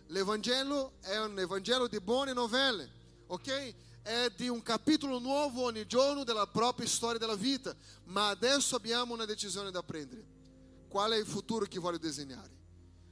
L'Evangelo 0.07 0.93
è 1.01 1.17
un 1.17 1.37
Evangelo 1.39 1.87
di 1.87 1.99
buone 1.99 2.31
novelle, 2.31 2.89
ok? 3.27 3.73
È 4.03 4.31
di 4.37 4.47
un 4.47 4.61
capitolo 4.61 5.17
nuovo 5.19 5.63
ogni 5.63 5.85
giorno 5.87 6.23
della 6.23 6.47
propria 6.47 6.87
storia 6.87 7.17
della 7.17 7.35
vita. 7.35 7.75
Ma 8.05 8.29
adesso 8.29 8.75
abbiamo 8.75 9.13
una 9.13 9.25
decisione 9.25 9.71
da 9.71 9.83
prendere 9.83 10.35
qual 10.95 11.11
è 11.11 11.17
il 11.17 11.25
futuro 11.25 11.65
che 11.65 11.77
voglio 11.77 11.97
disegnare, 11.97 12.49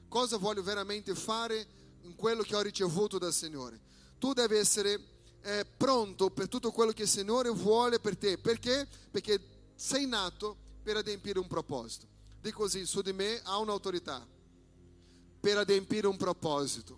cosa 0.08 0.38
voglio 0.38 0.64
veramente 0.64 1.14
fare 1.16 1.68
in 2.04 2.16
quello 2.16 2.42
che 2.42 2.56
ho 2.56 2.62
ricevuto 2.62 3.18
dal 3.18 3.34
Signore. 3.34 3.78
Tu 4.20 4.32
devi 4.32 4.56
essere 4.56 4.98
eh, 5.42 5.66
pronto 5.66 6.30
per 6.30 6.48
tutto 6.48 6.72
quello 6.72 6.94
che 6.94 7.02
il 7.02 7.10
Signore 7.10 7.50
vuole 7.50 8.00
per 8.00 8.16
te, 8.16 8.38
perché? 8.38 8.88
Perché 9.12 9.38
sei 9.76 10.08
nato 10.08 10.56
per 10.82 10.96
adempiere 10.96 11.40
un 11.40 11.48
proposito. 11.48 12.08
Di 12.40 12.54
così, 12.54 12.86
su 12.86 13.02
di 13.02 13.12
me 13.12 13.42
ha 13.44 13.58
un'autorità 13.58 14.26
per 15.42 15.58
adempiere 15.58 16.08
un 16.08 16.16
proposito. 16.16 16.98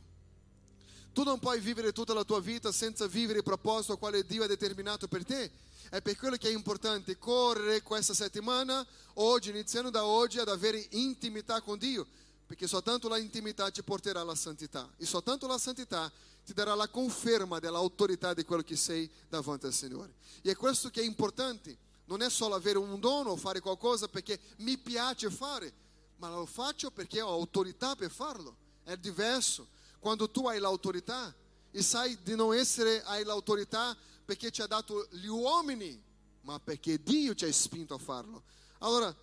Tu 1.13 1.23
non 1.23 1.39
puoi 1.39 1.59
vivere 1.59 1.93
tutta 1.93 2.13
la 2.13 2.23
tua 2.23 2.39
vita 2.39 2.71
senza 2.71 3.07
vivere 3.07 3.39
il 3.39 3.43
proposito 3.43 3.93
al 3.93 3.97
quale 3.97 4.23
Dio 4.23 4.43
ha 4.43 4.47
determinato 4.47 5.07
per 5.07 5.25
te. 5.25 5.49
È 5.95 6.01
per 6.01 6.17
quello 6.17 6.35
che 6.35 6.49
è 6.49 6.51
importante 6.51 7.17
correre 7.17 7.81
questa 7.81 8.13
settimana, 8.13 8.85
oggi, 9.13 9.51
iniziando 9.51 9.89
da 9.89 10.03
oggi, 10.03 10.39
ad 10.39 10.49
avere 10.49 10.85
intimità 10.89 11.61
con 11.61 11.77
Dio, 11.77 12.05
perché 12.45 12.67
soltanto 12.67 13.07
la 13.07 13.17
intimità 13.17 13.71
ti 13.71 13.81
porterà 13.81 14.19
alla 14.19 14.35
santità 14.35 14.91
e 14.97 15.05
soltanto 15.05 15.47
la 15.47 15.57
santità 15.57 16.11
ti 16.43 16.51
darà 16.51 16.75
la 16.75 16.89
conferma 16.89 17.59
dell'autorità 17.59 18.33
di 18.33 18.43
quello 18.43 18.61
che 18.61 18.75
sei 18.75 19.09
davanti 19.29 19.67
al 19.67 19.73
Signore. 19.73 20.15
E 20.41 20.51
è 20.51 20.55
questo 20.57 20.89
che 20.89 20.99
è 20.99 21.05
importante, 21.05 21.77
non 22.07 22.21
è 22.21 22.29
solo 22.29 22.55
avere 22.55 22.77
un 22.77 22.99
dono 22.99 23.29
o 23.29 23.35
fare 23.37 23.61
qualcosa 23.61 24.09
perché 24.09 24.37
mi 24.57 24.77
piace 24.77 25.29
fare, 25.29 25.71
ma 26.17 26.27
lo 26.27 26.45
faccio 26.45 26.91
perché 26.91 27.21
ho 27.21 27.31
autorità 27.31 27.95
per 27.95 28.11
farlo. 28.11 28.53
È 28.83 28.97
diverso. 28.97 29.65
Quando 29.99 30.29
tu 30.29 30.45
hai 30.45 30.59
l'autorità 30.59 31.33
e 31.71 31.81
sai 31.81 32.17
di 32.21 32.35
non 32.35 32.53
essere, 32.53 33.01
hai 33.03 33.23
l'autorità 33.23 33.95
perché 34.25 34.49
ti 34.51 34.61
ha 34.61 34.67
dato 34.67 35.07
gli 35.11 35.27
uomini, 35.27 36.01
ma 36.41 36.59
perché 36.59 37.01
Dio 37.01 37.35
ti 37.35 37.45
ha 37.45 37.53
spinto 37.53 37.93
a 37.93 37.99
farlo. 37.99 38.43
Allora, 38.79 39.15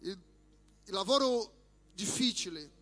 il, 0.00 0.18
il 0.84 0.92
lavoro 0.92 1.52
difficile 1.92 2.76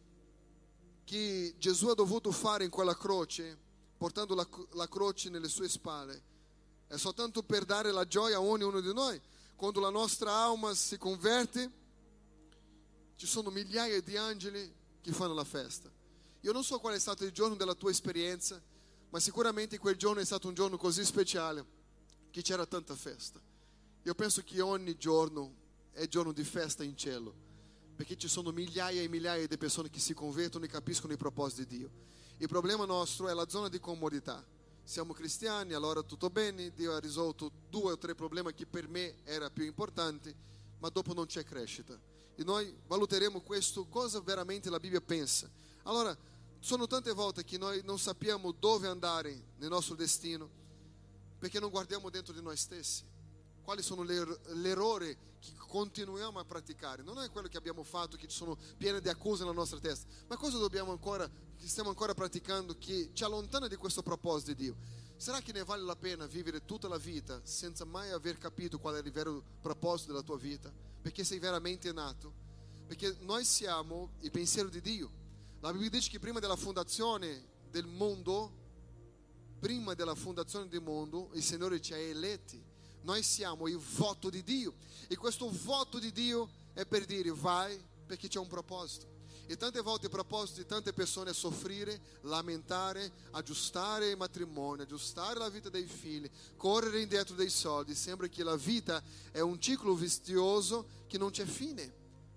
che 1.04 1.54
Gesù 1.58 1.88
ha 1.88 1.94
dovuto 1.94 2.30
fare 2.30 2.64
in 2.64 2.70
quella 2.70 2.96
croce, 2.96 3.58
portando 3.96 4.34
la, 4.34 4.46
la 4.72 4.88
croce 4.88 5.30
nelle 5.30 5.48
sue 5.48 5.68
spalle, 5.68 6.22
è 6.86 6.96
soltanto 6.96 7.42
per 7.42 7.64
dare 7.64 7.90
la 7.90 8.06
gioia 8.06 8.36
a 8.36 8.42
ognuno 8.42 8.80
di 8.80 8.92
noi. 8.92 9.20
Quando 9.56 9.80
la 9.80 9.88
nostra 9.88 10.32
alma 10.32 10.74
si 10.74 10.98
converte, 10.98 11.72
ci 13.16 13.26
sono 13.26 13.50
migliaia 13.50 14.00
di 14.02 14.16
angeli 14.16 14.74
che 15.00 15.12
fanno 15.12 15.32
la 15.32 15.44
festa. 15.44 15.90
Io 16.40 16.52
non 16.52 16.62
so 16.62 16.78
qual 16.78 16.94
è 16.94 16.98
stato 16.98 17.24
il 17.24 17.32
giorno 17.32 17.56
della 17.56 17.74
tua 17.74 17.90
esperienza, 17.90 18.62
ma 19.16 19.22
sicuramente 19.22 19.78
quel 19.78 19.96
giorno 19.96 20.20
è 20.20 20.24
stato 20.26 20.46
un 20.46 20.52
giorno 20.52 20.76
così 20.76 21.02
speciale 21.02 21.64
che 22.30 22.42
c'era 22.42 22.66
tanta 22.66 22.94
festa. 22.94 23.40
Io 24.02 24.14
penso 24.14 24.42
che 24.42 24.60
ogni 24.60 24.98
giorno 24.98 25.54
è 25.92 26.06
giorno 26.06 26.32
di 26.32 26.44
festa 26.44 26.84
in 26.84 26.98
cielo, 26.98 27.32
perché 27.96 28.18
ci 28.18 28.28
sono 28.28 28.50
migliaia 28.50 29.00
e 29.00 29.08
migliaia 29.08 29.46
di 29.46 29.56
persone 29.56 29.88
che 29.88 30.00
si 30.00 30.12
convertono 30.12 30.66
e 30.66 30.68
capiscono 30.68 31.14
i 31.14 31.16
propositi 31.16 31.66
di 31.66 31.78
Dio. 31.78 31.90
Il 32.36 32.48
problema 32.48 32.84
nostro 32.84 33.26
è 33.28 33.32
la 33.32 33.48
zona 33.48 33.70
di 33.70 33.80
comodità. 33.80 34.44
Siamo 34.84 35.14
cristiani, 35.14 35.72
allora 35.72 36.02
tutto 36.02 36.28
bene, 36.28 36.74
Dio 36.74 36.92
ha 36.92 37.00
risolto 37.00 37.50
due 37.70 37.92
o 37.92 37.96
tre 37.96 38.14
problemi 38.14 38.52
che 38.52 38.66
per 38.66 38.86
me 38.86 39.24
erano 39.24 39.50
più 39.50 39.64
importanti, 39.64 40.30
ma 40.78 40.90
dopo 40.90 41.14
non 41.14 41.24
c'è 41.24 41.42
crescita. 41.42 41.98
E 42.34 42.44
noi 42.44 42.70
valuteremo 42.86 43.40
questo, 43.40 43.86
cosa 43.86 44.20
veramente 44.20 44.68
la 44.68 44.78
Bibbia 44.78 45.00
pensa. 45.00 45.50
Allora, 45.84 46.14
sono 46.66 46.88
tante 46.88 47.12
volte 47.12 47.44
che 47.44 47.58
noi 47.58 47.80
non 47.84 47.96
sappiamo 47.96 48.50
dove 48.50 48.88
andare 48.88 49.40
nel 49.58 49.68
nostro 49.68 49.94
destino 49.94 50.50
perché 51.38 51.60
non 51.60 51.70
guardiamo 51.70 52.10
dentro 52.10 52.34
di 52.34 52.42
noi 52.42 52.56
stessi. 52.56 53.04
Quali 53.62 53.82
sono 53.82 54.02
l'errore 54.02 55.16
che 55.38 55.52
continuiamo 55.56 56.40
a 56.40 56.44
praticare? 56.44 57.04
Non 57.04 57.20
è 57.20 57.30
quello 57.30 57.46
che 57.46 57.56
abbiamo 57.56 57.84
fatto, 57.84 58.16
che 58.16 58.28
sono 58.28 58.58
piene 58.76 59.00
di 59.00 59.08
accuse 59.08 59.44
nella 59.44 59.54
nostra 59.54 59.78
testa, 59.78 60.08
ma 60.26 60.36
cosa 60.36 60.58
dobbiamo 60.58 60.90
ancora, 60.90 61.30
che 61.56 61.68
stiamo 61.68 61.90
ancora 61.90 62.14
praticando 62.14 62.76
che 62.76 63.10
ci 63.12 63.22
allontana 63.22 63.68
di 63.68 63.76
questo 63.76 64.02
proposito 64.02 64.52
di 64.52 64.64
Dio? 64.64 64.76
Sarà 65.16 65.40
che 65.40 65.52
ne 65.52 65.62
vale 65.62 65.84
la 65.84 65.94
pena 65.94 66.26
vivere 66.26 66.64
tutta 66.64 66.88
la 66.88 66.98
vita 66.98 67.40
senza 67.44 67.84
mai 67.84 68.10
aver 68.10 68.38
capito 68.38 68.80
qual 68.80 68.96
è 68.96 69.02
il 69.04 69.12
vero 69.12 69.40
proposito 69.60 70.10
della 70.10 70.24
tua 70.24 70.36
vita? 70.36 70.72
Perché 71.00 71.22
sei 71.22 71.38
veramente 71.38 71.92
nato? 71.92 72.32
Perché 72.88 73.18
noi 73.20 73.44
siamo 73.44 74.14
il 74.22 74.32
pensiero 74.32 74.68
di 74.68 74.80
Dio. 74.80 75.24
La 75.60 75.72
Bibbia 75.72 75.88
dice 75.88 76.10
che 76.10 76.18
prima 76.18 76.38
della 76.38 76.56
fondazione 76.56 77.44
del 77.70 77.86
mondo, 77.86 78.52
prima 79.58 79.94
della 79.94 80.14
fondazione 80.14 80.68
del 80.68 80.82
mondo, 80.82 81.30
il 81.32 81.42
Signore 81.42 81.80
ci 81.80 81.92
ha 81.92 81.96
eletti. 81.96 82.62
Noi 83.02 83.22
siamo 83.22 83.66
il 83.66 83.78
voto 83.78 84.28
di 84.28 84.42
Dio. 84.42 84.74
E 85.08 85.16
questo 85.16 85.50
voto 85.50 85.98
di 85.98 86.12
Dio 86.12 86.48
è 86.74 86.84
per 86.84 87.04
dire 87.04 87.30
vai 87.32 87.82
perché 88.06 88.28
c'è 88.28 88.38
un 88.38 88.48
proposito. 88.48 89.14
E 89.48 89.56
tante 89.56 89.80
volte 89.80 90.06
il 90.06 90.10
proposito 90.10 90.60
di 90.60 90.66
tante 90.66 90.92
persone 90.92 91.30
è 91.30 91.34
soffrire, 91.34 92.00
lamentare, 92.22 93.10
aggiustare 93.30 94.10
il 94.10 94.16
matrimonio, 94.16 94.82
aggiustare 94.82 95.38
la 95.38 95.48
vita 95.48 95.68
dei 95.68 95.86
figli, 95.86 96.28
correre 96.56 97.00
indietro 97.00 97.34
dei 97.34 97.48
soldi. 97.48 97.94
Sembra 97.94 98.26
che 98.26 98.42
la 98.42 98.56
vita 98.56 99.02
è 99.30 99.40
un 99.40 99.60
ciclo 99.60 99.94
vizioso 99.94 101.04
che 101.06 101.16
non 101.16 101.30
c'è 101.30 101.44
fine, 101.44 101.94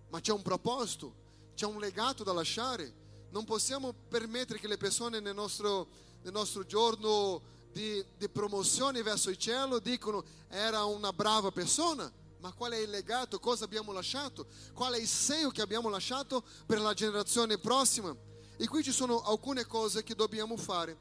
ma 0.10 0.21
c'è 0.21 0.32
un 0.32 0.43
proposito, 0.43 1.15
c'è 1.55 1.65
un 1.65 1.79
legato 1.79 2.23
da 2.23 2.32
lasciare 2.32 2.99
non 3.32 3.46
possiamo 3.46 3.94
permettere 4.08 4.60
che 4.60 4.68
le 4.68 4.78
persone 4.78 5.20
nel 5.20 5.36
nostro, 5.36 5.88
nel 6.24 6.34
nostro 6.34 6.65
giorno 6.65 7.42
di, 7.72 8.04
di, 8.18 8.30
promozione 8.30 9.04
verso 9.04 9.30
il 9.30 9.38
cielo 9.38 9.80
dicono 9.80 10.24
era 10.48 10.84
una 10.86 11.13
brava 11.13 11.52
persona, 11.52 12.12
ma 12.39 12.52
qual 12.54 12.72
è 12.72 12.78
il 12.78 12.89
legato, 12.89 13.39
cosa 13.39 13.65
abbiamo 13.65 13.92
lasciato, 13.92 14.48
qual 14.74 14.94
è 14.94 15.00
il 15.00 15.08
segno 15.08 15.52
che 15.52 15.62
abbiamo 15.62 15.89
lasciato 15.89 16.44
per 16.65 16.80
la 16.80 16.94
generazione 16.94 17.58
prossima. 17.58 18.15
E 18.58 18.68
qui 18.68 18.84
ci 18.84 18.92
sono 18.92 19.22
alcune 19.22 19.65
cose 19.65 20.04
che 20.04 20.15
dobbiamo 20.15 20.58
fare 20.58 20.97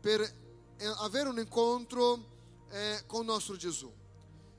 per 0.00 0.20
eh, 0.20 0.86
avere 0.98 1.28
un 1.28 1.38
incontro 1.38 2.30
eh, 2.70 3.04
con 3.06 3.20
il 3.20 3.26
nostro 3.26 3.56
Gesù. 3.56 3.90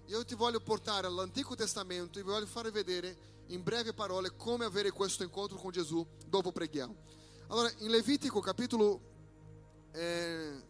Io 0.08 0.26
ti 0.26 0.36
voglio 0.36 0.60
portare 0.60 1.08
all'Antico 1.08 1.56
Testamento 1.56 2.20
e 2.20 2.24
voglio 2.24 2.46
fare 2.46 2.72
vedere 2.72 3.33
in 3.54 3.62
breve 3.62 3.94
parole 3.94 4.36
come 4.36 4.66
avere 4.66 4.92
questo 4.92 5.24
incontro 5.24 5.58
con 5.58 5.72
Gesù 5.72 6.06
dopo 6.28 6.52
preghiamo. 6.52 6.96
Allora, 7.48 7.72
in 7.80 7.92
Levitico 7.92 8.40
capitolo 8.40 9.00
eh, 9.92 10.62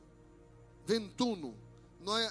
21, 0.84 1.56
noi 2.00 2.28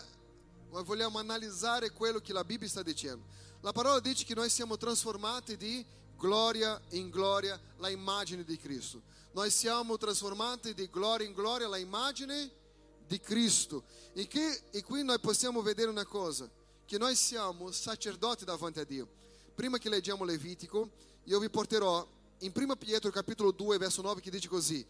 vogliamo 0.84 1.18
analisare 1.18 1.90
quello 1.90 2.20
che 2.20 2.32
la 2.32 2.44
Bibbia 2.44 2.68
sta 2.68 2.82
dicendo. 2.82 3.24
La 3.60 3.72
parola 3.72 3.98
dice 4.00 4.24
che 4.24 4.34
noi 4.34 4.50
siamo 4.50 4.76
trasformati 4.76 5.56
di 5.56 5.84
gloria 6.16 6.80
in 6.90 7.08
gloria 7.08 7.58
la 7.78 7.88
immagine 7.88 8.44
di 8.44 8.58
Cristo. 8.58 9.02
Noi 9.32 9.50
siamo 9.50 9.96
trasformati 9.96 10.74
di 10.74 10.88
gloria 10.90 11.26
in 11.26 11.32
gloria 11.32 11.66
la 11.68 11.78
immagine 11.78 12.50
di 13.06 13.18
Cristo. 13.20 13.84
E, 14.12 14.26
che, 14.26 14.64
e 14.70 14.82
qui 14.82 15.02
noi 15.02 15.18
possiamo 15.18 15.62
vedere 15.62 15.88
una 15.88 16.04
cosa, 16.04 16.50
che 16.84 16.98
noi 16.98 17.16
siamo 17.16 17.70
sacerdoti 17.70 18.44
davanti 18.44 18.80
a 18.80 18.84
Dio. 18.84 19.20
Prima 19.54 19.76
che 19.76 19.90
leggiamo 19.90 20.24
Levitico, 20.24 20.90
io 21.24 21.38
vi 21.38 21.50
porterò 21.50 22.06
in 22.38 22.52
1 22.54 22.76
Pietro 22.76 23.10
capitolo 23.10 23.50
2 23.50 23.76
verso 23.76 24.00
9 24.00 24.20
che 24.20 24.30
dice 24.30 24.48
così, 24.48 24.84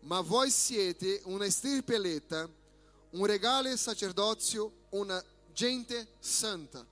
ma 0.00 0.20
voi 0.20 0.50
siete 0.50 1.22
una 1.24 1.48
stirpe 1.48 1.94
eletta, 1.94 2.48
un 3.10 3.26
regale 3.26 3.76
sacerdozio, 3.76 4.72
una 4.90 5.22
gente 5.52 6.08
santa. 6.18 6.86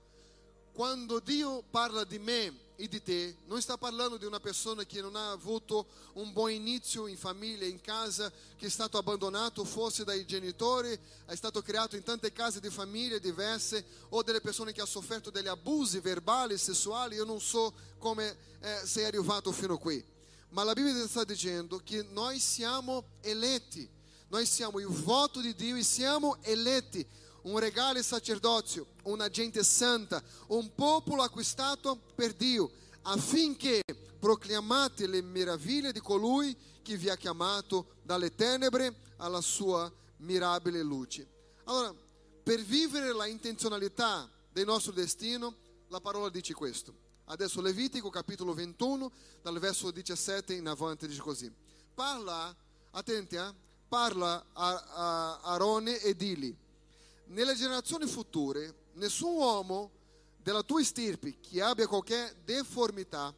Quando 0.73 1.19
Dio 1.19 1.63
parla 1.69 2.03
di 2.03 2.17
me 2.17 2.53
e 2.81 2.87
di 2.87 3.03
te, 3.03 3.35
non 3.45 3.61
sta 3.61 3.77
parlando 3.77 4.17
di 4.17 4.25
una 4.25 4.39
persona 4.39 4.83
che 4.85 5.01
non 5.01 5.15
ha 5.15 5.29
avuto 5.29 5.85
un 6.13 6.33
buon 6.33 6.49
inizio 6.49 7.05
in 7.05 7.15
famiglia, 7.15 7.63
in 7.63 7.79
casa, 7.79 8.31
che 8.57 8.65
è 8.65 8.69
stato 8.69 8.97
abbandonato 8.97 9.63
forse 9.63 10.03
dai 10.03 10.25
genitori, 10.25 10.97
è 11.25 11.35
stato 11.35 11.61
creato 11.61 11.95
in 11.95 12.01
tante 12.01 12.33
case 12.33 12.59
di 12.59 12.71
famiglie 12.71 13.19
diverse, 13.19 13.85
o 14.09 14.23
delle 14.23 14.41
persone 14.41 14.73
che 14.73 14.79
hanno 14.79 14.89
sofferto 14.89 15.29
degli 15.29 15.47
abusi 15.47 15.99
verbali, 15.99 16.57
sessuali, 16.57 17.17
io 17.17 17.23
non 17.23 17.39
so 17.39 17.71
come 17.99 18.35
eh, 18.61 18.81
sei 18.83 19.05
arrivato 19.05 19.51
fino 19.51 19.77
qui. 19.77 20.03
Ma 20.49 20.63
la 20.63 20.73
Bibbia 20.73 21.07
sta 21.07 21.23
dicendo 21.23 21.79
che 21.83 22.01
noi 22.01 22.39
siamo 22.39 23.03
eletti, 23.21 23.87
noi 24.29 24.47
siamo 24.47 24.79
il 24.79 24.87
voto 24.87 25.39
di 25.39 25.53
Dio 25.53 25.75
e 25.75 25.83
siamo 25.83 26.37
eletti 26.41 27.05
un 27.43 27.57
regale 27.59 28.03
sacerdozio, 28.03 28.87
una 29.03 29.29
gente 29.29 29.63
santa, 29.63 30.21
un 30.47 30.73
popolo 30.75 31.23
acquistato 31.23 31.99
per 32.15 32.33
Dio, 32.33 32.71
affinché 33.03 33.81
proclamate 34.19 35.07
le 35.07 35.21
meraviglie 35.21 35.91
di 35.91 35.99
colui 35.99 36.55
che 36.83 36.97
vi 36.97 37.09
ha 37.09 37.17
chiamato 37.17 37.95
dalle 38.03 38.33
tenebre 38.35 38.93
alla 39.17 39.41
sua 39.41 39.91
mirabile 40.17 40.81
luce. 40.83 41.27
Allora, 41.65 41.93
per 42.43 42.61
vivere 42.61 43.13
la 43.13 43.25
intenzionalità 43.25 44.29
del 44.51 44.65
nostro 44.65 44.91
destino, 44.91 45.55
la 45.87 45.99
parola 45.99 46.29
dice 46.29 46.53
questo. 46.53 46.93
Adesso 47.25 47.61
Levitico 47.61 48.09
capitolo 48.09 48.53
21, 48.53 49.11
dal 49.41 49.57
verso 49.59 49.89
17 49.89 50.53
in 50.53 50.67
avanti, 50.67 51.07
dice 51.07 51.21
così. 51.21 51.51
Parla, 51.93 52.53
attenti, 52.91 53.35
eh? 53.35 53.53
parla 53.87 54.45
a, 54.53 54.83
a 54.93 55.39
Arone 55.41 55.99
e 55.99 56.15
dili 56.15 56.55
nelle 57.31 57.55
generazioni 57.55 58.05
future, 58.07 58.73
nessun 58.93 59.35
uomo 59.35 59.91
della 60.37 60.63
tua 60.63 60.83
stirpe 60.83 61.39
che 61.39 61.61
abbia 61.61 61.87
qualche 61.87 62.35
deformità 62.43 63.33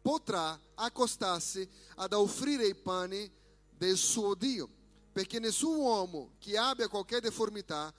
potrà 0.00 0.58
accostarsi 0.74 1.68
ad 1.96 2.12
offrire 2.12 2.66
i 2.66 2.74
pani 2.74 3.30
del 3.76 3.96
suo 3.96 4.34
Dio, 4.34 4.68
perché 5.12 5.38
nessun 5.38 5.76
uomo 5.76 6.32
che 6.38 6.56
abbia 6.56 6.88
qualche 6.88 7.20
deformità 7.20 7.92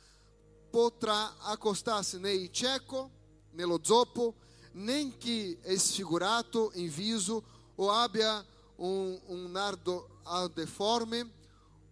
potrà 0.70 1.38
accostarsi 1.40 2.20
né 2.20 2.52
cieco, 2.52 3.22
nello 3.52 3.80
zoppo, 3.84 4.34
né 4.74 5.16
chi 5.18 5.56
è 5.62 5.76
sfigurato 5.78 6.72
in 6.74 6.90
viso 6.90 7.44
o 7.76 7.92
abbia 7.92 8.44
un, 8.78 9.20
un 9.28 9.52
nardo 9.52 10.22
deforme, 10.54 11.42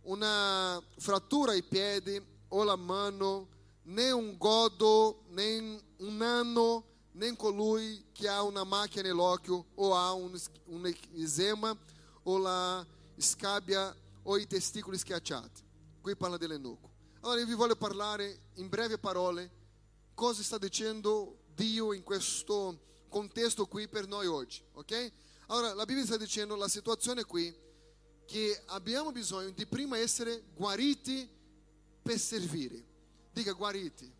una 0.04 0.82
frattura 0.98 1.52
ai 1.52 1.62
piedi 1.62 2.30
o 2.54 2.64
la 2.64 2.76
mano, 2.76 3.47
né 3.84 4.12
un 4.12 4.38
godo, 4.38 5.24
né 5.30 5.82
un 5.99 6.18
nano, 6.18 6.84
nem 7.14 7.36
colui 7.36 8.06
che 8.14 8.28
ha 8.28 8.41
una 8.43 8.64
macchia 8.64 9.02
nell'occhio 9.02 9.66
o 9.76 9.95
ha 9.95 10.14
un, 10.14 10.39
un 10.66 10.86
eczema 11.14 11.78
o 12.24 12.38
la 12.38 12.86
scabbia 13.18 13.95
o 14.24 14.38
i 14.38 14.47
testicoli 14.47 14.97
schiacciati. 14.97 15.64
Qui 16.02 16.16
parla 16.16 16.38
dell'Enoco. 16.38 16.89
Allora 17.22 17.39
io 17.39 17.45
vi 17.45 17.54
voglio 17.54 17.76
parlare 17.76 18.41
in 18.56 18.68
breve 18.68 18.97
parole 18.97 19.60
cosa 20.14 20.41
sta 20.43 20.58
dicendo 20.58 21.43
Dio 21.54 21.93
in 21.93 22.04
questo 22.04 22.80
contesto 23.10 23.66
qui 23.66 23.88
per 23.88 24.08
noi 24.08 24.28
oggi, 24.28 24.64
ok? 24.74 25.12
Allora 25.47 25.74
la 25.74 25.86
Bibbia 25.86 26.06
sta 26.06 26.18
dicendo 26.18 26.56
la 26.56 26.68
situazione 26.68 27.24
qui 27.24 27.54
che 28.26 28.62
abbiamo 28.68 29.12
bisogno 29.12 29.49
di 29.52 29.66
prima 29.66 29.97
essere 29.97 30.43
guariti 30.54 31.30
per 32.02 32.20
servire. 32.20 32.84
Dica 33.32 33.54
guariti. 33.54 34.12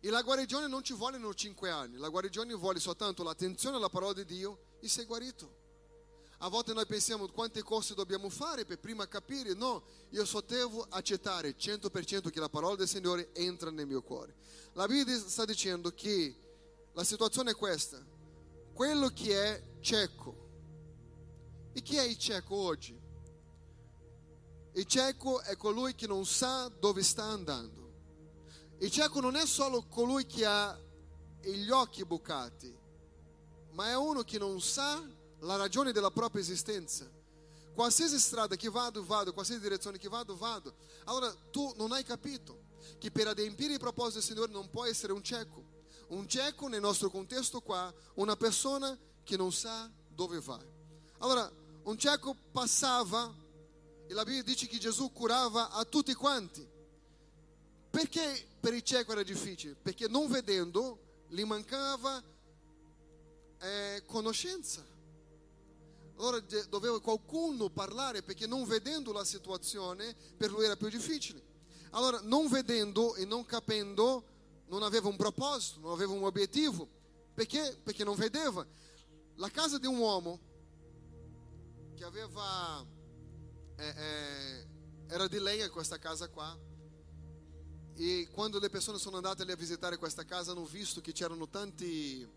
E 0.00 0.10
la 0.10 0.22
guarigione 0.22 0.68
non 0.68 0.82
ci 0.84 0.92
vogliono 0.92 1.34
cinque 1.34 1.70
anni, 1.70 1.96
la 1.96 2.08
guarigione 2.08 2.54
vuole 2.54 2.78
soltanto 2.78 3.24
l'attenzione 3.24 3.76
alla 3.76 3.88
parola 3.88 4.12
di 4.12 4.24
Dio 4.24 4.76
e 4.80 4.88
sei 4.88 5.04
guarito. 5.04 5.66
A 6.38 6.48
volte 6.48 6.72
noi 6.72 6.86
pensiamo 6.86 7.26
quante 7.26 7.62
cose 7.62 7.94
dobbiamo 7.94 8.28
fare 8.28 8.64
per 8.64 8.78
prima 8.78 9.08
capire, 9.08 9.54
no, 9.54 9.82
io 10.10 10.24
só 10.24 10.40
devo 10.40 10.86
accettare 10.88 11.56
100% 11.56 12.30
che 12.30 12.38
la 12.38 12.48
parola 12.48 12.76
del 12.76 12.86
Signore 12.86 13.30
entra 13.34 13.72
nel 13.72 13.88
mio 13.88 14.02
cuore. 14.02 14.36
La 14.74 14.86
Bibbia 14.86 15.18
sta 15.18 15.44
dicendo 15.44 15.90
che 15.90 16.32
la 16.92 17.02
situazione 17.02 17.50
è 17.50 17.54
questa, 17.56 18.00
quello 18.72 19.08
che 19.08 19.34
è 19.34 19.62
cieco, 19.80 20.46
e 21.72 21.82
chi 21.82 21.96
è 21.96 22.02
il 22.02 22.16
cieco 22.16 22.54
oggi? 22.54 22.97
Il 24.78 24.86
cieco 24.86 25.40
è 25.40 25.56
colui 25.56 25.96
che 25.96 26.06
non 26.06 26.24
sa 26.24 26.68
dove 26.68 27.02
sta 27.02 27.24
andando. 27.24 27.94
Il 28.78 28.92
cieco 28.92 29.18
non 29.18 29.34
è 29.34 29.44
solo 29.44 29.82
colui 29.88 30.24
che 30.24 30.46
ha 30.46 30.78
gli 31.42 31.68
occhi 31.70 32.04
bucati, 32.04 32.72
ma 33.72 33.88
è 33.88 33.96
uno 33.96 34.22
che 34.22 34.38
non 34.38 34.60
sa 34.60 35.04
la 35.40 35.56
ragione 35.56 35.90
della 35.90 36.12
propria 36.12 36.40
esistenza. 36.40 37.10
Qualsiasi 37.74 38.20
strada 38.20 38.54
che 38.54 38.70
vado, 38.70 39.04
vado, 39.04 39.32
qualsiasi 39.32 39.60
direzione 39.60 39.98
che 39.98 40.08
vado, 40.08 40.36
vado. 40.36 40.76
Allora 41.06 41.34
tu 41.50 41.72
non 41.74 41.90
hai 41.90 42.04
capito 42.04 42.66
che 42.98 43.10
per 43.10 43.26
adempiere 43.26 43.74
i 43.74 43.78
propositi 43.78 44.18
del 44.18 44.28
Signore 44.28 44.52
non 44.52 44.70
può 44.70 44.84
essere 44.84 45.12
un 45.12 45.24
cieco. 45.24 45.60
Un 46.10 46.28
cieco 46.28 46.68
nel 46.68 46.80
nostro 46.80 47.10
contesto 47.10 47.60
qua, 47.62 47.92
una 48.14 48.36
persona 48.36 48.96
che 49.24 49.36
non 49.36 49.50
sa 49.50 49.90
dove 50.08 50.38
va. 50.38 50.64
Allora, 51.18 51.50
un 51.82 51.98
cieco 51.98 52.36
passava 52.52 53.46
e 54.08 54.14
la 54.14 54.24
Bibbia 54.24 54.42
dice 54.42 54.66
che 54.66 54.78
Gesù 54.78 55.12
curava 55.12 55.70
a 55.70 55.84
tutti 55.84 56.14
quanti. 56.14 56.66
Perché 57.90 58.46
per 58.58 58.72
il 58.72 58.82
cieco 58.82 59.12
era 59.12 59.22
difficile? 59.22 59.74
Perché 59.74 60.08
non 60.08 60.28
vedendo 60.28 61.24
gli 61.28 61.44
mancava 61.44 62.22
eh, 63.60 64.02
conoscenza. 64.06 64.82
Allora 66.16 66.40
doveva 66.70 67.00
qualcuno 67.02 67.68
parlare 67.68 68.22
perché 68.22 68.46
non 68.46 68.64
vedendo 68.64 69.12
la 69.12 69.24
situazione 69.24 70.16
per 70.38 70.50
lui 70.50 70.64
era 70.64 70.76
più 70.76 70.88
difficile. 70.88 71.42
Allora 71.90 72.18
non 72.22 72.48
vedendo 72.48 73.14
e 73.14 73.26
non 73.26 73.44
capendo 73.44 74.24
non 74.68 74.82
aveva 74.82 75.08
un 75.08 75.16
proposito, 75.16 75.80
non 75.80 75.92
aveva 75.92 76.12
un 76.12 76.24
obiettivo. 76.24 76.88
Perché? 77.34 77.78
Perché 77.82 78.04
non 78.04 78.16
vedeva. 78.16 78.66
La 79.34 79.50
casa 79.50 79.78
di 79.78 79.86
un 79.86 79.98
uomo 79.98 80.40
che 81.94 82.04
aveva 82.04 82.96
eh, 83.78 83.94
eh, 83.96 84.66
era 85.06 85.28
di 85.28 85.38
legna 85.38 85.68
questa 85.70 85.98
casa 85.98 86.28
qua. 86.28 86.56
E 87.94 88.28
quando 88.32 88.58
le 88.58 88.68
persone 88.68 88.98
sono 88.98 89.16
andate 89.16 89.42
a 89.42 89.56
visitare 89.56 89.96
questa 89.96 90.24
casa 90.24 90.52
hanno 90.52 90.64
visto 90.64 91.00
che 91.00 91.12
c'erano 91.12 91.48
tanti, 91.48 92.28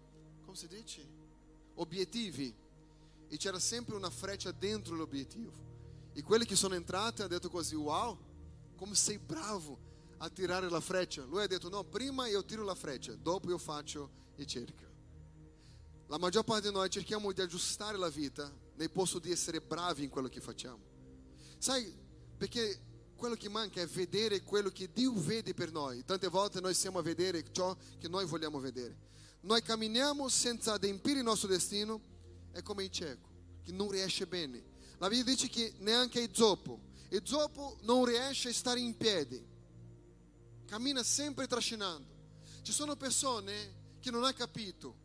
come 0.41 0.55
si 0.55 0.67
dice? 0.67 1.07
Obiettivi. 1.75 2.55
E 3.27 3.37
c'era 3.37 3.59
sempre 3.59 3.95
una 3.95 4.09
freccia 4.09 4.51
dentro 4.51 4.95
l'obiettivo. 4.95 5.69
E 6.13 6.21
quelli 6.23 6.45
che 6.45 6.55
sono 6.55 6.75
entrati 6.75 7.21
hanno 7.21 7.29
detto 7.29 7.49
così, 7.49 7.75
wow, 7.75 8.17
come 8.75 8.95
sei 8.95 9.17
bravo 9.17 9.89
a 10.17 10.29
tirare 10.29 10.69
la 10.69 10.81
freccia. 10.81 11.23
Lui 11.23 11.41
ha 11.41 11.47
detto, 11.47 11.69
no, 11.69 11.83
prima 11.83 12.27
io 12.27 12.43
tiro 12.43 12.63
la 12.63 12.75
freccia, 12.75 13.13
dopo 13.13 13.49
io 13.49 13.57
faccio 13.57 14.09
e 14.35 14.45
cerco. 14.45 14.89
La 16.07 16.17
maggior 16.17 16.43
parte 16.43 16.67
di 16.67 16.73
noi 16.73 16.89
cerchiamo 16.89 17.31
di 17.31 17.41
aggiustare 17.41 17.97
la 17.97 18.09
vita 18.09 18.51
nel 18.75 18.91
posto 18.91 19.19
di 19.19 19.31
essere 19.31 19.61
bravi 19.61 20.03
in 20.03 20.09
quello 20.09 20.27
che 20.27 20.41
facciamo. 20.41 20.90
Sai, 21.61 21.95
perché 22.39 22.81
quello 23.15 23.35
che 23.35 23.47
manca 23.47 23.81
è 23.81 23.85
vedere 23.85 24.41
quello 24.41 24.69
che 24.69 24.89
Dio 24.91 25.13
vede 25.13 25.53
per 25.53 25.71
noi. 25.71 26.03
Tante 26.03 26.27
volte 26.27 26.59
noi 26.59 26.73
siamo 26.73 26.97
a 26.97 27.03
vedere 27.03 27.45
ciò 27.51 27.77
che 27.99 28.07
noi 28.07 28.25
vogliamo 28.25 28.59
vedere. 28.59 28.97
Noi 29.41 29.61
camminiamo 29.61 30.27
senza 30.27 30.73
adempiere 30.73 31.19
il 31.19 31.25
nostro 31.25 31.47
destino, 31.47 32.01
è 32.51 32.63
come 32.63 32.85
il 32.85 32.89
cieco, 32.89 33.29
che 33.61 33.71
non 33.73 33.91
riesce 33.91 34.25
bene. 34.25 34.59
La 34.97 35.07
Bibbia 35.07 35.35
dice 35.35 35.49
che 35.49 35.75
neanche 35.77 36.19
il 36.19 36.31
zoppo, 36.33 36.79
il 37.09 37.21
zoppo 37.23 37.77
non 37.81 38.05
riesce 38.05 38.49
a 38.49 38.53
stare 38.53 38.79
in 38.79 38.97
piedi, 38.97 39.45
cammina 40.65 41.03
sempre 41.03 41.45
trascinando. 41.45 42.07
Ci 42.63 42.71
sono 42.71 42.95
persone 42.95 43.99
che 43.99 44.09
non 44.09 44.23
hanno 44.23 44.33
capito. 44.33 44.95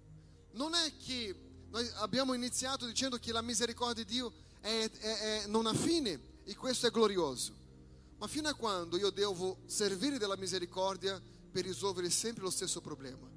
Non 0.52 0.72
è 0.72 0.90
che 1.04 1.36
noi 1.68 1.86
abbiamo 1.96 2.32
iniziato 2.32 2.86
dicendo 2.86 3.18
che 3.18 3.30
la 3.30 3.42
misericordia 3.42 4.02
di 4.02 4.10
Dio 4.10 4.32
è, 4.62 4.90
è, 4.90 5.42
è, 5.42 5.46
non 5.48 5.66
ha 5.66 5.74
fine, 5.74 6.34
e 6.46 6.54
questo 6.54 6.86
è 6.86 6.90
glorioso. 6.90 7.52
Ma 8.18 8.28
fino 8.28 8.48
a 8.48 8.54
quando 8.54 8.96
io 8.96 9.10
devo 9.10 9.58
servire 9.66 10.16
della 10.16 10.36
misericordia 10.36 11.20
per 11.50 11.64
risolvere 11.64 12.08
sempre 12.08 12.44
lo 12.44 12.50
stesso 12.50 12.80
problema. 12.80 13.28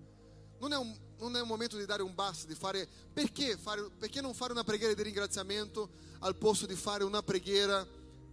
Non 0.60 0.74
è, 0.74 0.78
un, 0.78 0.96
non 1.18 1.36
è 1.36 1.42
un 1.42 1.48
momento 1.48 1.76
di 1.78 1.86
dare 1.86 2.04
un 2.04 2.14
basta, 2.14 2.46
di 2.46 2.54
fare 2.54 2.88
perché, 3.12 3.58
fare. 3.58 3.90
perché 3.98 4.22
non 4.22 4.34
fare 4.34 4.52
una 4.52 4.64
preghiera 4.64 4.94
di 4.94 5.02
ringraziamento 5.02 5.90
al 6.20 6.36
posto 6.36 6.66
di 6.66 6.76
fare 6.76 7.04
una 7.04 7.24
preghiera 7.24 7.86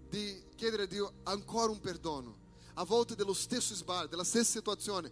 di 0.08 0.44
chiedere 0.54 0.84
a 0.84 0.86
Dio 0.86 1.12
ancora 1.24 1.70
un 1.70 1.80
perdono, 1.80 2.36
a 2.74 2.84
volte 2.84 3.14
dello 3.14 3.32
stesso 3.32 3.74
sbaglio, 3.74 4.08
della 4.08 4.24
stessa 4.24 4.52
situazione. 4.58 5.10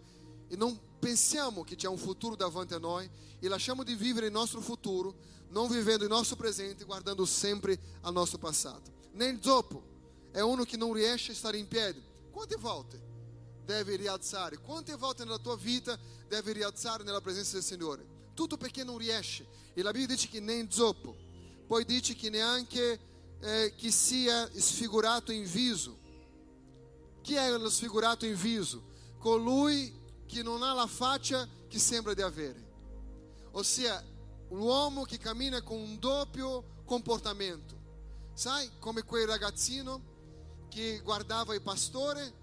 E 0.49 0.57
non 0.57 0.79
pensiamo 0.99 1.65
che 1.65 1.75
c'è 1.75 1.89
un 1.89 1.97
futuro 1.97 2.37
davanti 2.37 2.75
a 2.75 2.79
noi 2.79 3.09
e 3.41 3.49
lasciamo 3.49 3.83
di 3.83 3.95
vivere 3.95 4.27
il 4.27 4.33
nostro 4.33 4.61
futuro, 4.61 5.15
non 5.49 5.69
vivendo 5.69 6.05
il 6.05 6.11
nostro 6.11 6.37
presente, 6.37 6.85
guardando 6.85 7.25
sempre 7.25 7.79
al 8.03 8.13
nostro 8.13 8.39
passato. 8.39 8.95
Nel 9.15 9.39
dopo 9.39 9.83
è 10.31 10.41
uno 10.41 10.65
che 10.65 10.77
non 10.77 10.93
riesce 10.93 11.33
a 11.33 11.35
stare 11.35 11.57
in 11.57 11.69
piedi. 11.69 12.03
Quante 12.31 12.57
volte 12.57 13.01
deve 13.65 13.97
rialzare? 13.97 14.59
Quante 14.59 14.97
volte 14.97 15.25
nella 15.25 15.39
tua 15.39 15.57
vita 15.57 15.99
deve 16.27 16.53
rialzare 16.53 17.05
nella 17.05 17.21
presenza 17.21 17.53
del 17.53 17.63
Signore? 17.63 18.05
Tutto 18.35 18.57
perché 18.57 18.83
non 18.83 18.99
riesce. 18.99 19.47
E 19.73 19.83
la 19.83 19.93
Bibbia 19.93 20.17
dice 20.17 20.29
che 20.29 20.41
nem 20.41 20.69
zoppo. 20.69 21.17
Poi 21.67 21.85
dice 21.85 22.15
che 22.15 22.29
neanche 22.29 22.99
eh, 23.41 23.75
che 23.77 23.91
sia 23.91 24.51
sfigurato 24.53 25.31
in 25.31 25.45
viso. 25.45 25.97
Chi 27.23 27.35
è 27.35 27.51
lo 27.51 27.71
sfigurato 27.71 28.27
in 28.27 28.35
viso? 28.35 28.83
Colui 29.19 29.95
che 30.27 30.43
non 30.43 30.63
ha 30.63 30.75
la 30.75 30.87
faccia 30.87 31.49
che 31.69 31.79
sembra 31.79 32.15
di 32.15 32.23
avere. 32.23 32.73
Ossia, 33.53 34.03
l'uomo 34.51 35.05
che 35.05 35.19
cammina 35.19 35.63
con 35.63 35.79
un 35.79 35.99
doppio 36.01 36.83
comportamento. 36.85 37.74
Sai, 38.35 38.71
come 38.79 39.03
quel 39.05 39.27
ragazzino 39.27 40.13
che 40.69 41.01
guardava 41.03 41.55
il 41.55 41.63
pastore 41.63 42.43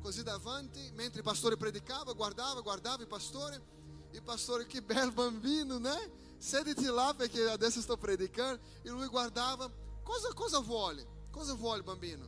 così 0.00 0.22
davanti, 0.22 0.92
mentre 0.94 1.18
il 1.18 1.24
pastore 1.24 1.56
predicava, 1.56 2.12
guardava, 2.12 2.60
guardava 2.60 3.02
il 3.02 3.08
pastore. 3.08 3.74
Il 4.12 4.22
pastore, 4.22 4.66
che 4.66 4.80
bel 4.80 5.12
bambino, 5.12 5.78
né? 5.78 6.10
Sediti 6.38 6.84
là 6.84 7.12
perché 7.14 7.42
adesso 7.50 7.80
sto 7.80 7.96
predicando. 7.96 8.60
E 8.82 8.88
lui 8.88 9.08
guardava, 9.08 9.70
cosa, 10.02 10.32
cosa 10.32 10.60
vuole? 10.60 11.04
Cosa 11.30 11.54
vuole 11.54 11.82
bambino? 11.82 12.24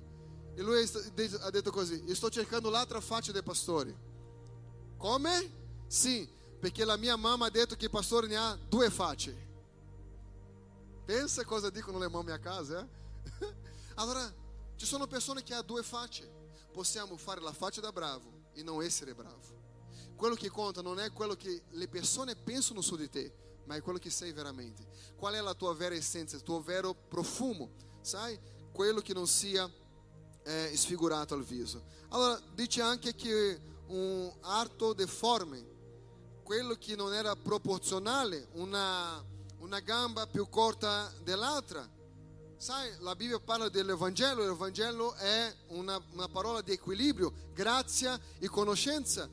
E 0.55 0.61
lui 0.61 0.82
ha 1.40 1.51
detto 1.51 1.70
così, 1.70 2.03
sto 2.14 2.28
cercando 2.30 2.68
l'altra 2.68 3.01
faccia 3.01 3.30
del 3.30 3.44
pastore. 3.44 3.96
Come? 4.96 5.53
Sì, 5.86 6.28
perché 6.59 6.84
la 6.84 6.96
mia 6.96 7.14
mamma 7.14 7.46
ha 7.46 7.51
detto 7.51 7.76
che 7.76 7.84
il 7.84 7.90
pastore 7.90 8.26
ne 8.26 8.36
ha 8.36 8.59
due 8.68 8.90
facce. 8.90 9.46
Pensa 11.09 11.42
cosa 11.42 11.70
dicono 11.70 11.96
le 11.96 12.11
mamme 12.11 12.32
a 12.32 12.38
casa, 12.38 12.86
eh? 13.40 13.54
Allora, 13.96 14.30
ci 14.76 14.84
sono 14.84 15.06
persone 15.06 15.42
che 15.42 15.54
hanno 15.54 15.62
due 15.62 15.82
facce. 15.82 16.30
Possiamo 16.70 17.16
fare 17.16 17.40
la 17.40 17.54
faccia 17.54 17.80
da 17.80 17.90
bravo 17.90 18.50
e 18.52 18.62
non 18.62 18.82
essere 18.82 19.14
bravo. 19.14 19.40
Quello 20.14 20.34
che 20.34 20.50
conta 20.50 20.82
non 20.82 21.00
è 21.00 21.11
quello 21.11 21.34
che 21.34 21.62
le 21.70 21.88
persone 21.88 22.36
pensano 22.36 22.82
su 22.82 22.94
di 22.94 23.09
te, 23.09 23.32
ma 23.64 23.74
è 23.74 23.80
quello 23.80 23.98
che 23.98 24.11
sei 24.11 24.32
veramente. 24.32 24.86
Qual 25.16 25.32
è 25.32 25.40
la 25.40 25.54
tua 25.54 25.72
vera 25.72 25.94
essenza, 25.94 26.36
il 26.36 26.42
tuo 26.42 26.61
vero 26.61 26.92
profumo, 26.92 27.70
sai? 28.02 28.38
Quello 28.70 29.00
che 29.00 29.14
non 29.14 29.26
sia 29.26 29.66
eh, 30.42 30.72
sfigurato 30.74 31.32
al 31.32 31.42
viso. 31.42 31.84
Allora, 32.11 32.38
dice 32.52 32.82
anche 32.82 33.14
che 33.14 33.59
un 33.86 34.30
arto 34.42 34.92
deforme, 34.92 35.66
quello 36.42 36.74
che 36.74 36.96
non 36.96 37.14
era 37.14 37.34
proporzionale, 37.34 38.48
una, 38.52 39.24
una 39.68 39.80
gamba 39.80 40.26
più 40.26 40.48
corta 40.48 41.12
dell'altra. 41.22 41.86
Sai, 42.56 42.90
la 43.00 43.14
Bibbia 43.14 43.38
parla 43.38 43.68
dell'Evangelo, 43.68 44.42
l'Evangelo 44.42 45.12
è 45.12 45.54
una, 45.68 46.02
una 46.12 46.26
parola 46.26 46.62
di 46.62 46.72
equilibrio, 46.72 47.32
grazia 47.52 48.18
e 48.38 48.48
conoscenza. 48.48 49.28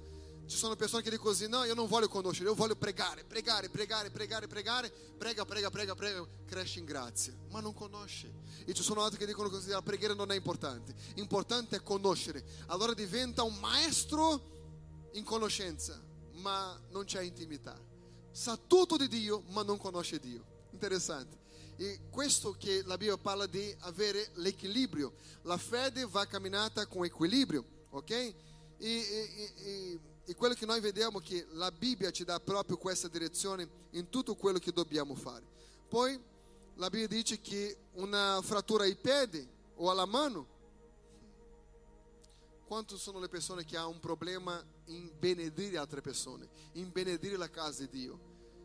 Ci 0.45 0.57
sono 0.57 0.75
persone 0.75 1.01
che 1.01 1.09
dicono 1.09 1.29
così, 1.29 1.47
no, 1.47 1.63
io 1.63 1.73
non 1.73 1.87
voglio 1.87 2.09
conoscere, 2.09 2.49
io 2.49 2.53
voglio 2.53 2.75
pregare, 2.75 3.23
pregare, 3.23 3.69
pregare, 3.69 4.11
pregare, 4.11 4.47
pregare, 4.47 4.91
prega, 5.17 5.45
prega, 5.45 5.69
prega, 5.69 5.95
prega, 5.95 6.27
cresce 6.45 6.79
in 6.79 6.85
grazia, 6.85 7.33
ma 7.49 7.61
non 7.61 7.73
conosce. 7.73 8.31
E 8.65 8.73
ci 8.73 8.83
sono 8.83 9.01
altri 9.01 9.17
che 9.17 9.25
dicono 9.25 9.49
così, 9.49 9.69
la 9.69 9.81
preghiera 9.81 10.13
non 10.13 10.31
è 10.31 10.35
importante, 10.35 10.93
importante 11.15 11.77
è 11.77 11.81
conoscere. 11.81 12.43
Allora 12.67 12.93
diventa 12.93 13.43
un 13.43 13.55
maestro 13.55 15.09
in 15.13 15.23
conoscenza, 15.23 15.99
ma 16.33 16.77
non 16.89 17.05
c'è 17.05 17.21
intimità. 17.21 17.93
Sa 18.35 18.57
tutto 18.57 18.97
di 18.97 19.07
Dio, 19.07 19.43
ma 19.51 19.63
non 19.63 19.77
conosce 19.77 20.19
Dio. 20.19 20.43
Interessante. 20.71 21.37
E 21.77 22.01
questo 22.09 22.53
che 22.59 22.83
la 22.83 22.97
Bibbia 22.97 23.15
parla 23.15 23.45
di 23.45 23.73
avere 23.79 24.31
l'equilibrio. 24.33 25.13
La 25.43 25.55
fede 25.55 26.05
va 26.05 26.25
camminata 26.25 26.85
con 26.85 27.05
equilibrio, 27.05 27.63
ok? 27.91 28.11
E, 28.11 28.33
e, 28.77 29.53
e, 29.55 29.99
e 30.25 30.35
quello 30.35 30.53
che 30.53 30.65
noi 30.65 30.81
vediamo 30.81 31.21
è 31.21 31.23
che 31.23 31.47
la 31.51 31.71
Bibbia 31.71 32.11
ci 32.11 32.25
dà 32.25 32.37
proprio 32.41 32.75
questa 32.75 33.07
direzione 33.07 33.69
in 33.91 34.09
tutto 34.09 34.35
quello 34.35 34.59
che 34.59 34.73
dobbiamo 34.73 35.15
fare. 35.15 35.45
Poi 35.87 36.21
la 36.75 36.89
Bibbia 36.89 37.07
dice 37.07 37.39
che 37.39 37.77
una 37.93 38.41
frattura 38.43 38.83
ai 38.83 38.97
piedi 38.97 39.47
o 39.75 39.89
alla 39.89 40.05
mano, 40.05 40.45
quanto 42.65 42.97
sono 42.97 43.19
le 43.19 43.29
persone 43.29 43.63
che 43.63 43.77
hanno 43.77 43.89
un 43.89 43.99
problema 43.99 44.61
in 44.85 45.11
benedire 45.17 45.77
altre 45.77 46.01
persone, 46.01 46.49
in 46.73 46.91
benedire 46.91 47.37
la 47.37 47.49
casa 47.49 47.85
di 47.85 47.89
Dio? 47.89 48.19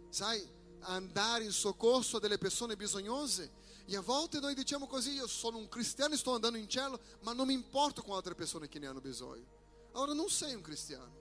Sai? 0.09 0.59
andare 0.82 1.44
in 1.44 1.53
soccorso 1.53 2.18
delle 2.18 2.38
persone 2.38 2.76
bisognose. 2.76 3.59
E 3.86 3.96
a 3.96 4.01
volte 4.01 4.38
noi 4.38 4.55
diciamo 4.55 4.86
così, 4.86 5.12
io 5.12 5.26
sono 5.26 5.59
un 5.59 5.68
cristiano 5.68 6.14
e 6.14 6.16
sto 6.16 6.34
andando 6.34 6.59
in 6.59 6.68
cielo, 6.68 7.01
ma 7.20 7.32
non 7.32 7.46
mi 7.46 7.55
importo 7.55 8.03
con 8.03 8.14
altre 8.14 8.34
persone 8.34 8.68
che 8.68 8.78
ne 8.78 8.86
hanno 8.86 9.01
bisogno. 9.01 9.59
Allora 9.92 10.12
non 10.12 10.28
sei 10.28 10.55
un 10.55 10.62
cristiano, 10.62 11.12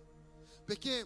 perché 0.66 1.06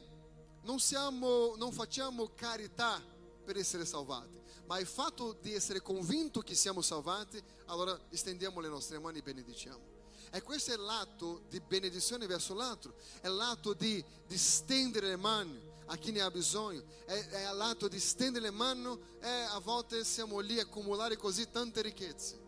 non, 0.64 0.80
siamo, 0.80 1.56
non 1.56 1.72
facciamo 1.72 2.32
carità 2.36 3.02
per 3.46 3.56
essere 3.58 3.86
salvati, 3.86 4.42
ma 4.66 4.78
il 4.80 4.88
fatto 4.88 5.38
di 5.42 5.54
essere 5.54 5.82
convinto 5.82 6.42
che 6.42 6.56
siamo 6.56 6.82
salvati, 6.82 7.42
allora 7.68 7.98
stendiamo 8.12 8.60
le 8.60 8.68
nostre 8.68 9.00
mani 9.00 9.20
e 9.20 9.24
benediciamo. 9.24 9.93
E 10.36 10.42
questo 10.42 10.74
è 10.74 10.78
l'atto 10.78 11.44
di 11.48 11.60
benedizione 11.60 12.26
verso 12.26 12.56
l'altro, 12.56 12.96
è 13.22 13.28
l'atto 13.28 13.74
di, 13.74 14.04
di 14.26 14.36
stendere 14.36 15.10
le 15.10 15.16
mani 15.16 15.62
a 15.86 15.96
chi 15.96 16.12
ne 16.12 16.22
ha 16.22 16.32
bisogno, 16.32 16.84
è, 17.06 17.28
è 17.28 17.44
all'atto 17.44 17.88
di 17.88 18.00
stendere 18.00 18.46
le 18.46 18.52
mani, 18.52 18.98
e 19.22 19.30
a 19.30 19.60
volte 19.60 20.04
siamo 20.04 20.40
lì 20.40 20.58
a 20.58 20.64
accumulare 20.64 21.18
così 21.18 21.52
tante 21.52 21.84
ricchezze. 21.84 22.40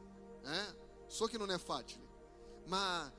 Eh? 0.45 0.75
So 1.05 1.25
che 1.27 1.37
non 1.37 1.51
è 1.51 1.59
facile, 1.59 2.01
ma 2.65 3.13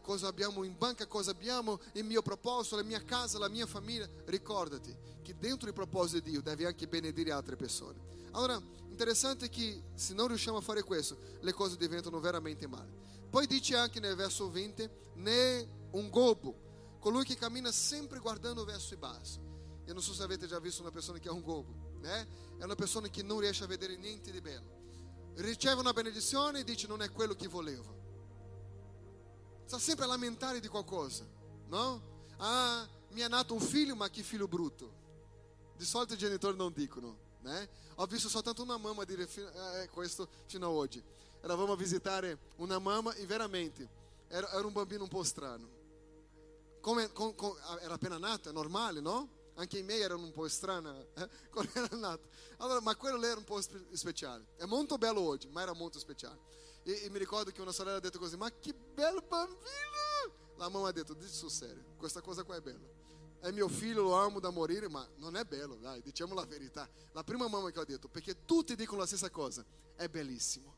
cosa 0.00 0.28
abbiamo 0.28 0.62
in 0.62 0.78
banca, 0.78 1.06
cosa 1.06 1.32
abbiamo, 1.32 1.78
il 1.92 2.04
mio 2.04 2.22
proposito, 2.22 2.76
la 2.76 2.84
mia 2.84 3.04
casa, 3.04 3.38
la 3.38 3.50
mia 3.50 3.66
famiglia. 3.66 4.08
Ricordati 4.24 4.96
che 5.20 5.36
dentro 5.36 5.68
il 5.68 5.74
proposito 5.74 6.20
di 6.20 6.30
Dio 6.30 6.40
devi 6.40 6.64
anche 6.64 6.88
benedire 6.88 7.32
altre 7.32 7.56
persone. 7.56 8.00
Allora, 8.30 8.58
interessante 8.88 9.50
che 9.50 9.82
se 9.94 10.14
non 10.14 10.28
riusciamo 10.28 10.56
a 10.56 10.62
fare 10.62 10.82
questo, 10.82 11.18
le 11.40 11.52
cose 11.52 11.76
diventano 11.76 12.18
veramente 12.18 12.66
male. 12.66 13.04
Poi 13.36 13.46
dice 13.46 13.76
anche 13.76 14.00
nel 14.00 14.14
verso 14.14 14.50
20, 14.50 14.88
né 15.16 15.68
un 15.90 16.08
gobbo, 16.08 16.96
colui 16.98 17.22
che 17.22 17.36
cammina 17.36 17.70
sempre 17.70 18.18
guardando 18.18 18.64
verso 18.64 18.94
il 18.94 18.98
basso. 18.98 19.40
Eu 19.84 19.92
não 19.92 20.00
so 20.00 20.14
se 20.14 20.22
avete 20.22 20.46
già 20.46 20.58
visto 20.58 20.80
una 20.80 20.90
persona 20.90 21.18
che 21.18 21.28
ha 21.28 21.32
un 21.32 21.42
gobo, 21.42 21.98
né? 22.00 22.26
È 22.56 22.64
una 22.64 22.74
persona 22.74 23.08
che 23.08 23.22
non 23.22 23.40
riesce 23.40 23.62
a 23.62 23.66
vedere 23.66 23.94
niente 23.98 24.30
di 24.30 24.40
bello. 24.40 25.34
Riceve 25.34 25.80
una 25.82 25.92
benedizione 25.92 26.60
e 26.60 26.64
dice 26.64 26.86
non 26.86 27.02
è 27.02 27.12
quello 27.12 27.34
che 27.34 27.46
volevo. 27.46 27.94
Sta 29.66 29.78
sempre 29.78 30.06
a 30.06 30.08
lamentare 30.08 30.58
di 30.58 30.68
qualcosa, 30.68 31.28
no? 31.66 32.30
Ah, 32.38 32.88
mi 33.10 33.20
è 33.20 33.28
nato 33.28 33.52
un 33.52 33.60
figlio, 33.60 33.94
ma 33.96 34.08
che 34.08 34.22
figlio 34.22 34.48
brutto. 34.48 34.94
Di 35.76 35.84
solito 35.84 36.14
i 36.14 36.16
genitori 36.16 36.56
non 36.56 36.72
dicono, 36.72 37.18
né? 37.42 37.68
Ho 37.96 38.06
visto 38.06 38.30
soltanto 38.30 38.62
una 38.62 38.78
mamma 38.78 39.04
dire 39.04 39.28
eh, 39.28 39.90
questo 39.90 40.26
fino 40.46 40.64
a 40.64 40.70
oggi. 40.70 41.04
Eravamo 41.42 41.72
a 41.72 41.76
visitare 41.76 42.38
una 42.56 42.78
mamma 42.78 43.14
e 43.14 43.26
veramente 43.26 43.88
era, 44.28 44.50
era 44.52 44.66
un 44.66 44.72
bambino 44.72 45.02
un 45.04 45.08
po' 45.08 45.22
strano. 45.22 45.68
Come, 46.80 47.12
com, 47.12 47.34
com, 47.34 47.56
era 47.80 47.94
appena 47.94 48.18
nato, 48.18 48.48
è 48.48 48.52
normale, 48.52 49.00
no? 49.00 49.36
anche 49.56 49.78
i 49.78 49.82
miei 49.82 50.00
erano 50.00 50.24
un 50.24 50.32
po' 50.32 50.46
strani 50.48 50.88
eh, 51.14 51.28
quando 51.50 51.72
era 51.74 51.96
nato. 51.96 52.28
Allora, 52.58 52.80
ma 52.80 52.94
quello 52.96 53.16
lì 53.16 53.26
era 53.26 53.38
un 53.38 53.44
po' 53.44 53.60
spe- 53.60 53.84
speciale. 53.92 54.46
È 54.56 54.64
molto 54.64 54.96
bello 54.98 55.20
oggi, 55.20 55.48
ma 55.48 55.62
era 55.62 55.72
molto 55.72 55.98
speciale. 55.98 56.38
E, 56.82 57.04
e, 57.04 57.10
mi 57.10 57.18
ricordo 57.18 57.50
che 57.50 57.60
una 57.60 57.72
sorella 57.72 57.96
ha 57.96 58.00
detto 58.00 58.18
così, 58.18 58.36
ma 58.36 58.50
che 58.50 58.72
bello 58.72 59.22
bambino! 59.26 60.44
La 60.56 60.68
mamma 60.68 60.88
ha 60.88 60.92
detto, 60.92 61.14
dici 61.14 61.48
serio, 61.50 61.84
questa 61.96 62.20
cosa 62.20 62.44
qua 62.44 62.56
è 62.56 62.60
bella. 62.60 62.94
È 63.40 63.50
mio 63.50 63.68
figlio, 63.68 64.02
lo 64.02 64.14
amo 64.14 64.40
da 64.40 64.50
morire, 64.50 64.88
ma 64.88 65.06
non 65.16 65.36
è 65.36 65.44
bello, 65.44 65.76
dai, 65.76 66.00
diciamo 66.00 66.34
la 66.34 66.44
verità. 66.44 66.88
La 67.12 67.24
prima 67.24 67.48
mamma 67.48 67.70
che 67.70 67.78
ho 67.78 67.84
detto, 67.84 68.08
perché 68.08 68.44
tutti 68.44 68.74
dicono 68.74 69.00
la 69.00 69.06
stessa 69.06 69.30
cosa, 69.30 69.64
è 69.94 70.08
bellissimo. 70.08 70.75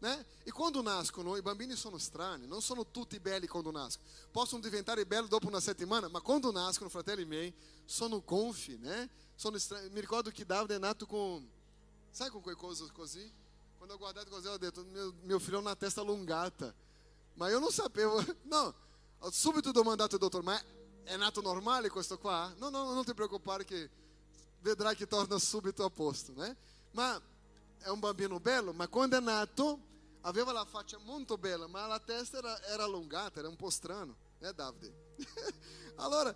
Né? 0.00 0.24
E 0.44 0.50
quando 0.50 0.80
nascono, 0.80 1.36
i 1.36 1.42
bambini 1.42 1.76
sono 1.76 1.98
strani, 1.98 2.46
non 2.46 2.62
sono 2.62 2.86
tutti 2.90 3.20
belli 3.20 3.46
quando 3.46 3.70
nascono. 3.70 4.08
Possono 4.30 4.62
diventare 4.62 5.04
belli 5.04 5.28
dopo 5.28 5.46
una 5.46 5.60
settimana, 5.60 6.08
ma 6.08 6.20
quando 6.20 6.50
nascono, 6.50 6.88
fratelli 6.88 7.26
miei, 7.26 7.52
sono 7.84 8.22
gonfi, 8.24 8.78
né? 8.78 9.10
Sono 9.34 9.58
strani. 9.58 9.90
Mi 9.90 10.00
ricordo 10.00 10.30
che 10.30 10.46
Davide 10.46 10.76
è 10.76 10.78
nato 10.78 11.04
com. 11.04 11.46
Sai 12.10 12.30
com 12.30 12.40
quelle 12.40 12.56
cose 12.56 12.86
così? 12.92 13.30
Quando 13.76 13.94
ho 13.94 13.98
guardato 13.98 14.30
così 14.30 14.46
ho 14.46 14.56
detto, 14.56 14.82
mio, 14.84 15.12
mio 15.22 15.38
figlio 15.38 15.58
ha 15.58 15.60
una 15.60 15.76
testa 15.76 16.00
allungata. 16.00 16.72
Ma 17.34 17.50
io 17.50 17.58
non 17.58 17.70
sapevo, 17.70 18.24
no. 18.44 18.74
Subito 19.30 19.68
ho 19.68 19.72
domandato 19.72 20.14
al 20.14 20.20
dottore, 20.20 20.44
ma 20.44 20.62
è 21.04 21.16
nato 21.16 21.42
normale 21.42 21.90
questo 21.90 22.16
qua? 22.16 22.50
No, 22.56 22.70
no, 22.70 22.94
non 22.94 23.04
ti 23.04 23.12
preoccupare 23.12 23.66
che 23.66 23.90
vedrai 24.60 24.96
che 24.96 25.06
torna 25.06 25.38
subito 25.38 25.84
a 25.84 25.90
posto, 25.90 26.32
né? 26.32 26.56
Ma 26.92 27.20
è 27.80 27.88
un 27.88 27.98
bambino 27.98 28.40
bello, 28.40 28.72
ma 28.72 28.88
quando 28.88 29.18
è 29.18 29.20
nato 29.20 29.88
aveva 30.22 30.52
la 30.52 30.64
faccia 30.64 30.98
molto 30.98 31.38
bella, 31.38 31.66
ma 31.66 31.86
la 31.86 32.00
testa 32.00 32.38
era, 32.38 32.62
era 32.64 32.84
allungata, 32.84 33.38
era 33.38 33.48
un 33.48 33.56
po' 33.56 33.70
strano, 33.70 34.16
né 34.38 34.52
Davide? 34.52 35.14
allora, 35.96 36.34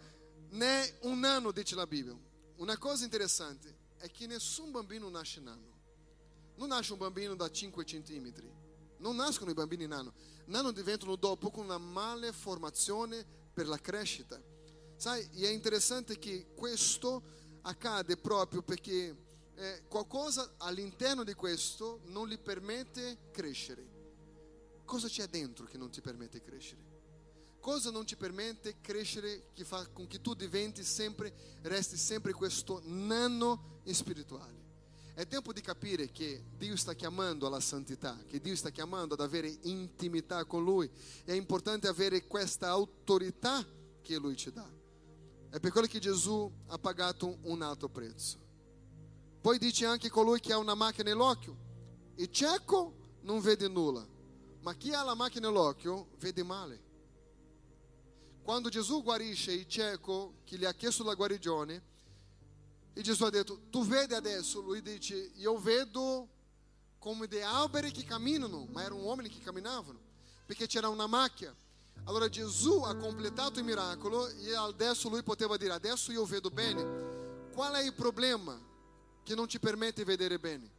né 0.51 0.99
un 1.03 1.25
anno 1.25 1.51
dice 1.51 1.75
la 1.75 1.87
Bibbia. 1.87 2.17
Una 2.57 2.79
cosa 2.79 3.05
interessante 3.05 3.83
è 3.97 4.11
che 4.11 4.27
nessun 4.27 4.71
bambino 4.71 5.09
nasce 5.09 5.41
nano. 5.41 5.73
Non 6.57 6.69
nasce 6.69 6.93
un 6.93 6.99
bambino 6.99 7.35
da 7.35 7.51
5 7.51 7.85
centimetri. 7.85 8.51
Non 8.99 9.17
nascono 9.17 9.51
i 9.51 9.55
bambini 9.55 9.87
nano. 9.87 10.13
Nano 10.47 10.71
diventano 10.71 11.17
dopo 11.17 11.51
con 11.51 11.65
una 11.65 11.79
malformazione 11.79 13.27
per 13.53 13.67
la 13.67 13.79
crescita. 13.79 14.41
Sai, 14.97 15.29
e 15.33 15.49
è 15.49 15.51
interessante 15.51 16.19
che 16.19 16.53
questo 16.55 17.23
accade 17.63 18.17
proprio 18.17 18.63
perché 18.63 19.24
eh, 19.57 19.83
qualcosa 19.89 20.55
all'interno 20.59 21.25
di 21.25 21.35
questo 21.35 22.01
non 22.07 22.29
gli 22.29 22.39
permette 22.39 23.31
crescere. 23.31 23.93
Cosa 24.85 25.09
c'è 25.09 25.27
dentro 25.27 25.65
che 25.67 25.79
non 25.79 25.91
ti 25.91 26.01
permette 26.01 26.41
crescere? 26.41 26.93
Cosa 27.61 27.91
non 27.91 28.05
ti 28.05 28.17
permette 28.17 28.81
crescere 28.81 29.49
che 29.55 29.65
fa 29.65 29.87
con 29.89 30.07
che 30.07 30.21
tu 30.21 30.35
diventi 30.35 30.85
sempre, 30.85 31.33
resti 31.63 31.97
sempre 31.97 32.33
questo 32.33 32.83
nano 32.85 33.81
spirituale? 33.85 34.63
È 35.15 35.27
tempo 35.27 35.53
di 35.53 35.61
capire 35.61 36.11
che 36.11 36.45
Dio 36.57 36.77
sta 36.77 36.93
chiamando 36.93 37.47
alla 37.47 37.61
santità, 37.61 38.19
che 38.27 38.41
Dio 38.41 38.57
sta 38.57 38.71
chiamando 38.71 39.15
ad 39.15 39.21
avere 39.21 39.59
intimità 39.63 40.45
con 40.45 40.65
Lui. 40.65 40.91
È 41.25 41.33
importante 41.33 41.87
avere 41.87 42.27
questa 42.27 42.69
autorità 42.69 43.65
che 44.03 44.17
Lui 44.17 44.37
ci 44.37 44.53
dà. 44.53 44.69
È 45.49 45.61
per 45.61 45.71
quello 45.71 45.87
che 45.87 46.01
Gesù 46.01 46.53
ha 46.67 46.79
pagato 46.79 47.39
un 47.43 47.63
alto 47.63 47.89
prezzo. 47.89 48.44
Poi 49.45 49.59
dice 49.59 49.85
anche 49.85 50.09
colui 50.09 50.41
che 50.41 50.55
ha 50.55 50.57
una 50.57 50.75
macchia 50.75 51.05
nell'occhio. 51.05 51.55
Il 52.15 52.31
cieco 52.33 53.19
non 53.25 53.41
vede 53.41 53.69
nulla, 53.69 54.03
ma 54.61 54.73
chi 54.73 54.95
ha 54.95 55.03
la 55.03 55.15
macchia 55.15 55.39
nell'occhio 55.39 56.13
vede 56.17 56.43
male. 56.43 56.83
Quando 58.43 58.71
Gesù 58.71 59.03
guarisce 59.03 59.53
il 59.53 59.69
cieco 59.69 60.37
che 60.45 60.57
gli 60.57 60.65
ha 60.65 60.73
chiesto 60.73 61.05
la 61.05 61.13
guarigione, 61.13 61.83
e 62.95 63.03
Gesù 63.03 63.25
ha 63.25 63.29
detto, 63.29 63.69
tu 63.69 63.85
vedi 63.85 64.15
adesso? 64.15 64.63
Lui 64.63 64.81
dice, 64.81 65.33
io 65.35 65.59
vedo 65.59 66.27
come 66.99 67.29
dei 67.29 67.43
alberi 67.43 67.91
che 67.91 68.05
camminano, 68.05 68.67
ma 68.71 68.83
erano 68.83 69.03
uomini 69.03 69.29
che 69.29 69.41
camminavano, 69.41 70.01
perché 70.47 70.67
c'era 70.67 70.89
una 70.89 71.07
macchia. 71.07 71.55
Allora 72.05 72.31
Gesù 72.31 72.81
ha 72.81 72.97
completato 72.97 73.59
il 73.59 73.67
miracolo 73.67 74.27
e 74.27 74.55
adesso 74.55 75.11
lui 75.11 75.23
poteva 75.23 75.59
dire: 75.59 75.75
Adesso 75.75 76.13
io 76.13 76.25
vedo 76.25 76.49
bene. 76.49 77.51
Qual 77.53 77.75
è 77.75 77.85
il 77.85 77.93
problema 77.93 78.73
che 79.25 79.35
non 79.35 79.49
ti 79.49 79.59
permette 79.59 80.05
di 80.05 80.09
vedere 80.09 80.39
bene? 80.39 80.71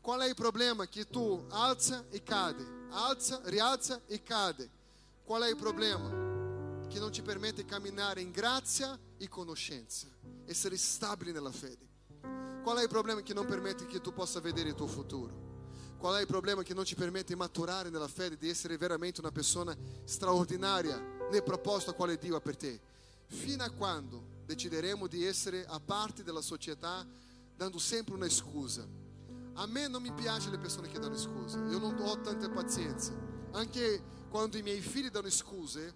Qual 0.00 0.20
è 0.20 0.28
il 0.28 0.34
problema 0.34 0.88
che 0.88 1.06
tu 1.06 1.44
alza 1.50 2.06
e 2.10 2.22
cade, 2.22 2.66
alza, 2.88 3.40
rialza 3.44 4.00
e 4.06 4.22
cade? 4.22 4.68
Qual 5.22 5.42
è 5.42 5.48
il 5.48 5.56
problema 5.56 6.88
che 6.88 6.98
non 6.98 7.12
ti 7.12 7.22
permette 7.22 7.62
di 7.62 7.68
camminare 7.68 8.22
in 8.22 8.30
grazia 8.30 8.98
e 9.18 9.28
conoscenza, 9.28 10.06
essere 10.46 10.76
stabili 10.76 11.30
nella 11.30 11.52
fede? 11.52 11.86
Qual 12.62 12.78
è 12.78 12.82
il 12.82 12.88
problema 12.88 13.20
che 13.20 13.34
non 13.34 13.46
permette 13.46 13.86
che 13.86 14.00
tu 14.00 14.12
possa 14.12 14.40
vedere 14.40 14.70
il 14.70 14.74
tuo 14.74 14.86
futuro? 14.86 15.48
Qual 15.98 16.16
è 16.16 16.20
il 16.20 16.26
problema 16.26 16.62
non 16.74 16.86
ci 16.86 16.94
permette 16.94 17.34
di 17.34 17.38
maturare 17.38 17.90
nella 17.90 18.08
fede, 18.08 18.38
di 18.38 18.48
essere 18.48 18.78
veramente 18.78 19.20
una 19.20 19.30
persona 19.30 19.76
straordinaria 20.04 20.98
nel 21.30 21.42
proposito 21.42 21.92
quale 21.92 22.16
Dio 22.16 22.36
ha 22.36 22.40
per 22.40 22.56
te? 22.56 22.80
Fino 23.26 23.62
a 23.62 23.68
quando 23.70 24.38
decideremo 24.46 25.06
di 25.06 25.26
essere 25.26 25.66
a 25.66 25.78
parte 25.78 26.22
della 26.22 26.40
società 26.40 27.06
dando 27.60 27.78
sempre 27.78 28.14
una 28.14 28.28
scusa? 28.30 28.88
A 29.56 29.66
me 29.66 29.86
non 29.86 30.00
mi 30.00 30.10
piacciono 30.12 30.52
le 30.52 30.58
persone 30.58 30.88
che 30.88 30.98
danno 30.98 31.18
scuse, 31.18 31.58
io 31.58 31.78
non 31.78 31.94
ho 32.00 32.18
tanta 32.22 32.48
pazienza. 32.48 33.12
Anche 33.50 34.02
quando 34.30 34.56
i 34.56 34.62
miei 34.62 34.80
figli 34.80 35.10
danno 35.10 35.28
scuse, 35.28 35.94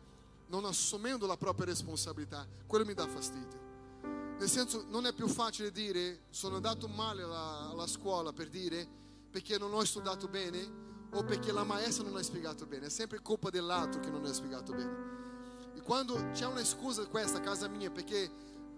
non 0.48 0.66
assumendo 0.66 1.26
la 1.26 1.38
propria 1.38 1.64
responsabilità, 1.64 2.46
quello 2.66 2.84
mi 2.84 2.92
dà 2.92 3.08
fastidio. 3.08 3.62
Nel 4.38 4.48
senso, 4.50 4.84
non 4.90 5.06
è 5.06 5.14
più 5.14 5.26
facile 5.26 5.72
dire 5.72 6.24
sono 6.28 6.56
andato 6.56 6.86
male 6.86 7.22
alla, 7.22 7.70
alla 7.70 7.86
scuola 7.86 8.30
per 8.30 8.50
dire 8.50 8.86
perché 9.30 9.56
non 9.56 9.72
ho 9.72 9.82
studiato 9.84 10.28
bene 10.28 10.82
o 11.12 11.24
perché 11.24 11.50
la 11.50 11.64
maestra 11.64 12.04
non 12.04 12.14
ha 12.16 12.22
spiegato 12.22 12.66
bene, 12.66 12.86
è 12.86 12.90
sempre 12.90 13.22
colpa 13.22 13.48
dell'altro 13.48 14.00
che 14.00 14.10
non 14.10 14.22
ha 14.26 14.32
spiegato 14.34 14.74
bene. 14.74 15.72
E 15.74 15.80
quando 15.80 16.30
c'è 16.32 16.44
una 16.44 16.62
scusa 16.62 17.06
questa 17.06 17.38
a 17.38 17.40
casa 17.40 17.68
mia 17.68 17.90
perché 17.90 18.30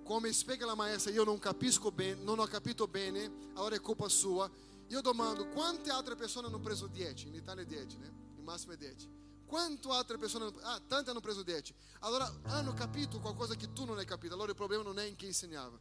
come 0.07 0.32
spiega 0.32 0.64
la 0.64 0.76
maestra 0.76 1.11
io 1.11 1.24
non 1.24 1.38
capisco 1.40 1.90
bene, 1.90 2.22
non 2.22 2.38
ho 2.38 2.46
capito 2.46 2.86
bene, 2.86 3.50
allora 3.54 3.74
è 3.74 3.80
colpa 3.80 4.09
sua, 4.09 4.48
io 4.86 5.00
domando 5.00 5.48
quante 5.48 5.90
altre 5.90 6.14
persone 6.14 6.46
hanno 6.46 6.61
preso 6.61 6.86
10, 6.86 7.26
in 7.26 7.34
Italia 7.34 7.64
10, 7.64 7.96
né? 7.96 8.12
il 8.36 8.42
massimo 8.42 8.72
è 8.72 8.76
10. 8.76 9.24
Quante 9.44 9.88
altre 9.88 10.16
persone 10.16 10.44
hanno, 10.44 10.59
ah, 10.62 10.80
tante 10.86 11.11
hanno 11.11 11.20
preso 11.20 11.42
10. 11.42 11.74
Allora 12.00 12.32
hanno 12.44 12.72
capito 12.72 13.18
qualcosa 13.18 13.57
che 13.57 13.72
tu 13.72 13.84
non 13.84 13.98
hai 13.98 14.04
capito. 14.04 14.34
Allora 14.34 14.50
il 14.50 14.57
problema 14.57 14.82
non 14.82 14.98
è 14.98 15.04
in 15.04 15.16
chi 15.16 15.26
insegnava, 15.26 15.78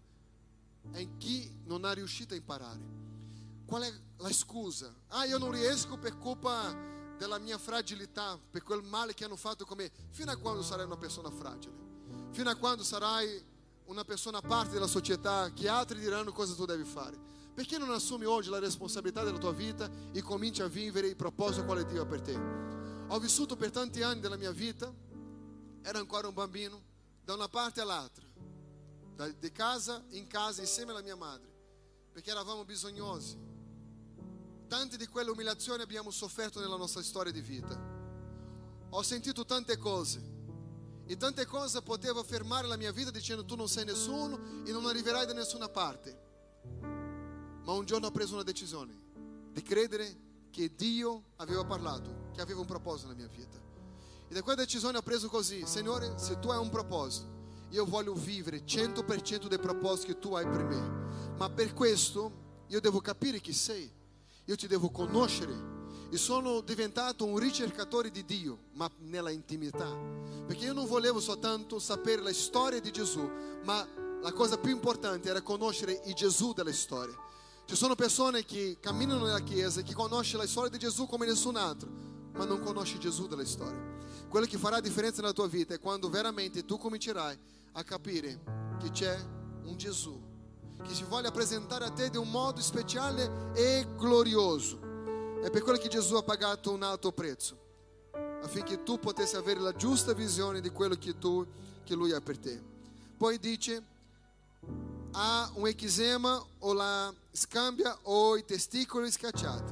è 0.91 0.97
in 0.97 1.17
chi 1.17 1.51
non 1.65 1.85
ha 1.85 1.91
riuscito 1.93 2.33
a 2.33 2.37
imparare. 2.37 2.81
Qual 3.65 3.83
è 3.83 3.93
la 4.17 4.31
scusa? 4.31 4.91
Ah, 5.09 5.25
io 5.25 5.37
non 5.37 5.51
riesco 5.51 5.97
per 5.97 6.17
colpa 6.17 6.75
della 7.17 7.37
mia 7.37 7.59
fragilità, 7.59 8.39
per 8.49 8.63
quel 8.63 8.81
male 8.81 9.13
che 9.13 9.23
hanno 9.23 9.35
fatto 9.35 9.65
con 9.65 9.77
me. 9.77 9.91
Fino 10.09 10.31
a 10.31 10.35
quando 10.35 10.63
sarai 10.63 10.85
una 10.85 10.97
persona 10.97 11.29
fragile? 11.29 11.73
Fino 12.31 12.49
a 12.49 12.55
quando 12.55 12.83
sarai 12.83 13.53
una 13.85 14.03
persona 14.03 14.41
parte 14.41 14.73
della 14.73 14.87
società 14.87 15.51
che 15.53 15.67
altri 15.67 15.99
diranno 15.99 16.31
cosa 16.31 16.53
tu 16.53 16.65
devi 16.65 16.83
fare? 16.83 17.17
Perché 17.53 17.77
non 17.77 17.91
assumi 17.91 18.25
oggi 18.25 18.49
la 18.49 18.59
responsabilità 18.59 19.23
della 19.23 19.37
tua 19.37 19.53
vita 19.53 19.89
e 20.11 20.21
cominci 20.21 20.61
a 20.61 20.67
vivere 20.67 21.07
il 21.07 21.15
proposito 21.15 21.65
quale 21.65 21.85
Dio 21.85 22.01
ha 22.01 22.05
per 22.05 22.21
te? 22.21 22.33
Ho 23.07 23.19
vissuto 23.19 23.55
per 23.55 23.71
tanti 23.71 24.01
anni 24.01 24.19
della 24.19 24.37
mia 24.37 24.51
vita, 24.51 24.93
ero 25.81 25.99
ancora 25.99 26.27
un 26.27 26.33
bambino, 26.33 26.81
da 27.23 27.33
una 27.33 27.47
parte 27.47 27.81
all'altra, 27.81 28.25
di 29.39 29.51
casa 29.51 30.03
in 30.09 30.27
casa 30.27 30.61
insieme 30.61 30.91
alla 30.91 31.01
mia 31.01 31.15
madre, 31.15 31.49
perché 32.11 32.31
eravamo 32.31 32.65
bisognosi 32.65 33.45
Tante 34.67 34.97
di 34.97 35.05
quelle 35.07 35.29
umiliazioni 35.29 35.83
abbiamo 35.83 36.09
sofferto 36.09 36.59
nella 36.59 36.75
nostra 36.75 37.03
storia 37.03 37.31
di 37.31 37.41
vita. 37.41 37.79
Ho 38.89 39.01
sentito 39.03 39.45
tante 39.45 39.77
cose 39.77 40.33
e 41.05 41.17
tante 41.17 41.45
cose 41.45 41.81
potevo 41.81 42.23
fermare 42.23 42.67
la 42.67 42.77
mia 42.77 42.91
vita 42.91 43.11
dicendo 43.11 43.45
tu 43.45 43.55
non 43.55 43.67
sei 43.67 43.85
nessuno 43.85 44.63
e 44.65 44.71
non 44.71 44.85
arriverai 44.85 45.25
da 45.25 45.33
nessuna 45.33 45.69
parte. 45.69 46.23
Ma 47.63 47.71
un 47.71 47.85
giorno 47.85 48.07
ho 48.07 48.11
preso 48.11 48.33
una 48.33 48.43
decisione 48.43 49.03
di 49.51 49.61
credere 49.61 50.23
che 50.49 50.73
Dio 50.75 51.23
aveva 51.37 51.63
parlato, 51.65 52.29
che 52.33 52.41
aveva 52.41 52.59
un 52.59 52.65
proposito 52.65 53.07
nella 53.07 53.19
mia 53.19 53.29
vita. 53.35 53.57
E 54.27 54.33
da 54.33 54.41
quella 54.41 54.61
decisione 54.61 54.97
ho 54.97 55.01
preso 55.01 55.29
così, 55.29 55.65
Signore, 55.65 56.17
se 56.17 56.39
tu 56.39 56.49
hai 56.49 56.57
un 56.57 56.69
proposito, 56.69 57.33
io 57.69 57.85
voglio 57.85 58.13
vivere 58.13 58.63
100% 58.63 59.47
dei 59.47 59.59
propositi 59.59 60.13
che 60.13 60.19
tu 60.19 60.33
hai 60.33 60.47
per 60.47 60.63
me. 60.63 61.33
Ma 61.37 61.49
per 61.49 61.73
questo 61.73 62.63
io 62.67 62.79
devo 62.79 62.99
capire 62.99 63.39
chi 63.39 63.53
sei 63.53 63.91
io 64.45 64.55
ti 64.55 64.67
devo 64.67 64.91
conoscere 64.91 65.73
e 66.09 66.17
sono 66.17 66.61
diventato 66.61 67.25
un 67.25 67.37
ricercatore 67.37 68.11
di 68.11 68.23
Dio, 68.25 68.57
ma 68.73 68.89
nella 68.99 69.31
intimità, 69.31 69.89
perché 70.45 70.65
io 70.65 70.73
non 70.73 70.85
volevo 70.85 71.19
soltanto 71.19 71.79
sapere 71.79 72.21
la 72.21 72.33
storia 72.33 72.79
di 72.79 72.91
Gesù, 72.91 73.29
ma 73.63 73.87
la 74.21 74.31
cosa 74.31 74.57
più 74.57 74.71
importante 74.71 75.29
era 75.29 75.41
conoscere 75.41 76.01
il 76.05 76.13
Gesù 76.13 76.53
della 76.53 76.73
storia. 76.73 77.15
Ci 77.65 77.75
sono 77.75 77.95
persone 77.95 78.45
che 78.45 78.77
camminano 78.79 79.25
nella 79.25 79.41
chiesa 79.41 79.81
che 79.81 79.93
conoscono 79.93 80.43
la 80.43 80.49
storia 80.49 80.69
di 80.69 80.77
Gesù 80.77 81.07
come 81.07 81.25
nessun 81.25 81.55
altro, 81.55 81.89
ma 82.33 82.45
non 82.45 82.59
conosce 82.59 82.97
Gesù 82.97 83.27
della 83.27 83.45
storia. 83.45 83.93
Quello 84.29 84.45
che 84.45 84.57
farà 84.57 84.79
differenza 84.79 85.21
nella 85.21 85.33
tua 85.33 85.47
vita 85.47 85.73
è 85.73 85.79
quando 85.79 86.09
veramente 86.09 86.65
tu 86.65 86.77
comincerai 86.77 87.37
a 87.73 87.83
capire 87.83 88.41
che 88.79 88.91
c'è 88.91 89.17
un 89.63 89.77
Gesù 89.77 90.21
che 90.83 90.93
si 90.93 91.03
vuole 91.03 91.31
presentare 91.31 91.85
a 91.85 91.89
te 91.89 92.09
di 92.09 92.17
un 92.17 92.29
modo 92.29 92.61
speciale 92.61 93.51
e 93.55 93.87
glorioso. 93.95 94.84
È 95.45 95.51
per 95.51 95.61
quello 95.61 95.77
che 95.77 95.89
Gesù 95.89 96.15
ha 96.15 96.23
pagato 96.23 96.71
un 96.71 96.81
alto 96.81 97.11
prezzo, 97.11 97.55
affinché 98.41 98.81
tu 98.81 98.97
potessi 98.97 99.35
avere 99.35 99.59
la 99.59 99.75
giusta 99.75 100.13
visione 100.13 100.59
di 100.59 100.71
quello 100.71 100.95
che, 100.95 101.19
tu, 101.19 101.45
che 101.83 101.93
Lui 101.93 102.11
ha 102.13 102.19
per 102.19 102.39
te. 102.39 102.59
Poi 103.15 103.37
dice, 103.37 103.83
ha 105.11 105.51
un 105.53 105.67
eczema 105.67 106.43
o 106.57 106.73
la 106.73 107.13
scambia 107.31 107.95
o 108.01 108.35
i 108.35 108.43
testicoli 108.43 109.11
scacciati. 109.11 109.71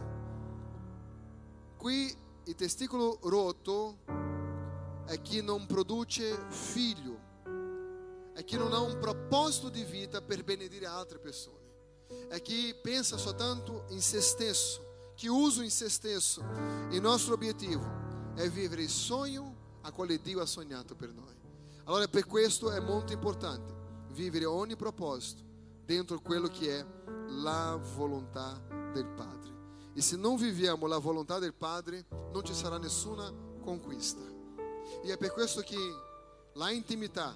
Qui 1.75 2.15
il 2.43 2.53
testicolo 2.53 3.17
rotto 3.23 3.97
è 5.07 5.19
chi 5.23 5.41
non 5.41 5.65
produce 5.65 6.37
figlio 6.49 7.19
è 8.33 8.43
chi 8.43 8.57
non 8.57 8.73
ha 8.73 8.79
un 8.79 8.99
proposito 8.99 9.69
di 9.69 9.83
vita 9.83 10.21
per 10.21 10.43
benedire 10.43 10.85
altre 10.85 11.17
persone. 11.17 11.61
È 12.29 12.39
chi 12.43 12.75
pensa 12.79 13.17
soltanto 13.17 13.85
in 13.89 14.01
se 14.01 14.21
stesso, 14.21 14.92
che 15.23 15.29
usa 15.29 15.63
in 15.63 15.71
se 15.71 15.87
stesso. 15.87 16.43
Il 16.89 16.99
nostro 16.99 17.35
obiettivo 17.35 18.33
è 18.35 18.49
vivere 18.49 18.81
il 18.81 18.89
sogno 18.89 19.55
a 19.83 19.91
quale 19.93 20.21
Dio 20.21 20.41
ha 20.41 20.45
sognato 20.45 20.95
per 20.95 21.13
noi. 21.13 21.33
Allora 21.85 22.09
per 22.09 22.25
questo 22.25 22.69
è 22.71 22.81
molto 22.81 23.13
importante 23.13 23.73
vivere 24.09 24.43
ogni 24.43 24.75
proposito 24.75 25.41
dentro 25.85 26.19
quello 26.19 26.49
che 26.49 26.77
è 26.77 26.85
la 27.29 27.79
volontà 27.95 28.61
del 28.91 29.07
Padre. 29.15 29.51
E 29.93 30.01
se 30.01 30.17
non 30.17 30.35
viviamo 30.35 30.87
la 30.87 30.97
volontà 30.97 31.39
del 31.39 31.53
Padre, 31.53 32.05
non 32.33 32.43
ci 32.43 32.53
sarà 32.53 32.77
nessuna 32.77 33.31
conquista. 33.61 34.19
E 35.03 35.13
è 35.13 35.17
per 35.17 35.31
questo 35.31 35.61
che 35.61 35.77
la 36.55 36.69
intimità, 36.69 37.33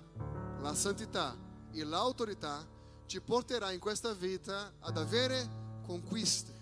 la 0.59 0.75
santità 0.75 1.37
e 1.71 1.85
l'autorità 1.85 2.67
ci 3.05 3.21
porterà 3.21 3.71
in 3.71 3.79
questa 3.79 4.11
vita 4.13 4.73
ad 4.79 4.97
avere 4.97 5.79
conquiste, 5.85 6.56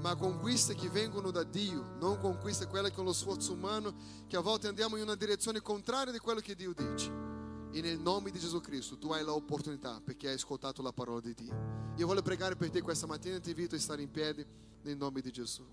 ma 0.00 0.16
conquiste 0.16 0.74
che 0.74 0.88
vengono 0.88 1.30
da 1.30 1.42
Dio, 1.42 1.94
non 1.98 2.18
conquiste 2.18 2.66
quelle 2.66 2.90
con 2.90 3.04
lo 3.04 3.12
sforzo 3.12 3.52
umano, 3.52 3.94
che 4.26 4.36
a 4.36 4.40
volte 4.40 4.66
andiamo 4.66 4.96
in 4.96 5.02
una 5.02 5.14
direzione 5.14 5.60
contraria 5.60 6.12
di 6.12 6.18
quello 6.18 6.40
che 6.40 6.54
Dio 6.54 6.72
dice. 6.72 7.28
E 7.72 7.80
nel 7.82 8.00
nome 8.00 8.30
di 8.30 8.38
Gesù 8.38 8.60
Cristo 8.60 8.98
tu 8.98 9.12
hai 9.12 9.22
l'opportunità 9.22 10.00
perché 10.02 10.28
hai 10.28 10.34
ascoltato 10.34 10.82
la 10.82 10.92
parola 10.92 11.20
di 11.20 11.34
Dio. 11.34 11.92
Io 11.96 12.06
voglio 12.06 12.22
pregare 12.22 12.56
per 12.56 12.70
te 12.70 12.80
questa 12.80 13.06
mattina 13.06 13.36
e 13.36 13.40
ti 13.40 13.50
invito 13.50 13.74
a 13.74 13.78
stare 13.78 14.02
in 14.02 14.10
piedi 14.10 14.44
nel 14.82 14.96
nome 14.96 15.20
di 15.20 15.30
Gesù. 15.30 15.64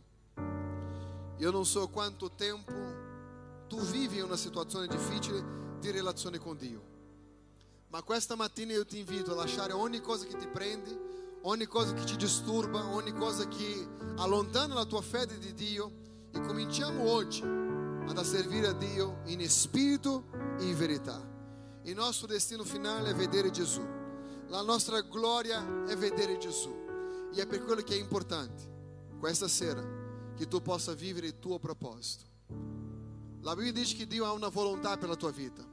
Io 1.37 1.51
non 1.51 1.65
so 1.65 1.87
quanto 1.87 2.31
tempo 2.31 2.73
tu 3.67 3.79
vivi 3.79 4.17
in 4.17 4.23
una 4.23 4.35
situazione 4.35 4.87
difficile 4.87 5.77
di 5.79 5.89
relazione 5.89 6.37
con 6.37 6.57
Dio. 6.57 6.95
Ma 7.87 8.03
questa 8.03 8.35
mattina 8.35 8.73
io 8.73 8.85
ti 8.85 8.99
invito 8.99 9.31
a 9.31 9.35
lasciare 9.35 9.71
ogni 9.71 10.01
cosa 10.01 10.25
che 10.25 10.35
ti 10.35 10.47
prendi, 10.47 10.95
ogni 11.47 11.65
cosa 11.65 11.93
che 11.93 12.05
ci 12.05 12.17
disturba, 12.17 12.85
ogni 12.87 13.13
cosa 13.13 13.47
che 13.47 13.87
allontana 14.17 14.73
la 14.73 14.85
tua 14.85 15.01
fede 15.01 15.37
di 15.37 15.53
Dio 15.53 15.91
e 16.31 16.41
cominciamo 16.41 17.09
oggi 17.09 17.41
ad 17.41 18.21
servire 18.21 18.67
a 18.67 18.73
Dio 18.73 19.21
in 19.25 19.47
spirito 19.49 20.25
e 20.59 20.65
in 20.65 20.75
verità. 20.75 21.25
Il 21.83 21.95
nostro 21.95 22.27
destino 22.27 22.63
finale 22.63 23.11
è 23.11 23.15
vedere 23.15 23.49
Gesù. 23.49 23.81
La 24.47 24.61
nostra 24.61 24.99
gloria 25.01 25.85
è 25.85 25.95
vedere 25.95 26.37
Gesù. 26.37 26.73
E 27.33 27.41
è 27.41 27.47
per 27.47 27.63
quello 27.63 27.81
che 27.81 27.95
è 27.95 27.99
importante 27.99 28.75
questa 29.17 29.47
sera 29.47 29.81
che 30.35 30.47
tu 30.47 30.61
possa 30.61 30.93
vivere 30.93 31.27
il 31.27 31.39
tuo 31.39 31.59
proposito. 31.59 32.25
La 33.41 33.55
Bibbia 33.55 33.71
dice 33.71 33.95
che 33.95 34.07
Dio 34.07 34.25
ha 34.25 34.31
una 34.33 34.49
volontà 34.49 34.97
per 34.97 35.07
la 35.07 35.15
tua 35.15 35.31
vita. 35.31 35.63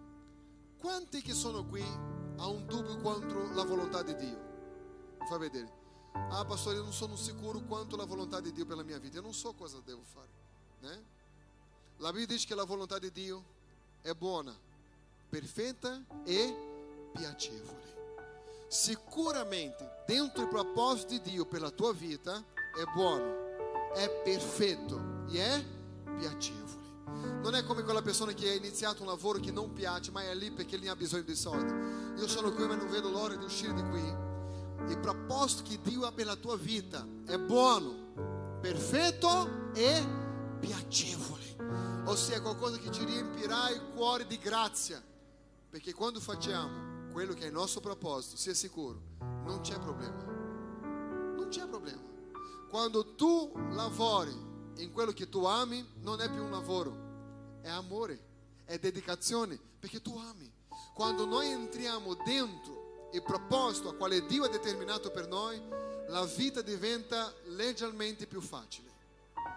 Quanti 0.79 1.21
che 1.21 1.33
sono 1.33 1.65
qui 1.65 1.83
ha 2.37 2.47
un 2.47 2.65
dubbio 2.67 2.97
contro 2.99 3.53
la 3.55 3.65
volontà 3.65 4.03
di 4.03 4.15
Dio? 4.15 4.44
Fa 5.27 5.39
vedere. 5.39 5.83
Ah, 6.31 6.45
pastore, 6.45 6.77
io 6.77 6.83
non 6.83 6.93
sono 6.93 7.17
sicuro 7.17 7.61
quanto 7.61 7.97
la 7.97 8.05
volontà 8.05 8.41
di 8.41 8.53
Dio 8.53 8.67
per 8.67 8.77
la 8.77 8.83
mia 8.83 8.99
vita. 8.99 9.17
Io 9.17 9.23
non 9.23 9.35
so 9.35 9.53
cosa 9.55 9.81
devo 9.85 10.03
fare. 10.03 10.29
Né? 10.81 11.05
La 11.99 12.13
Bibbia 12.13 12.27
dice 12.27 12.47
che 12.47 12.55
la 12.55 12.65
volontà 12.65 12.99
di 12.99 13.11
Dio 13.11 13.43
è 14.03 14.13
buona, 14.13 14.57
perfetta 15.29 16.01
e 16.25 17.11
piacevole. 17.13 17.93
Sicuramente, 18.69 20.03
dentro 20.07 20.43
il 20.43 20.49
proposito 20.49 21.09
di 21.09 21.21
Dio 21.23 21.47
per 21.47 21.61
la 21.61 21.71
tua 21.71 21.93
vita, 21.93 22.43
è 22.55 22.85
buono, 22.93 23.93
è 23.95 24.09
perfetto 24.23 25.27
e 25.31 25.41
è 25.41 25.65
piacevole. 26.19 26.83
Non 27.41 27.55
è 27.55 27.65
come 27.65 27.83
quella 27.83 28.03
persona 28.03 28.33
che 28.33 28.51
ha 28.51 28.55
iniziato 28.55 29.03
un 29.03 29.09
lavoro 29.09 29.39
che 29.39 29.53
non 29.53 29.73
piace, 29.73 30.11
ma 30.11 30.23
è 30.23 30.35
lì 30.35 30.51
perché 30.51 30.77
lì 30.77 30.89
ha 30.89 30.97
bisogno 30.97 31.23
di 31.23 31.37
soldi. 31.37 31.73
Io 32.21 32.29
sono 32.29 32.53
qui 32.53 32.67
ma 32.67 32.75
non 32.75 32.89
vedo 32.89 33.11
l'ora 33.11 33.37
di 33.37 33.45
uscire 33.45 33.73
di 33.75 33.83
qui. 33.83 34.24
Il 34.89 34.99
proposito 35.01 35.63
che 35.63 35.81
Dio 35.83 36.05
ha 36.07 36.13
per 36.13 36.27
la 36.27 36.37
tua 36.37 36.57
vita 36.57 37.07
è 37.27 37.39
buono, 37.39 38.59
perfetto 38.61 39.73
e 39.75 40.07
piacevole. 40.61 42.03
Ossia 42.07 42.41
qualcosa 42.43 42.77
che 42.77 42.91
ci 42.91 43.05
riempirà 43.05 43.71
il 43.71 43.83
cuore 43.95 44.27
di 44.27 44.39
grazia. 44.39 45.03
Perché 45.71 45.93
quando 45.93 46.21
facciamo 46.21 47.11
quello 47.13 47.33
che 47.33 47.45
è 47.45 47.47
il 47.47 47.53
nostro 47.53 47.81
proposito, 47.81 48.37
sia 48.37 48.55
sicuro, 48.55 49.01
non 49.45 49.61
c'è 49.61 49.79
problema. 49.79 50.23
Non 50.83 51.47
c'è 51.49 51.67
problema. 51.67 52.03
Quando 52.69 53.15
tu 53.15 53.53
lavori 53.71 54.33
in 54.77 54.93
quello 54.93 55.13
che 55.13 55.29
tu 55.29 55.45
ami, 55.45 55.85
non 56.01 56.21
è 56.21 56.31
più 56.31 56.43
un 56.43 56.51
lavoro, 56.51 57.61
è 57.63 57.69
amore, 57.69 58.21
è 58.65 58.79
dedicazione, 58.79 59.59
perché 59.79 60.03
tu 60.03 60.17
ami. 60.19 60.53
Quando 60.95 61.25
noi 61.25 61.51
entriamo 61.51 62.15
dentro 62.25 62.84
il 63.15 63.23
proposito 63.23 63.91
a 63.91 63.95
quale 63.95 64.27
Dio 64.27 64.43
ha 64.43 64.49
determinato 64.49 65.11
per 65.11 65.29
noi, 65.29 65.61
la 66.09 66.25
vita 66.25 66.63
diventa 66.63 67.33
leggermente 67.47 68.27
più 68.27 68.41
facile. 68.41 68.91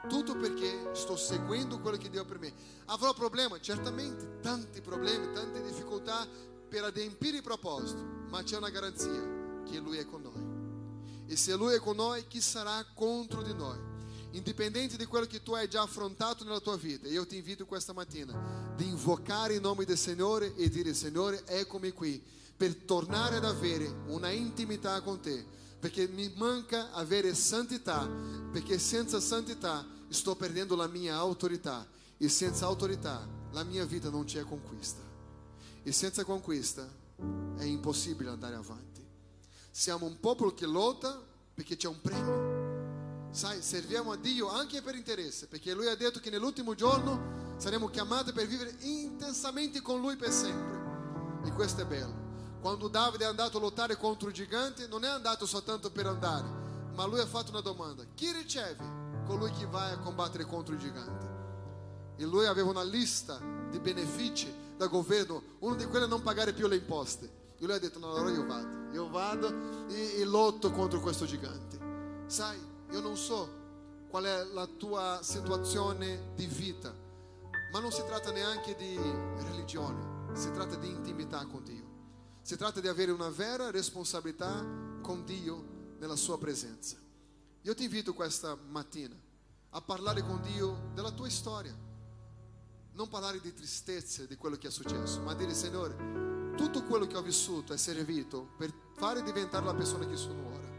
Tutto 0.07 0.35
perché 0.35 0.91
sto 0.93 1.17
seguendo 1.17 1.79
quello 1.79 1.97
che 1.97 2.09
Dio 2.09 2.21
ha 2.21 2.25
per 2.25 2.37
me. 2.37 2.53
Avrò 2.85 3.13
problemi, 3.13 3.59
certamente, 3.59 4.39
tanti 4.41 4.79
problemi, 4.81 5.33
tante 5.33 5.61
difficoltà 5.63 6.27
per 6.69 6.83
adempiere 6.83 7.37
il 7.37 7.43
proposito, 7.43 8.01
ma 8.29 8.43
c'è 8.43 8.57
una 8.57 8.69
garanzia 8.69 9.63
che 9.65 9.79
Lui 9.79 9.97
è 9.97 10.05
con 10.05 10.21
noi. 10.21 11.31
E 11.31 11.35
se 11.35 11.55
Lui 11.55 11.73
è 11.73 11.79
con 11.79 11.95
noi, 11.95 12.27
chi 12.27 12.39
sarà 12.39 12.85
contro 12.93 13.41
di 13.41 13.53
noi? 13.53 13.79
Indipendente 14.31 14.97
di 14.97 15.05
quello 15.05 15.25
che 15.25 15.41
tu 15.41 15.53
hai 15.53 15.67
già 15.67 15.81
affrontato 15.81 16.43
nella 16.43 16.59
tua 16.59 16.77
vita, 16.77 17.07
io 17.07 17.25
ti 17.25 17.37
invito 17.37 17.65
questa 17.65 17.91
mattina 17.91 18.73
di 18.75 18.87
invocare 18.87 19.55
il 19.55 19.61
nome 19.61 19.83
del 19.83 19.97
Signore 19.97 20.53
e 20.55 20.69
dire 20.69 20.93
Signore, 20.93 21.43
eccomi 21.47 21.91
qui 21.91 22.35
per 22.57 22.75
tornare 22.75 23.35
ad 23.35 23.45
avere 23.45 23.85
una 24.07 24.31
intimità 24.31 24.99
con 25.01 25.21
te, 25.21 25.45
perché 25.79 26.07
mi 26.07 26.33
manca 26.35 26.91
avere 26.91 27.35
santità, 27.35 28.09
perché 28.51 28.79
senza 28.79 29.19
santità 29.19 29.85
sto 30.09 30.35
perdendo 30.35 30.75
la 30.75 30.87
mia 30.87 31.15
autorità 31.15 31.87
e 32.17 32.27
senza 32.27 32.65
autorità 32.65 33.27
la 33.51 33.63
mia 33.63 33.85
vita 33.85 34.09
non 34.09 34.25
c'è 34.25 34.43
conquista. 34.43 35.01
E 35.83 35.91
senza 35.91 36.23
conquista 36.23 36.87
è 37.57 37.63
impossibile 37.63 38.31
andare 38.31 38.55
avanti. 38.55 39.05
Siamo 39.69 40.07
un 40.07 40.19
popolo 40.19 40.55
che 40.55 40.65
lotta 40.65 41.23
perché 41.53 41.75
c'è 41.75 41.87
un 41.87 42.01
premio. 42.01 43.29
Sai, 43.31 43.61
serviamo 43.61 44.11
a 44.11 44.17
Dio 44.17 44.49
anche 44.49 44.81
per 44.81 44.95
interesse, 44.95 45.45
perché 45.45 45.73
Lui 45.75 45.87
ha 45.87 45.95
detto 45.95 46.19
che 46.19 46.31
nell'ultimo 46.31 46.73
giorno 46.73 47.55
saremo 47.57 47.87
chiamati 47.87 48.31
per 48.31 48.47
vivere 48.47 48.75
intensamente 48.79 49.81
con 49.81 50.01
Lui 50.01 50.15
per 50.15 50.31
sempre. 50.31 51.45
E 51.45 51.51
questo 51.51 51.81
è 51.81 51.85
bello. 51.85 52.26
Quando 52.67 52.89
Davide 52.89 53.23
è 53.23 53.27
andato 53.27 53.59
a 53.59 53.61
lottare 53.61 53.95
contro 53.95 54.27
il 54.27 54.33
gigante, 54.33 54.87
non 54.87 55.05
è 55.05 55.07
andato 55.07 55.45
soltanto 55.45 55.89
per 55.89 56.05
andare, 56.05 56.45
ma 56.95 57.05
lui 57.05 57.21
ha 57.21 57.25
fatto 57.25 57.49
una 57.51 57.61
domanda: 57.61 58.03
chi 58.13 58.29
riceve 58.33 59.23
colui 59.25 59.49
che 59.51 59.65
va 59.67 59.85
a 59.91 59.99
combattere 59.99 60.43
contro 60.43 60.73
il 60.73 60.79
gigante? 60.81 61.27
E 62.17 62.25
lui 62.25 62.45
aveva 62.45 62.69
una 62.69 62.83
lista 62.83 63.39
di 63.69 63.79
benefici 63.79 64.53
dal 64.75 64.89
governo, 64.89 65.41
uno 65.59 65.75
di 65.75 65.85
quelli 65.85 66.07
è 66.07 66.09
non 66.09 66.21
pagare 66.21 66.51
più 66.51 66.67
le 66.67 66.75
imposte. 66.75 67.53
E 67.57 67.65
lui 67.65 67.71
ha 67.73 67.79
detto: 67.79 67.99
No, 67.99 68.11
allora 68.11 68.31
io 68.31 68.45
vado, 68.45 68.91
io 68.91 69.09
vado 69.09 69.87
e, 69.87 70.19
e 70.19 70.25
lotto 70.25 70.69
contro 70.71 70.99
questo 70.99 71.23
gigante. 71.23 71.79
Sai, 72.25 72.59
io 72.91 72.99
non 72.99 73.15
so 73.15 73.49
qual 74.09 74.25
è 74.25 74.43
la 74.43 74.65
tua 74.65 75.19
situazione 75.21 76.33
di 76.35 76.47
vita, 76.47 76.93
ma 77.71 77.79
non 77.79 77.93
si 77.93 78.03
tratta 78.05 78.29
neanche 78.33 78.75
di 78.75 78.99
religione, 79.45 80.35
si 80.35 80.51
tratta 80.51 80.75
di 80.75 80.89
intimità 80.89 81.45
con 81.45 81.63
Dio. 81.63 81.76
Si 82.47 82.55
tratta 82.55 82.79
di 82.79 82.87
avere 82.87 83.11
una 83.11 83.27
vera 83.27 83.71
responsabilità 83.71 84.65
con 85.01 85.25
Dio 85.25 85.95
nella 85.99 86.15
sua 86.15 86.37
presenza. 86.37 86.95
Io 87.63 87.75
ti 87.75 87.83
invito 87.83 88.13
questa 88.13 88.55
mattina 88.55 89.13
a 89.71 89.81
parlare 89.81 90.21
con 90.21 90.41
Dio 90.43 90.91
della 90.93 91.11
tua 91.11 91.29
storia. 91.29 91.75
Non 92.93 93.09
parlare 93.09 93.41
di 93.41 93.53
tristezza 93.53 94.23
di 94.23 94.37
quello 94.37 94.55
che 94.55 94.69
è 94.69 94.71
successo, 94.71 95.19
ma 95.23 95.33
dire 95.33 95.53
Signore, 95.53 96.55
tutto 96.55 96.85
quello 96.85 97.05
che 97.05 97.17
ho 97.17 97.21
vissuto 97.21 97.73
è 97.73 97.77
servito 97.77 98.51
per 98.57 98.73
fare 98.95 99.23
diventare 99.23 99.65
la 99.65 99.75
persona 99.75 100.07
che 100.07 100.15
sono 100.15 100.47
ora. 100.47 100.69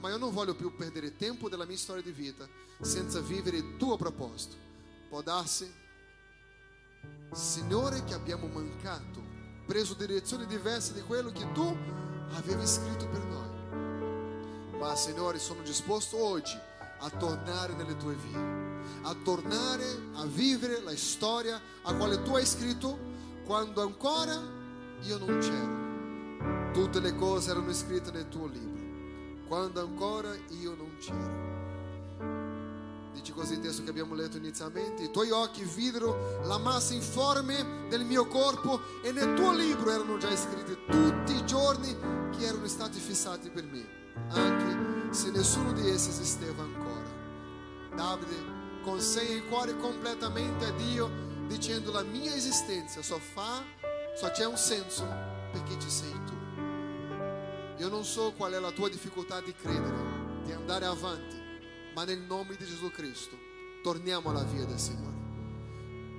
Ma 0.00 0.08
io 0.08 0.16
non 0.16 0.32
voglio 0.32 0.54
più 0.56 0.74
perdere 0.74 1.16
tempo 1.16 1.50
della 1.50 1.66
mia 1.66 1.76
storia 1.76 2.02
di 2.02 2.12
vita 2.12 2.48
senza 2.80 3.20
vivere 3.20 3.58
il 3.58 3.76
tuo 3.76 3.98
proposito. 3.98 4.56
Può 5.10 5.20
darsi, 5.20 5.70
Signore, 7.30 8.04
che 8.04 8.14
abbiamo 8.14 8.46
mancato, 8.46 9.33
preso 9.64 9.94
direzioni 9.94 10.46
diverse 10.46 10.92
di 10.92 11.00
quello 11.02 11.30
che 11.30 11.50
tu 11.52 11.76
avevi 12.34 12.66
scritto 12.66 13.06
per 13.08 13.24
noi. 13.24 14.78
Ma, 14.78 14.94
Signore, 14.96 15.38
sono 15.38 15.62
disposto 15.62 16.22
oggi 16.22 16.58
a 16.98 17.10
tornare 17.10 17.74
nelle 17.74 17.96
tue 17.96 18.14
vie, 18.14 18.38
a 19.02 19.14
tornare 19.24 19.84
a 20.14 20.24
vivere 20.26 20.80
la 20.82 20.96
storia 20.96 21.60
a 21.82 21.94
quale 21.94 22.22
tu 22.22 22.34
hai 22.34 22.46
scritto 22.46 22.98
quando 23.44 23.82
ancora 23.82 24.40
io 25.02 25.18
non 25.18 25.38
c'ero. 25.38 26.72
Tutte 26.72 27.00
le 27.00 27.14
cose 27.14 27.50
erano 27.50 27.72
scritte 27.72 28.10
nel 28.10 28.28
tuo 28.28 28.46
libro, 28.46 29.46
quando 29.46 29.80
ancora 29.80 30.34
io 30.60 30.74
non 30.74 30.96
c'ero. 30.98 31.43
Dice 33.14 33.32
così 33.32 33.54
il 33.54 33.60
testo 33.60 33.84
che 33.84 33.90
abbiamo 33.90 34.14
letto 34.14 34.36
inizialmente, 34.36 35.04
i 35.04 35.10
tuoi 35.10 35.30
occhi 35.30 35.62
videro 35.62 36.42
la 36.42 36.58
massa 36.58 36.94
informe 36.94 37.86
del 37.88 38.04
mio 38.04 38.26
corpo 38.26 38.80
e 39.02 39.12
nel 39.12 39.34
tuo 39.34 39.52
libro 39.52 39.90
erano 39.90 40.18
già 40.18 40.34
scritti 40.36 40.76
tutti 40.90 41.32
i 41.32 41.46
giorni 41.46 41.96
che 42.36 42.44
erano 42.44 42.66
stati 42.66 42.98
fissati 42.98 43.50
per 43.50 43.64
me, 43.64 43.86
anche 44.30 45.14
se 45.14 45.30
nessuno 45.30 45.72
di 45.72 45.88
essi 45.88 46.10
esisteva 46.10 46.64
ancora. 46.64 47.12
Davide 47.94 48.82
consegna 48.82 49.36
il 49.36 49.46
cuore 49.46 49.76
completamente 49.76 50.66
a 50.66 50.70
Dio, 50.72 51.08
dicendo 51.46 51.92
la 51.92 52.02
mia 52.02 52.34
esistenza 52.34 53.00
só 53.00 53.18
fa 53.18 53.62
só 54.16 54.30
c'è 54.30 54.44
un 54.44 54.56
senso 54.56 55.04
perché 55.52 55.78
ci 55.78 55.88
sei 55.88 56.12
tu. 56.26 56.34
Io 57.78 57.88
non 57.88 58.04
so 58.04 58.32
qual 58.36 58.52
è 58.52 58.58
la 58.58 58.70
tua 58.70 58.88
difficoltà 58.88 59.40
di 59.40 59.52
credere, 59.52 60.42
di 60.44 60.52
andare 60.52 60.84
avanti, 60.84 61.36
ma 61.94 62.04
nel 62.04 62.20
nome 62.20 62.56
di 62.56 62.64
Gesù 62.64 62.90
Cristo 62.90 63.36
torniamo 63.82 64.30
alla 64.30 64.42
via 64.42 64.64
del 64.64 64.78
Signore. 64.78 65.12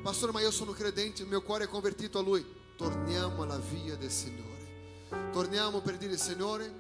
Pastore, 0.02 0.32
ma 0.32 0.42
io 0.42 0.52
sono 0.52 0.72
credente, 0.72 1.24
il 1.24 1.28
mio 1.28 1.42
cuore 1.42 1.66
è 1.66 1.68
convertito 1.68 2.20
a 2.20 2.22
Lui. 2.22 2.46
Torniamo 2.76 3.44
alla 3.44 3.58
via 3.58 3.96
del 3.96 4.12
Signore. 4.12 4.54
Torniamo 5.32 5.82
per 5.82 5.98
dire, 5.98 6.18
Signore, 6.18 6.72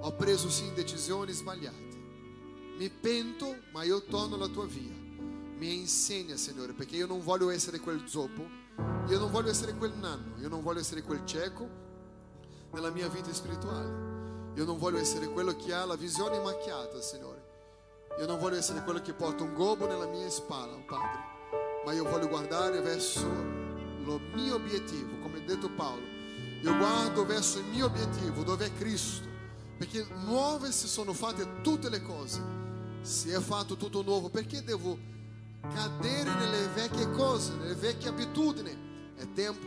ho 0.00 0.12
preso 0.14 0.50
sì 0.50 0.70
decisioni 0.74 1.32
sbagliate. 1.32 1.84
Mi 2.76 2.90
pento, 2.90 3.56
ma 3.72 3.84
io 3.84 4.02
torno 4.02 4.34
alla 4.34 4.48
tua 4.48 4.66
via. 4.66 4.92
Mi 4.92 5.74
insegna, 5.74 6.36
Signore, 6.36 6.74
perché 6.74 6.96
io 6.96 7.06
non 7.06 7.22
voglio 7.22 7.48
essere 7.48 7.80
quel 7.80 8.06
zoppo, 8.06 8.46
io 9.08 9.18
non 9.18 9.30
voglio 9.30 9.48
essere 9.48 9.74
quel 9.74 9.94
nanno, 9.94 10.38
io 10.38 10.48
non 10.48 10.62
voglio 10.62 10.80
essere 10.80 11.02
quel 11.02 11.24
cieco 11.24 11.66
nella 12.72 12.90
mia 12.90 13.08
vita 13.08 13.32
spirituale. 13.32 14.52
Io 14.56 14.64
non 14.64 14.78
voglio 14.78 14.98
essere 14.98 15.26
quello 15.28 15.56
che 15.56 15.72
ha 15.72 15.84
la 15.86 15.96
visione 15.96 16.38
macchiata, 16.38 17.00
Signore. 17.00 17.35
Io 18.18 18.26
non 18.26 18.38
voglio 18.38 18.56
essere 18.56 18.82
quello 18.82 19.02
che 19.02 19.12
porta 19.12 19.42
un 19.42 19.52
gobbo 19.52 19.86
nella 19.86 20.06
mia 20.06 20.30
spalla, 20.30 20.74
oh 20.74 20.84
Padre, 20.86 21.20
ma 21.84 21.92
io 21.92 22.04
voglio 22.04 22.28
guardare 22.28 22.80
verso 22.80 23.26
il 23.26 24.20
mio 24.32 24.54
obiettivo, 24.54 25.18
come 25.20 25.36
ha 25.36 25.44
detto 25.44 25.70
Paolo. 25.70 26.00
Io 26.62 26.76
guardo 26.78 27.26
verso 27.26 27.58
il 27.58 27.66
mio 27.66 27.86
obiettivo, 27.86 28.42
dove 28.42 28.64
è 28.66 28.72
Cristo, 28.72 29.26
perché 29.76 30.06
nuove 30.24 30.72
si 30.72 30.88
sono 30.88 31.12
fatte 31.12 31.60
tutte 31.60 31.90
le 31.90 32.00
cose. 32.00 32.42
Se 33.02 33.36
è 33.36 33.40
fatto 33.40 33.76
tutto 33.76 34.02
nuovo, 34.02 34.30
perché 34.30 34.64
devo 34.64 34.98
cadere 35.60 36.32
nelle 36.34 36.68
vecchie 36.68 37.10
cose, 37.10 37.54
nelle 37.56 37.74
vecchie 37.74 38.08
abitudini? 38.08 39.14
È 39.14 39.30
tempo 39.32 39.66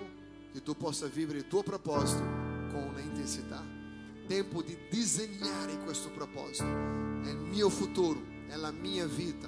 che 0.52 0.64
tu 0.64 0.76
possa 0.76 1.06
vivere 1.06 1.38
il 1.38 1.47
tuo 1.47 1.62
proposito 1.62 2.22
con 2.72 2.95
intensità. 2.97 3.64
Tempo 4.28 4.64
di 4.64 4.76
disegnare 4.89 5.78
questo 5.84 6.10
proposito. 6.10 6.66
È 6.66 7.30
il 7.30 7.38
mio 7.38 7.70
futuro, 7.70 8.20
mia 8.72 9.06
vita, 9.06 9.47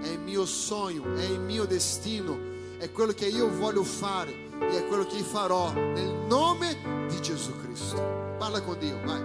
è 0.00 0.08
il 0.08 0.20
mio 0.20 0.46
sogno, 0.46 1.14
è 1.14 1.24
il 1.24 1.40
mio 1.40 1.64
destino, 1.64 2.38
è 2.78 2.90
quello 2.92 3.12
che 3.12 3.26
io 3.26 3.48
voglio 3.48 3.82
fare 3.82 4.48
e 4.60 4.78
è 4.78 4.86
quello 4.86 5.04
che 5.04 5.18
farò 5.18 5.72
nel 5.72 6.26
nome 6.26 7.08
di 7.08 7.20
Gesù 7.20 7.52
Cristo. 7.62 7.96
Parla 8.38 8.60
con 8.62 8.78
Dio, 8.78 9.00
vai. 9.04 9.20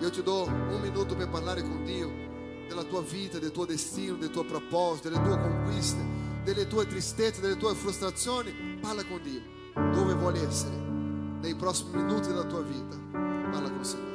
Io 0.00 0.10
ti 0.10 0.22
do 0.22 0.44
un 0.44 0.80
minuto 0.80 1.14
per 1.14 1.28
parlare 1.28 1.62
con 1.62 1.84
Dio 1.84 2.10
della 2.68 2.84
tua 2.84 3.02
vita, 3.02 3.38
del 3.38 3.52
tuo 3.52 3.64
destino, 3.64 4.16
del 4.16 4.30
tuo 4.30 4.44
proposito, 4.44 5.08
delle 5.08 5.22
tue 5.22 5.38
conquiste, 5.38 6.04
delle 6.44 6.66
tue 6.66 6.86
tristezze, 6.86 7.40
delle 7.40 7.56
tue 7.56 7.74
frustrazioni. 7.74 8.78
Parla 8.80 9.04
con 9.04 9.20
Dio. 9.22 9.52
Dove 9.92 10.14
vuoi 10.14 10.38
essere 10.38 10.76
nei 10.76 11.54
prossimi 11.54 12.02
minuti 12.02 12.28
della 12.28 12.44
tua 12.44 12.62
vita? 12.62 12.96
Parla 13.10 13.70
con 13.70 13.78
il 13.80 13.84
Signore. 13.86 14.13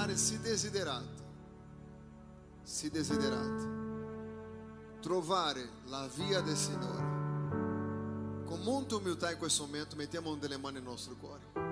Invitare 0.00 0.16
se 0.16 0.40
desiderate, 0.40 1.22
se 2.62 2.90
desiderate, 2.90 3.68
trovare 5.00 5.68
la 5.86 6.08
via 6.14 6.40
del 6.40 6.56
Signore. 6.56 7.18
Con 8.46 8.60
molta 8.62 8.96
umiltà 8.96 9.30
in 9.30 9.38
questo 9.38 9.64
momento 9.64 9.96
mettiamo 9.96 10.34
delle 10.36 10.56
mani 10.56 10.74
nel 10.74 10.84
nostro 10.84 11.14
cuore. 11.16 11.68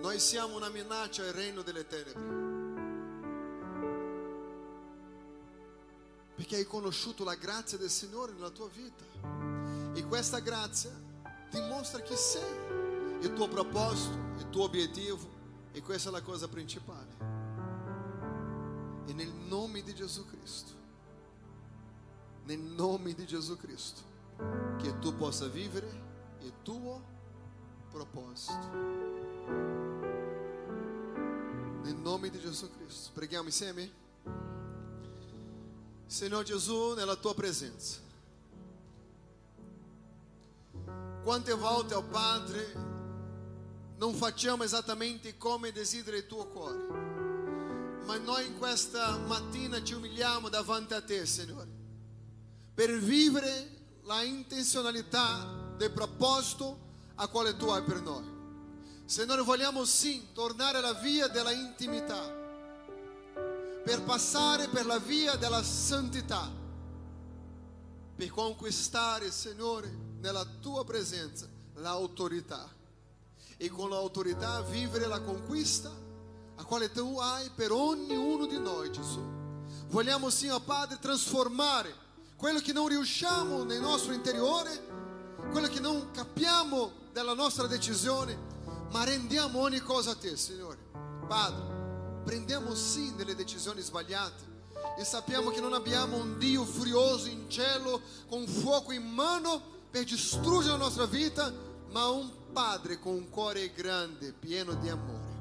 Noi 0.00 0.18
siamo 0.20 0.56
una 0.56 0.68
minaccia 0.68 1.22
al 1.22 1.32
regno 1.32 1.62
delle 1.62 1.86
tenebre. 1.86 2.44
perché 6.36 6.56
hai 6.56 6.66
conosciuto 6.66 7.24
la 7.24 7.34
grazia 7.34 7.78
del 7.78 7.88
Signore 7.88 8.32
nella 8.32 8.50
tua 8.50 8.68
vita 8.68 9.02
e 9.94 10.04
questa 10.04 10.38
grazia 10.38 10.92
dimostra 11.50 12.02
chi 12.02 12.14
sei, 12.14 12.85
il 13.20 13.32
tuo 13.32 13.48
proposito, 13.48 14.16
il 14.38 14.48
tuo 14.50 14.64
obiettivo 14.64 15.34
e 15.72 15.82
questa 15.82 16.08
è 16.08 16.12
la 16.12 16.22
cosa 16.22 16.48
principale. 16.48 17.34
E 19.06 19.12
nel 19.12 19.32
nome 19.32 19.82
di 19.82 19.94
Gesù 19.94 20.26
Cristo, 20.26 20.72
nel 22.44 22.60
nome 22.60 23.14
di 23.14 23.26
Gesù 23.26 23.56
Cristo, 23.56 24.02
che 24.78 24.98
tu 24.98 25.14
possa 25.14 25.48
vivere 25.48 26.04
il 26.40 26.52
tuo 26.62 27.02
proposito. 27.90 28.94
Nel 31.82 31.96
nome 31.96 32.30
di 32.30 32.40
Gesù 32.40 32.70
Cristo. 32.70 33.10
Preghiamo 33.14 33.46
insieme? 33.46 33.90
Senhor 36.06 36.44
Gesù, 36.44 36.94
nella 36.94 37.16
tua 37.16 37.34
presenza. 37.34 38.00
Quante 41.22 41.52
volte, 41.54 41.94
ó 41.94 42.02
Padre, 42.02 42.95
non 43.98 44.14
facciamo 44.14 44.62
esattamente 44.62 45.36
come 45.38 45.72
desidera 45.72 46.16
il 46.16 46.26
tuo 46.26 46.46
cuore, 46.48 46.76
ma 48.04 48.18
noi 48.18 48.46
in 48.46 48.58
questa 48.58 49.16
mattina 49.16 49.82
ci 49.82 49.94
umiliamo 49.94 50.48
davanti 50.48 50.94
a 50.94 51.02
te, 51.02 51.24
Signore, 51.24 51.68
per 52.74 52.98
vivere 52.98 53.70
la 54.02 54.22
intenzionalità 54.22 55.72
del 55.76 55.90
proposito 55.92 56.84
a 57.16 57.26
quale 57.28 57.56
tu 57.56 57.68
hai 57.68 57.82
per 57.82 58.02
noi. 58.02 58.34
Signore, 59.06 59.42
vogliamo 59.42 59.84
sì 59.84 60.28
tornare 60.32 60.78
alla 60.78 60.94
via 60.94 61.28
della 61.28 61.52
intimità, 61.52 62.44
per 63.82 64.02
passare 64.02 64.68
per 64.68 64.84
la 64.84 64.98
via 64.98 65.36
della 65.36 65.62
santità, 65.62 66.50
per 68.14 68.28
conquistare, 68.28 69.30
Signore, 69.30 69.88
nella 70.18 70.44
tua 70.60 70.84
presenza 70.84 71.48
l'autorità 71.74 72.75
e 73.56 73.68
con 73.68 73.90
l'autorità 73.90 74.60
vivere 74.62 75.06
la 75.06 75.20
conquista 75.20 75.90
a 76.56 76.64
quale 76.64 76.90
tu 76.90 77.18
hai 77.18 77.50
per 77.54 77.72
ognuno 77.72 78.46
di 78.46 78.58
noi, 78.58 78.90
Gesù. 78.90 79.20
Vogliamo, 79.88 80.30
Signore 80.30 80.62
Padre, 80.64 80.98
trasformare 80.98 81.94
quello 82.36 82.60
che 82.60 82.72
non 82.72 82.88
riusciamo 82.88 83.62
nel 83.62 83.80
nostro 83.80 84.12
interiore, 84.12 84.94
quello 85.50 85.68
che 85.68 85.80
non 85.80 86.10
capiamo 86.10 86.92
della 87.12 87.34
nostra 87.34 87.66
decisione, 87.66 88.36
ma 88.90 89.04
rendiamo 89.04 89.60
ogni 89.60 89.80
cosa 89.80 90.12
a 90.12 90.16
te, 90.16 90.36
Signore. 90.36 90.78
Padre, 91.26 92.22
prendiamo 92.24 92.74
sì 92.74 93.14
delle 93.14 93.34
decisioni 93.34 93.80
sbagliate 93.80 94.54
e 94.98 95.04
sappiamo 95.04 95.50
che 95.50 95.60
non 95.60 95.72
abbiamo 95.72 96.16
un 96.16 96.38
Dio 96.38 96.64
furioso 96.64 97.28
in 97.28 97.48
cielo 97.48 98.00
con 98.28 98.46
fuoco 98.46 98.92
in 98.92 99.06
mano 99.06 99.60
per 99.90 100.04
distruggere 100.04 100.72
la 100.72 100.84
nostra 100.84 101.06
vita, 101.06 101.52
ma 101.90 102.08
un 102.08 102.30
Padre 102.56 102.98
con 102.98 103.12
un 103.12 103.28
cuore 103.28 103.70
grande, 103.74 104.32
pieno 104.32 104.72
di 104.72 104.88
amore, 104.88 105.34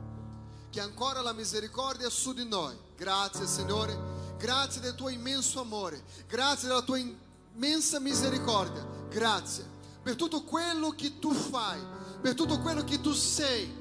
che 0.70 0.82
ancora 0.82 1.22
la 1.22 1.32
misericordia 1.32 2.10
su 2.10 2.34
di 2.34 2.46
noi. 2.46 2.78
Grazie, 2.98 3.48
Signore, 3.48 3.98
grazie 4.38 4.82
del 4.82 4.96
tuo 4.96 5.08
immenso 5.08 5.62
amore, 5.62 6.04
grazie 6.28 6.68
della 6.68 6.82
tua 6.82 6.98
immensa 6.98 8.02
misericordia, 8.02 8.86
grazie 9.08 9.66
per 10.04 10.18
tutto 10.18 10.44
quello 10.44 10.90
che 10.90 11.18
tu 11.18 11.32
fai, 11.32 11.80
per 12.20 12.34
tutto 12.34 12.60
quello 12.60 12.84
che 12.84 13.00
tu 13.00 13.14
sei. 13.14 13.74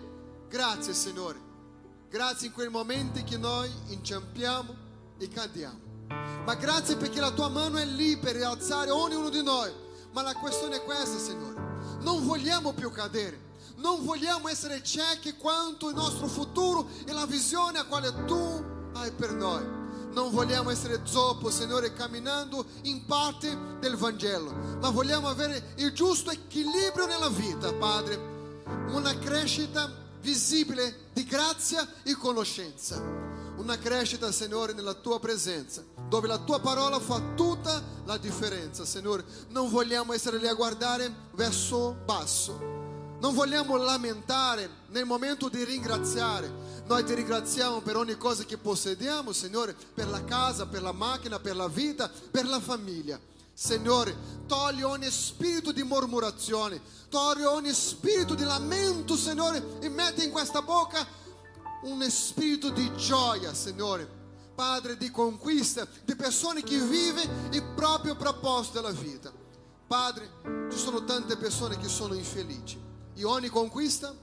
Grazie, 0.49 0.95
Signore. 0.95 1.41
Grazie 2.09 2.47
in 2.47 2.53
quei 2.53 2.69
momenti 2.69 3.25
che 3.25 3.37
noi 3.37 3.69
inciampiamo 3.89 4.77
e 5.19 5.27
cadiamo. 5.27 5.81
Ma 6.45 6.55
grazie 6.55 6.95
perché 6.95 7.19
la 7.19 7.33
tua 7.33 7.49
mano 7.49 7.79
è 7.79 7.85
lì 7.85 8.17
per 8.17 8.37
rialzare 8.37 8.93
ognuno 8.93 9.29
di 9.29 9.43
noi. 9.43 9.73
Ma 10.13 10.23
la 10.23 10.35
questione 10.35 10.77
è 10.77 10.85
questa, 10.85 11.19
Signore. 11.19 11.54
Non 12.05 12.25
vogliamo 12.25 12.73
più 12.73 12.91
cadere. 12.93 13.53
Non 13.77 14.05
vogliamo 14.05 14.49
essere 14.49 14.83
ciechi 14.83 15.37
quanto 15.37 15.89
il 15.89 15.95
nostro 15.95 16.29
futuro 16.29 16.87
e 17.07 17.13
la 17.13 17.27
visione 17.27 17.79
a 17.79 17.85
quale 17.85 18.25
tu 18.27 18.65
hai 18.93 19.11
per 19.11 19.33
noi. 19.33 19.83
Non 20.13 20.31
vogliamo 20.31 20.71
essere 20.71 21.01
zoppo, 21.03 21.51
Signore, 21.51 21.93
camminando 21.93 22.65
in 22.83 23.05
parte 23.05 23.59
del 23.81 23.97
Vangelo, 23.97 24.53
ma 24.81 24.91
vogliamo 24.91 25.29
avere 25.29 25.73
il 25.79 25.93
giusto 25.93 26.31
equilibrio 26.31 27.07
nella 27.07 27.31
vita, 27.31 27.73
Padre. 27.73 28.63
Una 28.91 29.19
crescita 29.19 29.91
visibile 30.21 31.09
di 31.13 31.25
grazia 31.25 31.87
e 32.05 32.15
conoscenza. 32.15 33.24
Una 33.57 33.79
crescita, 33.79 34.33
Signore, 34.33 34.73
nella 34.73 34.95
tua 34.95 35.21
presenza, 35.21 35.85
dove 36.09 36.27
la 36.27 36.39
tua 36.39 36.59
parola 36.59 36.99
fa 36.99 37.21
tutta 37.37 37.81
la 38.05 38.19
differenza, 38.19 38.85
Signore. 38.85 39.25
Non 39.51 39.71
vogliamo 39.71 40.13
essere 40.13 40.39
lì 40.39 40.49
a 40.49 40.55
guardare 40.55 41.13
verso 41.35 41.97
basso. 42.05 42.59
Non 43.21 43.33
vogliamo 43.33 43.77
lamentare 43.77 44.69
nel 44.89 45.05
momento 45.05 45.49
di 45.49 45.63
ringraziare. 45.63 46.51
Noi 46.87 47.05
ti 47.05 47.15
ringraziamo 47.15 47.81
per 47.81 47.97
ogni 47.97 48.17
cosa 48.17 48.43
che 48.43 48.59
possediamo, 48.59 49.33
Signore, 49.33 49.75
per 49.95 50.09
la 50.09 50.25
casa, 50.25 50.67
per 50.67 50.83
la 50.83 50.93
macchina, 50.93 51.39
per 51.39 51.55
la 51.55 51.69
vita, 51.69 52.11
per 52.31 52.47
la 52.47 52.61
famiglia. 52.61 53.19
Signore, 53.55 54.17
togli 54.49 54.83
ogni 54.83 55.09
spirito 55.11 55.71
di 55.71 55.85
mormurazione, 55.85 56.83
togli 57.09 57.45
ogni 57.45 57.73
spirito 57.73 58.35
di 58.35 58.43
lamento, 58.43 59.17
Signore, 59.17 59.79
e 59.79 59.89
metti 59.89 60.25
in 60.25 60.33
questa 60.33 60.61
bocca 60.61 61.23
un 61.85 62.03
spirito 62.11 62.71
di 62.71 62.95
gioia, 62.97 63.55
Signore. 63.55 64.23
Padre, 64.55 64.97
di 64.97 65.11
conquista, 65.11 65.87
di 66.05 66.15
persone 66.15 66.63
che 66.63 66.79
vivono 66.79 67.29
il 67.51 67.63
proprio 67.75 68.15
proposito 68.15 68.81
della 68.81 68.93
vita. 68.93 69.33
Padre, 69.87 70.69
ci 70.71 70.79
sono 70.79 71.05
tante 71.05 71.37
persone 71.37 71.77
che 71.77 71.89
sono 71.89 72.15
infelici 72.15 72.81
e 73.15 73.25
ogni 73.25 73.49
conquista 73.49 74.15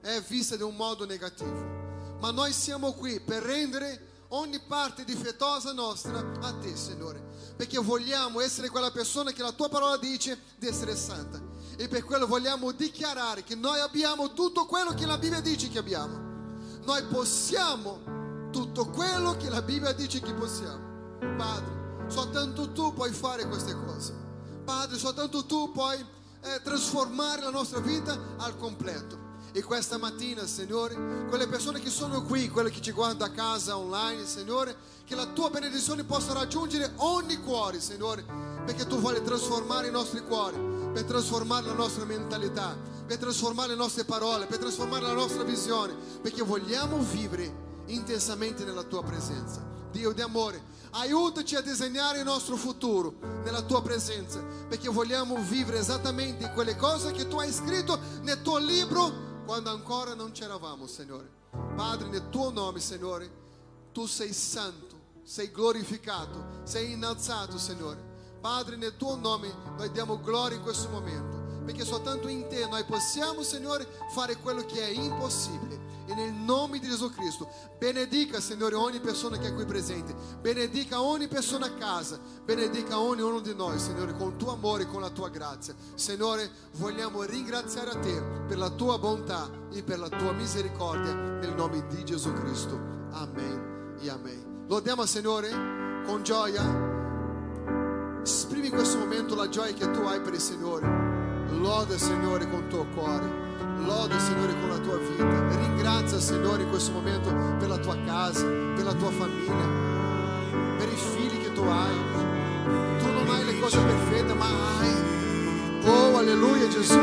è 0.00 0.20
vista 0.22 0.54
in 0.54 0.62
un 0.62 0.76
modo 0.76 1.04
negativo. 1.04 1.74
Ma 2.20 2.30
noi 2.30 2.52
siamo 2.52 2.92
qui 2.92 3.20
per 3.20 3.42
rendere 3.42 4.24
ogni 4.28 4.58
parte 4.60 5.04
difettosa 5.04 5.72
nostra 5.72 6.18
a 6.40 6.52
te, 6.54 6.74
Signore, 6.74 7.22
perché 7.54 7.78
vogliamo 7.78 8.40
essere 8.40 8.70
quella 8.70 8.90
persona 8.90 9.32
che 9.32 9.42
la 9.42 9.52
tua 9.52 9.68
parola 9.68 9.98
dice 9.98 10.38
di 10.58 10.66
essere 10.66 10.96
santa. 10.96 11.40
E 11.76 11.88
per 11.88 12.04
quello 12.04 12.26
vogliamo 12.26 12.72
dichiarare 12.72 13.44
che 13.44 13.54
noi 13.54 13.78
abbiamo 13.80 14.32
tutto 14.32 14.64
quello 14.64 14.94
che 14.94 15.04
la 15.04 15.18
Bibbia 15.18 15.40
dice 15.40 15.68
che 15.68 15.78
abbiamo. 15.78 16.25
Noi 16.86 17.02
possiamo 17.06 18.48
tutto 18.52 18.86
quello 18.86 19.36
che 19.36 19.50
la 19.50 19.60
Bibbia 19.60 19.90
dice 19.92 20.20
che 20.20 20.32
possiamo. 20.32 21.18
Padre, 21.36 22.04
soltanto 22.06 22.70
tu 22.70 22.94
puoi 22.94 23.10
fare 23.12 23.48
queste 23.48 23.74
cose. 23.84 24.14
Padre, 24.64 24.96
soltanto 24.96 25.44
tu 25.44 25.72
puoi 25.72 25.98
eh, 25.98 26.60
trasformare 26.62 27.42
la 27.42 27.50
nostra 27.50 27.80
vita 27.80 28.16
al 28.36 28.56
completo. 28.56 29.18
E 29.50 29.64
questa 29.64 29.98
mattina, 29.98 30.46
Signore, 30.46 31.26
quelle 31.28 31.48
persone 31.48 31.80
che 31.80 31.90
sono 31.90 32.22
qui, 32.22 32.48
quelle 32.48 32.70
che 32.70 32.80
ci 32.80 32.92
guardano 32.92 33.32
a 33.32 33.34
casa 33.34 33.76
online, 33.76 34.24
Signore, 34.24 34.76
che 35.04 35.16
la 35.16 35.26
tua 35.26 35.50
benedizione 35.50 36.04
possa 36.04 36.34
raggiungere 36.34 36.92
ogni 36.96 37.38
cuore, 37.38 37.80
Signore, 37.80 38.24
perché 38.64 38.86
tu 38.86 39.00
vuoi 39.00 39.20
trasformare 39.24 39.88
i 39.88 39.90
nostri 39.90 40.20
cuori, 40.20 40.56
per 40.96 41.04
trasformare 41.04 41.66
la 41.66 41.74
nostra 41.74 42.06
mentalità, 42.06 42.74
per 43.06 43.18
trasformare 43.18 43.68
le 43.68 43.74
nostre 43.74 44.04
parole, 44.04 44.46
per 44.46 44.56
trasformare 44.56 45.02
la 45.04 45.12
nostra 45.12 45.42
visione, 45.42 45.94
perché 46.22 46.42
vogliamo 46.42 46.96
vivere 47.00 47.82
intensamente 47.88 48.64
nella 48.64 48.82
tua 48.82 49.02
presenza. 49.02 49.62
Dio 49.90 50.12
di 50.12 50.22
amore, 50.22 50.58
aiutaci 50.92 51.54
a 51.54 51.60
disegnare 51.60 52.20
il 52.20 52.24
nostro 52.24 52.56
futuro 52.56 53.12
nella 53.44 53.60
tua 53.60 53.82
presenza, 53.82 54.42
perché 54.66 54.88
vogliamo 54.88 55.36
vivere 55.36 55.80
esattamente 55.80 56.50
quelle 56.52 56.76
cose 56.76 57.12
che 57.12 57.28
tu 57.28 57.38
hai 57.38 57.52
scritto 57.52 57.98
nel 58.22 58.40
tuo 58.40 58.56
libro 58.56 59.44
quando 59.44 59.68
ancora 59.68 60.14
non 60.14 60.32
c'eravamo, 60.32 60.86
Signore. 60.86 61.28
Padre, 61.74 62.08
nel 62.08 62.30
tuo 62.30 62.50
nome, 62.50 62.80
Signore, 62.80 63.30
tu 63.92 64.06
sei 64.06 64.32
santo, 64.32 64.98
sei 65.24 65.50
glorificato, 65.50 66.62
sei 66.62 66.92
innalzato, 66.92 67.58
Signore. 67.58 68.14
Padre, 68.40 68.76
nel 68.76 68.96
tuo 68.96 69.16
nome 69.16 69.52
noi 69.76 69.90
diamo 69.90 70.20
gloria 70.20 70.56
in 70.56 70.62
questo 70.62 70.88
momento, 70.88 71.64
perché 71.64 71.84
soltanto 71.84 72.28
in 72.28 72.46
te 72.48 72.66
noi 72.68 72.84
possiamo, 72.84 73.42
Signore, 73.42 73.86
fare 74.14 74.36
quello 74.36 74.64
che 74.64 74.80
è 74.80 74.88
impossibile. 74.88 75.84
E 76.08 76.14
nel 76.14 76.32
nome 76.32 76.78
di 76.78 76.88
Gesù 76.88 77.10
Cristo, 77.10 77.48
benedica, 77.78 78.40
Signore, 78.40 78.76
ogni 78.76 79.00
persona 79.00 79.38
che 79.38 79.48
è 79.48 79.54
qui 79.54 79.64
presente, 79.64 80.14
benedica 80.40 81.00
ogni 81.00 81.26
persona 81.26 81.66
a 81.66 81.72
casa, 81.72 82.20
benedica 82.44 83.00
ognuno 83.00 83.40
di 83.40 83.52
noi, 83.56 83.76
Signore, 83.80 84.16
con 84.16 84.28
il 84.28 84.36
tuo 84.36 84.52
amore 84.52 84.84
e 84.84 84.86
con 84.86 85.00
la 85.00 85.10
tua 85.10 85.30
grazia. 85.30 85.74
Signore, 85.96 86.48
vogliamo 86.74 87.22
ringraziare 87.22 87.90
a 87.90 87.98
te 87.98 88.22
per 88.46 88.56
la 88.56 88.70
tua 88.70 88.98
bontà 88.98 89.50
e 89.72 89.82
per 89.82 89.98
la 89.98 90.08
tua 90.08 90.30
misericordia, 90.30 91.12
nel 91.12 91.54
nome 91.54 91.84
di 91.88 92.04
Gesù 92.04 92.32
Cristo. 92.34 92.74
Amen 93.10 93.96
e 94.00 94.08
amen. 94.08 94.64
Lodiamo 94.68 95.04
Signore 95.06 96.04
con 96.06 96.22
gioia. 96.22 96.95
Esprimi 98.26 98.66
in 98.66 98.72
questo 98.72 98.98
momento 98.98 99.36
la 99.36 99.48
gioia 99.48 99.72
che 99.72 99.88
tu 99.92 100.00
hai 100.00 100.20
per 100.20 100.34
il 100.34 100.40
Signore. 100.40 100.84
Loda 101.60 101.96
Signore 101.96 102.50
con 102.50 102.58
il 102.58 102.66
tuo 102.66 102.84
cuore. 102.92 103.24
Loda 103.84 104.18
Signore 104.18 104.52
con 104.58 104.68
la 104.68 104.78
tua 104.78 104.96
vita. 104.96 105.56
Ringrazia 105.56 106.18
Signore 106.18 106.64
in 106.64 106.68
questo 106.68 106.90
momento 106.90 107.32
per 107.56 107.68
la 107.68 107.78
tua 107.78 107.96
casa, 108.04 108.44
per 108.44 108.82
la 108.82 108.94
tua 108.94 109.12
famiglia, 109.12 109.68
per 110.76 110.88
i 110.88 110.96
figli 110.96 111.40
che 111.40 111.52
tu 111.52 111.60
hai. 111.60 111.94
Tu 112.98 113.12
non 113.12 113.30
hai 113.30 113.44
le 113.44 113.60
cose 113.60 113.78
perfette, 113.78 114.34
ma 114.34 114.46
hai. 114.80 115.84
Oh, 115.84 116.18
alleluia 116.18 116.66
Gesù. 116.66 116.98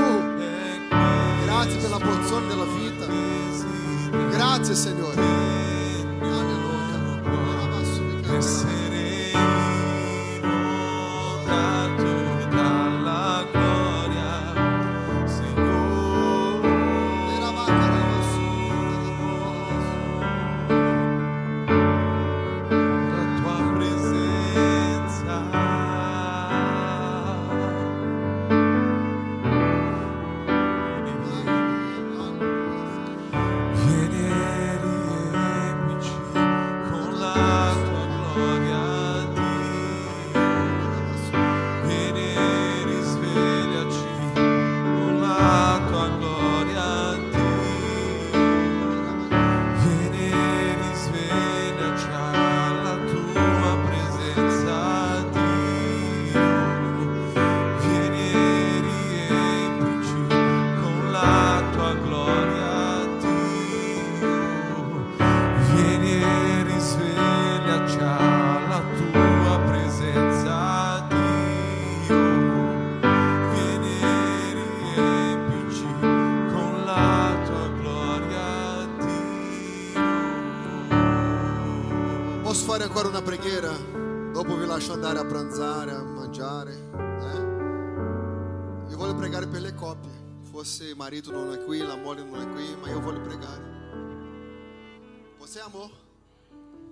Grazie 1.46 1.80
per 1.80 1.90
la 1.90 2.00
porzione 2.00 2.48
della 2.48 2.66
vita. 2.66 3.08
Grazie 4.30 4.76
Signore. 4.76 5.22
Alleluia. 6.20 7.00
Essere 8.36 8.84
ancora 82.82 83.08
una 83.08 83.22
preghiera, 83.22 83.72
dopo 84.32 84.58
vi 84.58 84.66
lascio 84.66 84.94
andare 84.94 85.20
a 85.20 85.26
pranzare, 85.26 85.92
a 85.92 86.02
mangiare. 86.02 86.74
eh. 86.74 87.38
Io 88.90 88.98
voglio 88.98 89.14
pregare 89.16 89.48
per 89.48 89.62
le 89.62 89.76
coppie. 89.76 90.10
Forse 90.42 90.96
marito 90.96 91.32
non 91.32 91.54
è 91.54 91.64
qui, 91.64 91.78
la 91.80 91.96
moglie 91.96 92.24
non 92.24 92.42
è 92.42 92.52
qui, 92.52 92.76
ma 92.80 92.90
io 92.90 93.00
voglio 93.00 93.22
pregare. 93.22 93.72
Possiamo? 95.38 95.90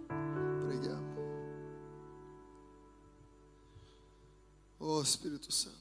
Preghiamo. 0.07 1.09
Oh 4.77 5.03
Spirito 5.03 5.51
Santo. 5.51 5.79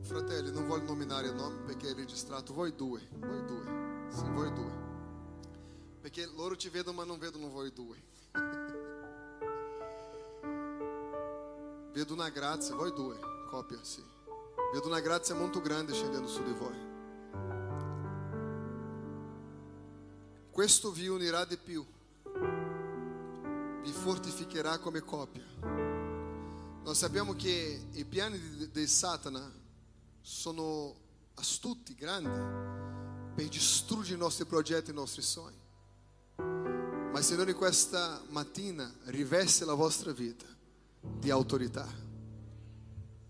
Fratelli, 0.00 0.50
non 0.50 0.66
voglio 0.66 0.84
nominare 0.84 1.30
nomi 1.32 1.58
perché 1.64 1.90
è 1.90 1.94
registrato. 1.94 2.54
Voi 2.54 2.74
due, 2.74 3.06
voi 3.18 3.44
due. 3.44 4.06
Sì, 4.08 4.24
voi 4.30 4.50
due. 4.52 4.79
Perché 6.00 6.26
loro 6.34 6.56
ci 6.56 6.68
vedono 6.70 6.96
ma 6.96 7.04
non 7.04 7.18
vedono 7.18 7.48
voi 7.48 7.72
due. 7.72 8.08
Vedo 11.92 12.12
una 12.14 12.30
grazia, 12.30 12.74
voi 12.74 12.92
due, 12.92 13.18
coppia, 13.48 13.78
sì. 13.82 14.02
Vedo 14.72 14.86
una 14.86 15.00
grazia 15.00 15.34
molto 15.34 15.60
grande 15.60 15.92
scendendo 15.92 16.28
su 16.28 16.42
di 16.42 16.52
voi. 16.52 16.88
Questo 20.50 20.90
vi 20.92 21.08
unirà 21.08 21.44
di 21.44 21.56
più, 21.56 21.84
vi 23.82 23.92
fortificherà 23.92 24.78
come 24.78 25.00
coppia. 25.00 25.44
Noi 26.82 26.94
sappiamo 26.94 27.34
che 27.34 27.86
i 27.92 28.04
piani 28.04 28.68
di 28.70 28.86
Satana 28.86 29.52
sono 30.20 30.94
astuti, 31.34 31.94
grandi, 31.94 33.34
per 33.34 33.48
distruggere 33.48 34.16
i 34.16 34.18
nostri 34.18 34.44
progetti 34.44 34.90
e 34.90 34.92
i 34.92 34.96
nostri 34.96 35.22
sogni. 35.22 35.59
Ma 37.10 37.18
il 37.18 37.24
Signore 37.24 37.54
questa 37.54 38.22
mattina 38.28 38.88
riveste 39.06 39.64
la 39.64 39.74
vostra 39.74 40.12
vita 40.12 40.46
di 41.00 41.28
autorità. 41.28 42.09